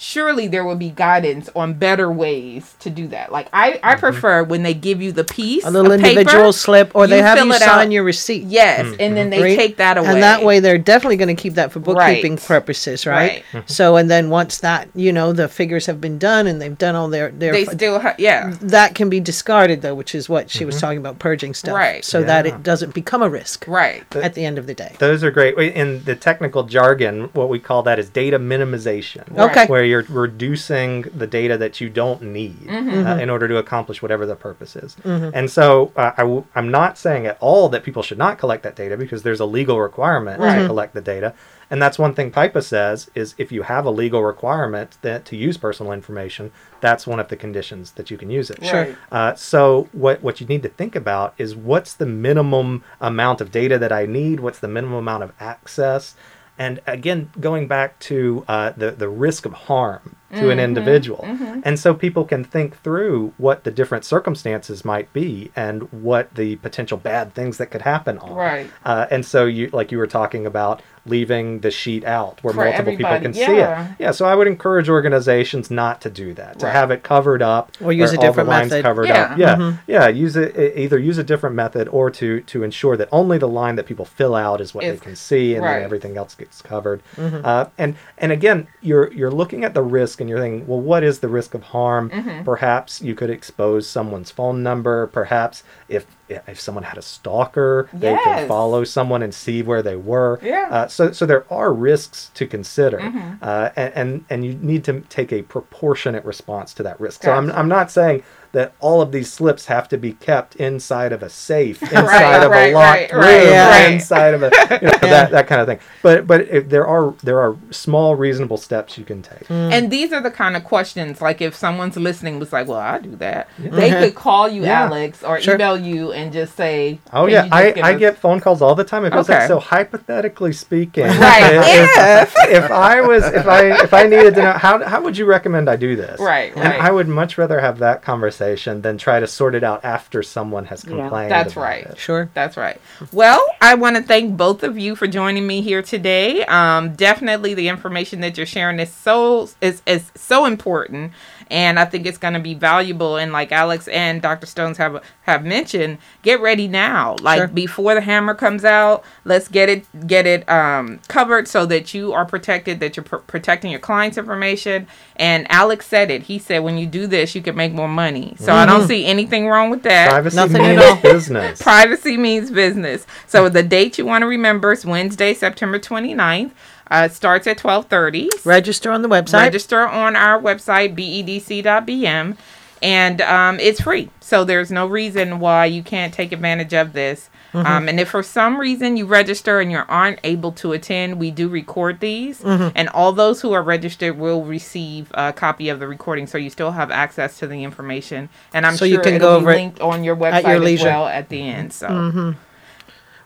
surely 0.00 0.46
there 0.46 0.64
will 0.64 0.76
be 0.76 0.90
guidance 0.90 1.50
on 1.56 1.74
better 1.74 2.10
ways 2.10 2.76
to 2.78 2.88
do 2.88 3.08
that. 3.08 3.32
Like 3.32 3.48
I, 3.52 3.80
I 3.82 3.92
mm-hmm. 3.92 4.00
prefer 4.00 4.44
when 4.44 4.62
they 4.62 4.72
give 4.72 5.02
you 5.02 5.10
the 5.10 5.24
piece, 5.24 5.64
A 5.64 5.70
little 5.70 5.90
of 5.90 6.00
paper, 6.00 6.20
individual 6.20 6.52
slip, 6.52 6.94
or 6.94 7.08
they 7.08 7.20
have 7.20 7.44
you 7.44 7.52
sign 7.54 7.88
out. 7.88 7.92
your 7.92 8.04
receipt. 8.04 8.44
Yes, 8.44 8.80
and 8.80 8.96
mm-hmm. 8.96 9.14
then 9.14 9.30
they 9.30 9.42
Right? 9.42 9.56
take 9.56 9.76
that 9.78 9.98
away. 9.98 10.08
And 10.08 10.22
that 10.22 10.44
way, 10.44 10.60
they're 10.60 10.78
definitely 10.78 11.16
going 11.16 11.34
to 11.34 11.40
keep 11.40 11.54
that 11.54 11.72
for 11.72 11.80
bookkeeping 11.80 12.34
Right. 12.36 12.44
purposes, 12.44 13.06
right? 13.06 13.18
Right. 13.18 13.44
Mm-hmm. 13.52 13.66
So, 13.66 13.96
and 13.96 14.08
then 14.08 14.30
once 14.30 14.58
that, 14.58 14.88
you 14.94 15.12
know, 15.12 15.32
the 15.32 15.48
figures 15.48 15.86
have 15.86 16.00
been 16.00 16.16
done 16.18 16.46
and 16.46 16.62
they've 16.62 16.78
done 16.78 16.94
all 16.94 17.08
their 17.08 17.32
their 17.32 17.52
they 17.52 17.64
still 17.64 17.98
ha- 17.98 18.14
yeah. 18.18 18.54
that 18.60 18.94
can 18.94 19.10
be 19.10 19.18
discarded 19.18 19.82
though, 19.82 19.96
which 19.96 20.14
is 20.14 20.28
what 20.28 20.48
she 20.48 20.64
was 20.64 20.80
talking 20.80 20.98
about 20.98 21.18
purging 21.18 21.54
stuff, 21.54 21.74
Right. 21.74 22.04
So 22.04 22.22
that 22.22 22.46
it 22.46 22.62
doesn't 22.62 22.94
become 22.94 23.20
a 23.22 23.28
risk 23.28 23.64
Right. 23.66 24.04
at 24.14 24.34
the 24.34 24.44
end 24.44 24.58
of 24.58 24.68
the 24.68 24.74
day. 24.74 24.94
Those 25.00 25.24
are 25.24 25.32
great. 25.32 25.58
In 25.58 26.04
the 26.04 26.14
technical 26.14 26.62
jargon, 26.62 27.30
what 27.32 27.48
we 27.48 27.58
call 27.58 27.82
that 27.82 27.98
is 27.98 28.08
data 28.08 28.38
minimization. 28.38 29.36
Okay. 29.36 29.66
Where 29.66 29.87
you're 29.88 30.04
reducing 30.08 31.02
the 31.02 31.26
data 31.26 31.56
that 31.58 31.80
you 31.80 31.88
don't 31.90 32.22
need 32.22 32.56
Mm-hmm. 32.58 33.06
uh, 33.06 33.16
in 33.18 33.28
order 33.30 33.48
to 33.48 33.56
accomplish 33.56 34.00
whatever 34.02 34.24
the 34.26 34.36
purpose 34.36 34.76
is. 34.76 34.96
And 35.04 35.50
so 35.50 35.92
uh, 35.96 36.12
I 36.16 36.22
w- 36.22 36.44
I'm 36.54 36.70
not 36.70 36.96
saying 36.98 37.26
at 37.26 37.36
all 37.40 37.68
that 37.70 37.82
people 37.84 38.02
should 38.02 38.18
not 38.18 38.38
collect 38.38 38.62
that 38.62 38.76
data 38.76 38.96
because 38.96 39.22
there's 39.22 39.40
a 39.40 39.46
legal 39.46 39.80
requirement 39.80 40.40
Right. 40.40 40.60
to 40.60 40.66
collect 40.66 40.94
the 40.94 41.00
data. 41.00 41.34
And 41.70 41.82
that's 41.82 41.98
one 41.98 42.14
thing 42.14 42.30
PIPA 42.30 42.62
says 42.62 43.10
is 43.14 43.34
if 43.36 43.52
you 43.52 43.62
have 43.62 43.84
a 43.84 43.90
legal 43.90 44.22
requirement 44.24 44.96
that 45.02 45.24
to 45.26 45.36
use 45.36 45.56
personal 45.58 45.92
information, 45.92 46.50
that's 46.80 47.06
one 47.06 47.20
of 47.20 47.28
the 47.28 47.36
conditions 47.36 47.92
that 47.92 48.10
you 48.10 48.16
can 48.16 48.30
use 48.30 48.48
it. 48.50 48.64
Sure. 48.64 48.96
Uh, 49.12 49.34
so 49.34 49.88
what 49.92 50.22
what 50.22 50.40
you 50.40 50.46
need 50.46 50.62
to 50.62 50.70
think 50.70 50.96
about 50.96 51.34
is 51.36 51.54
what's 51.54 51.92
the 51.92 52.06
minimum 52.06 52.82
amount 53.00 53.40
of 53.42 53.50
data 53.50 53.76
that 53.78 53.92
I 53.92 54.06
need? 54.06 54.40
What's 54.40 54.60
the 54.60 54.68
minimum 54.68 54.98
amount 54.98 55.24
of 55.24 55.32
access? 55.40 56.14
And 56.58 56.80
again, 56.86 57.30
going 57.40 57.68
back 57.68 57.98
to 58.00 58.44
uh, 58.48 58.70
the 58.76 58.90
the 58.90 59.08
risk 59.08 59.46
of 59.46 59.52
harm 59.52 60.16
to 60.34 60.50
an 60.50 60.60
individual, 60.60 61.24
and 61.64 61.78
so 61.78 61.94
people 61.94 62.24
can 62.24 62.44
think 62.44 62.76
through 62.82 63.32
what 63.38 63.64
the 63.64 63.70
different 63.70 64.04
circumstances 64.04 64.84
might 64.84 65.10
be 65.12 65.50
and 65.56 65.90
what 65.92 66.34
the 66.34 66.56
potential 66.56 66.98
bad 66.98 67.32
things 67.34 67.56
that 67.58 67.66
could 67.70 67.82
happen 67.82 68.18
are. 68.18 68.34
Right. 68.34 68.70
Uh, 68.84 69.06
and 69.10 69.24
so 69.24 69.46
you 69.46 69.70
like 69.72 69.90
you 69.90 69.98
were 69.98 70.06
talking 70.06 70.44
about 70.44 70.82
leaving 71.06 71.60
the 71.60 71.70
sheet 71.70 72.04
out 72.04 72.42
where 72.42 72.52
For 72.54 72.64
multiple 72.64 72.92
people 72.92 73.06
everybody, 73.06 73.24
can 73.24 73.34
see 73.34 73.42
it. 73.56 73.86
Yeah. 73.98 74.10
So 74.10 74.26
I 74.26 74.34
would 74.34 74.46
encourage 74.46 74.88
organizations 74.88 75.70
not 75.70 76.00
to 76.02 76.10
do 76.10 76.34
that. 76.34 76.58
To 76.60 76.66
Right. 76.66 76.72
have 76.72 76.90
it 76.90 77.02
covered 77.02 77.42
up 77.42 77.72
Or 77.82 77.92
use 77.92 78.10
where 78.10 78.14
a 78.14 78.18
all 78.18 78.22
the 78.22 78.28
different 78.28 78.48
lines 78.48 78.70
method. 78.70 78.82
covered 78.84 79.06
Yeah. 79.08 79.22
up. 79.32 79.38
Yeah. 79.38 79.72
Yeah. 79.86 80.08
Use 80.08 80.36
it 80.36 80.56
either 80.76 80.98
use 80.98 81.18
a 81.18 81.24
different 81.24 81.56
method 81.56 81.88
or 81.88 82.10
to 82.10 82.40
to 82.40 82.62
ensure 82.62 82.96
that 82.96 83.08
only 83.12 83.38
the 83.38 83.48
line 83.48 83.76
that 83.76 83.86
people 83.86 84.04
fill 84.04 84.34
out 84.34 84.60
is 84.60 84.74
what 84.74 84.84
Is- 84.84 84.98
they 85.00 85.04
can 85.04 85.16
see 85.16 85.54
and 85.54 85.64
right. 85.64 85.74
then 85.74 85.82
everything 85.82 86.16
else 86.16 86.34
gets 86.34 86.60
covered. 86.62 87.00
Uh, 87.18 87.66
and 87.78 87.94
and 88.18 88.32
again, 88.32 88.66
you're 88.80 89.12
you're 89.12 89.30
looking 89.30 89.64
at 89.64 89.74
the 89.74 89.82
risk 89.82 90.20
and 90.20 90.28
you're 90.28 90.40
thinking, 90.40 90.66
well, 90.66 90.80
what 90.80 91.02
is 91.02 91.20
the 91.20 91.28
risk 91.28 91.54
of 91.54 91.62
harm? 91.64 92.10
Mm-hmm. 92.10 92.44
Perhaps 92.44 93.00
you 93.02 93.14
could 93.14 93.30
expose 93.30 93.86
someone's 93.88 94.30
phone 94.30 94.62
number. 94.62 95.06
Perhaps 95.06 95.62
if 95.88 96.06
if 96.28 96.60
someone 96.60 96.84
had 96.84 96.98
a 96.98 97.02
stalker, 97.02 97.88
they 97.92 98.16
could 98.16 98.48
follow 98.48 98.84
someone 98.84 99.22
and 99.22 99.34
see 99.34 99.62
where 99.62 99.82
they 99.82 99.96
were. 99.96 100.38
Yeah. 100.42 100.64
Mm-hmm. 100.64 100.74
Uh, 100.74 100.86
so 100.88 101.12
so 101.12 101.26
there 101.26 101.44
are 101.52 101.72
risks 101.72 102.30
to 102.34 102.46
consider, 102.46 103.00
uh, 103.42 103.70
and, 103.76 103.92
and 103.94 104.24
and 104.30 104.44
you 104.44 104.54
need 104.54 104.84
to 104.84 105.00
take 105.02 105.32
a 105.32 105.42
proportionate 105.42 106.24
response 106.24 106.74
to 106.74 106.82
that 106.82 107.00
risk. 107.00 107.22
So 107.22 107.32
I'm 107.32 107.50
I'm 107.52 107.68
not 107.68 107.90
saying 107.90 108.22
that 108.58 108.72
all 108.80 109.00
of 109.00 109.12
these 109.12 109.30
slips 109.32 109.66
have 109.66 109.88
to 109.88 109.96
be 109.96 110.12
kept 110.14 110.56
inside 110.56 111.12
of 111.12 111.22
a 111.22 111.30
safe, 111.30 111.80
inside 112.00 112.42
of 112.42 112.50
right, 112.50 112.72
a 112.72 112.74
locked 112.74 112.98
right, 112.98 113.12
room, 113.12 113.22
right, 113.22 113.44
Yeah. 113.44 113.86
inside 113.88 114.34
of 114.34 114.42
a 114.42 114.50
you 114.82 114.88
know, 114.88 114.98
that 115.00 115.30
that 115.30 115.46
kind 115.46 115.60
of 115.60 115.68
thing. 115.68 115.78
But 116.02 116.26
but 116.26 116.40
if 116.48 116.68
there 116.68 116.84
are 116.84 117.14
there 117.22 117.38
are 117.38 117.56
small 117.70 118.16
reasonable 118.16 118.56
steps 118.56 118.98
you 118.98 119.04
can 119.04 119.22
take. 119.22 119.46
Mm. 119.46 119.72
And 119.72 119.90
these 119.92 120.12
are 120.12 120.20
the 120.20 120.32
kind 120.32 120.56
of 120.56 120.64
questions 120.64 121.20
like 121.20 121.40
if 121.40 121.54
someone's 121.54 121.96
listening 121.96 122.40
was 122.40 122.52
like, 122.52 122.66
Well, 122.66 122.78
I 122.80 122.98
do 122.98 123.14
that. 123.16 123.48
They 123.58 123.90
mm-hmm. 123.90 124.02
could 124.02 124.14
call 124.16 124.48
you 124.48 124.62
Yeah. 124.62 124.86
Alex 124.86 125.22
or 125.22 125.40
Sure. 125.40 125.54
email 125.54 125.78
you 125.78 126.10
and 126.12 126.32
just 126.32 126.56
say 126.56 126.98
Oh 127.12 127.26
yeah, 127.26 127.46
I, 127.52 127.72
I 127.80 127.94
us-" 127.94 128.00
get 128.00 128.18
phone 128.18 128.40
calls 128.40 128.60
all 128.60 128.74
the 128.74 128.82
time. 128.84 129.04
It 129.04 129.12
feels 129.12 129.30
Okay. 129.30 129.38
like 129.38 129.48
so 129.48 129.60
hypothetically 129.60 130.52
speaking. 130.52 131.06
Right, 131.28 131.52
If, 131.52 132.34
if 132.62 132.70
I 132.70 133.00
was 133.02 133.24
if 133.24 133.46
I 133.46 133.82
if 133.84 133.92
I 133.94 134.02
needed 134.04 134.34
to 134.36 134.42
know 134.42 134.52
how 134.52 134.82
how 134.84 135.00
would 135.02 135.16
you 135.16 135.26
recommend 135.26 135.68
I 135.70 135.76
do 135.76 135.94
this? 135.94 136.18
Right, 136.18 136.50
And 136.56 136.64
right. 136.64 136.80
I 136.80 136.90
would 136.90 137.06
much 137.08 137.38
rather 137.38 137.60
have 137.60 137.78
that 137.78 138.02
conversation 138.02 138.47
than 138.56 138.98
try 138.98 139.20
to 139.20 139.26
sort 139.26 139.54
it 139.54 139.62
out 139.64 139.84
after 139.84 140.22
someone 140.22 140.64
has 140.66 140.84
Yeah. 140.84 140.96
complained. 140.96 141.30
That's 141.30 141.52
about 141.52 141.62
right. 141.62 141.84
it. 141.86 141.98
Sure. 141.98 142.28
That's 142.34 142.56
right. 142.56 142.80
Well, 143.12 143.44
I 143.60 143.74
want 143.74 143.96
to 143.96 144.02
thank 144.02 144.36
both 144.36 144.62
of 144.62 144.78
you 144.78 144.96
for 144.96 145.06
joining 145.06 145.46
me 145.46 145.60
here 145.60 145.82
today. 145.82 146.44
Um, 146.46 146.94
definitely, 146.94 147.54
the 147.54 147.68
information 147.68 148.20
that 148.20 148.36
you're 148.36 148.46
sharing 148.46 148.78
is 148.80 148.92
so 148.92 149.48
is 149.60 149.82
is 149.86 150.10
so 150.14 150.44
important, 150.46 151.12
and 151.50 151.78
I 151.78 151.84
think 151.84 152.06
it's 152.06 152.18
going 152.18 152.34
to 152.34 152.40
be 152.40 152.54
valuable. 152.54 153.16
And 153.16 153.32
like 153.32 153.52
Alex 153.52 153.88
and 153.88 154.20
Dr. 154.22 154.46
Stones 154.46 154.78
have 154.78 155.02
have 155.22 155.44
mentioned, 155.44 155.98
get 156.22 156.40
ready 156.40 156.68
now. 156.68 157.16
Like 157.20 157.38
Sure. 157.38 157.48
before 157.48 157.94
the 157.94 158.00
hammer 158.00 158.34
comes 158.34 158.64
out, 158.64 159.04
let's 159.24 159.48
get 159.48 159.68
it 159.68 160.06
get 160.06 160.26
it 160.26 160.48
um, 160.48 161.00
covered 161.08 161.48
so 161.48 161.66
that 161.66 161.92
you 161.94 162.12
are 162.12 162.24
protected, 162.24 162.80
that 162.80 162.96
you're 162.96 163.04
pr- 163.04 163.16
protecting 163.16 163.70
your 163.70 163.80
client's 163.80 164.18
information. 164.18 164.86
And 165.16 165.50
Alex 165.50 165.86
said 165.86 166.10
it. 166.10 166.24
He 166.24 166.38
said, 166.38 166.60
when 166.60 166.78
you 166.78 166.86
do 166.86 167.06
this, 167.06 167.34
you 167.34 167.42
can 167.42 167.56
make 167.56 167.72
more 167.72 167.88
money. 167.88 168.34
So 168.38 168.52
I 168.52 168.66
don't 168.66 168.86
see 168.86 169.04
anything 169.04 169.48
wrong 169.48 169.68
with 169.70 169.82
that. 169.82 170.10
Privacy 170.10 170.36
Nothing 170.36 170.62
at 170.64 170.78
all. 170.78 170.96
business. 171.02 171.60
Privacy 171.62 172.16
means 172.16 172.50
business. 172.50 173.06
So 173.26 173.48
the 173.48 173.62
date 173.62 173.98
you 173.98 174.06
want 174.06 174.22
to 174.22 174.26
remember 174.26 174.72
is 174.72 174.86
Wednesday, 174.86 175.34
September 175.34 175.78
29th. 175.78 176.52
Uh, 176.90 177.08
it 177.10 177.14
starts 177.14 177.46
at 177.46 177.62
1230. 177.62 178.30
Register 178.44 178.90
on 178.90 179.02
the 179.02 179.08
website. 179.08 179.44
Register 179.44 179.86
on 179.86 180.16
our 180.16 180.40
website, 180.40 180.94
bedc.bm. 180.96 182.36
And 182.80 183.20
um, 183.22 183.58
it's 183.60 183.80
free. 183.80 184.10
So 184.20 184.44
there's 184.44 184.70
no 184.70 184.86
reason 184.86 185.40
why 185.40 185.66
you 185.66 185.82
can't 185.82 186.14
take 186.14 186.32
advantage 186.32 186.74
of 186.74 186.92
this. 186.92 187.28
Mm-hmm. 187.52 187.66
Um, 187.66 187.88
and 187.88 187.98
if 187.98 188.10
for 188.10 188.22
some 188.22 188.60
reason 188.60 188.96
you 188.96 189.06
register 189.06 189.58
and 189.58 189.72
you 189.72 189.82
aren't 189.88 190.20
able 190.22 190.52
to 190.52 190.72
attend, 190.72 191.18
we 191.18 191.30
do 191.30 191.48
record 191.48 192.00
these. 192.00 192.40
Mm-hmm. 192.42 192.68
And 192.74 192.88
all 192.90 193.12
those 193.12 193.40
who 193.40 193.52
are 193.52 193.62
registered 193.62 194.18
will 194.18 194.44
receive 194.44 195.10
a 195.14 195.32
copy 195.32 195.70
of 195.70 195.80
the 195.80 195.88
recording. 195.88 196.26
So 196.26 196.38
you 196.38 196.50
still 196.50 196.72
have 196.72 196.90
access 196.90 197.38
to 197.38 197.46
the 197.46 197.64
information. 197.64 198.28
And 198.52 198.66
I'm 198.66 198.74
So 198.74 198.86
sure 198.86 198.88
you 198.88 199.00
can 199.00 199.18
go 199.18 199.38
be 199.38 199.42
over 199.42 199.54
linked 199.54 199.80
on 199.80 200.04
your 200.04 200.16
website 200.16 200.44
at 200.44 200.62
your 200.62 200.68
as 200.68 200.82
well 200.82 201.06
at 201.06 201.28
the 201.28 201.42
end. 201.42 201.72
So. 201.72 202.34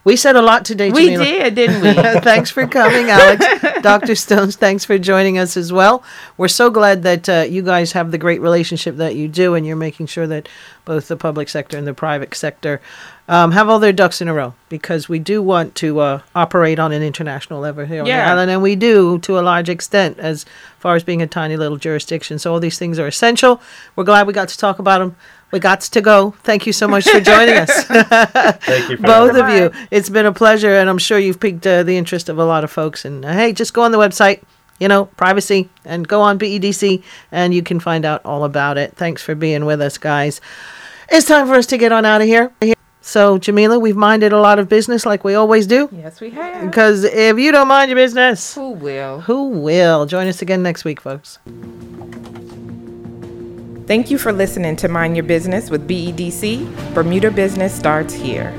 We 0.05 0.17
said 0.17 0.35
a 0.35 0.43
lot 0.43 0.65
today. 0.65 0.91
We 0.91 1.11
did, 1.11 1.55
didn't 1.55 1.83
we? 1.83 1.93
thanks 2.21 2.51
for 2.51 2.67
coming, 2.67 3.09
Alex. 3.09 3.45
Dr. 3.83 4.15
Stones, 4.15 4.57
thanks 4.57 4.85
for 4.85 4.99
joining 4.99 5.39
us 5.39 5.57
as 5.57 5.72
well. 5.72 6.03
We're 6.37 6.49
so 6.49 6.70
glad 6.70 7.03
that 7.05 7.29
uh, 7.29 7.47
you 7.49 7.62
guys 7.62 7.93
have 7.93 8.11
the 8.11 8.18
great 8.18 8.41
relationship 8.41 8.97
that 8.97 9.14
you 9.14 9.29
do, 9.29 9.55
and 9.55 9.64
you're 9.64 9.76
making 9.76 10.07
sure 10.07 10.26
that 10.26 10.49
both 10.85 11.09
the 11.09 11.16
public 11.16 11.49
sector 11.49 11.79
and 11.79 11.87
the 11.87 11.95
private 11.95 12.35
sector 12.35 12.81
um, 13.29 13.53
have 13.53 13.68
all 13.68 13.79
their 13.79 13.93
ducks 13.93 14.20
in 14.20 14.26
a 14.26 14.35
row 14.35 14.55
because 14.68 15.09
we 15.09 15.20
do 15.20 15.41
want 15.41 15.74
to 15.76 16.01
uh, 16.01 16.20
operate 16.35 16.81
on 16.81 16.91
an 16.91 17.03
international 17.03 17.61
level 17.61 17.85
here 17.85 18.01
on 18.01 18.05
the 18.05 18.12
island, 18.12 18.51
and 18.51 18.61
we 18.61 18.74
do 18.74 19.18
to 19.20 19.39
a 19.39 19.43
large 19.43 19.68
extent 19.68 20.18
as 20.18 20.45
far 20.79 20.97
as 20.97 21.05
being 21.05 21.22
a 21.22 21.26
tiny 21.29 21.57
little 21.57 21.76
jurisdiction. 21.76 22.39
So 22.41 22.53
all 22.53 22.61
these 22.61 22.79
things 22.79 22.99
are 22.99 23.07
essential. 23.07 23.62
We're 23.95 24.05
glad 24.05 24.26
we 24.26 24.33
got 24.33 24.49
to 24.49 24.59
talk 24.59 24.81
about 24.81 24.99
them. 24.99 25.16
We 25.53 25.61
got 25.61 25.82
to 25.82 26.00
go. 26.00 26.30
Thank 26.42 26.66
you 26.66 26.72
so 26.72 26.88
much 26.88 27.05
for 27.09 27.20
joining 27.20 27.57
us. 27.57 27.84
Thank 27.84 28.88
you 28.90 28.96
for 28.96 29.03
Both 29.07 29.36
of 29.36 29.48
you. 29.50 29.70
It's 29.90 30.09
been 30.09 30.24
a 30.26 30.32
pleasure, 30.32 30.74
and 30.76 30.88
I'm 30.88 30.98
sure 30.98 31.18
you've 31.18 31.38
piqued 31.40 31.66
uh, 31.66 31.82
the 31.82 31.96
interest 31.96 32.28
of 32.30 32.38
a 32.38 32.44
lot 32.44 32.64
of 32.64 32.70
folks. 32.70 33.05
And 33.05 33.24
uh, 33.24 33.32
hey, 33.32 33.53
just 33.53 33.74
go 33.74 33.82
on 33.82 33.92
the 33.92 33.98
website, 33.98 34.42
you 34.80 34.88
know, 34.88 35.05
privacy, 35.05 35.68
and 35.84 36.09
go 36.09 36.22
on 36.22 36.38
BEDC, 36.38 37.03
and 37.30 37.53
you 37.53 37.62
can 37.62 37.80
find 37.80 38.05
out 38.07 38.22
all 38.24 38.44
about 38.44 38.78
it. 38.78 38.96
Thanks 38.96 39.22
for 39.22 39.34
being 39.34 39.66
with 39.66 39.80
us, 39.82 39.98
guys. 39.98 40.40
It's 41.11 41.26
time 41.26 41.46
for 41.46 41.55
us 41.55 41.66
to 41.66 41.76
get 41.76 41.92
on 41.92 42.07
out 42.07 42.22
of 42.22 42.26
here. 42.26 42.50
So, 43.03 43.36
Jamillah, 43.38 43.80
we've 43.80 43.96
minded 43.96 44.32
a 44.32 44.40
lot 44.40 44.59
of 44.59 44.68
business 44.70 45.05
like 45.05 45.22
we 45.24 45.34
always 45.34 45.66
do. 45.66 45.88
Yes, 45.92 46.20
we 46.20 46.30
have. 46.30 46.64
Because 46.64 47.05
if 47.05 47.36
you 47.36 47.53
don't 47.53 47.68
mind 47.68 47.90
your 47.90 47.96
business, 47.96 48.55
Who 48.55 48.70
will? 48.70 49.20
who 49.20 49.48
will? 49.48 50.07
Join 50.07 50.28
us 50.28 50.40
again 50.40 50.62
next 50.62 50.84
week, 50.84 51.00
folks. 51.00 51.38
Thank 53.93 54.11
you 54.11 54.16
for 54.16 54.32
listening 54.32 54.76
to 54.76 54.88
Mind 54.88 55.18
Your 55.18 55.24
Business 55.24 55.68
with 55.68 55.86
BEDC. 55.86 56.95
Bermuda 56.95 57.30
Business 57.30 57.74
starts 57.74 58.14
here. 58.14 58.51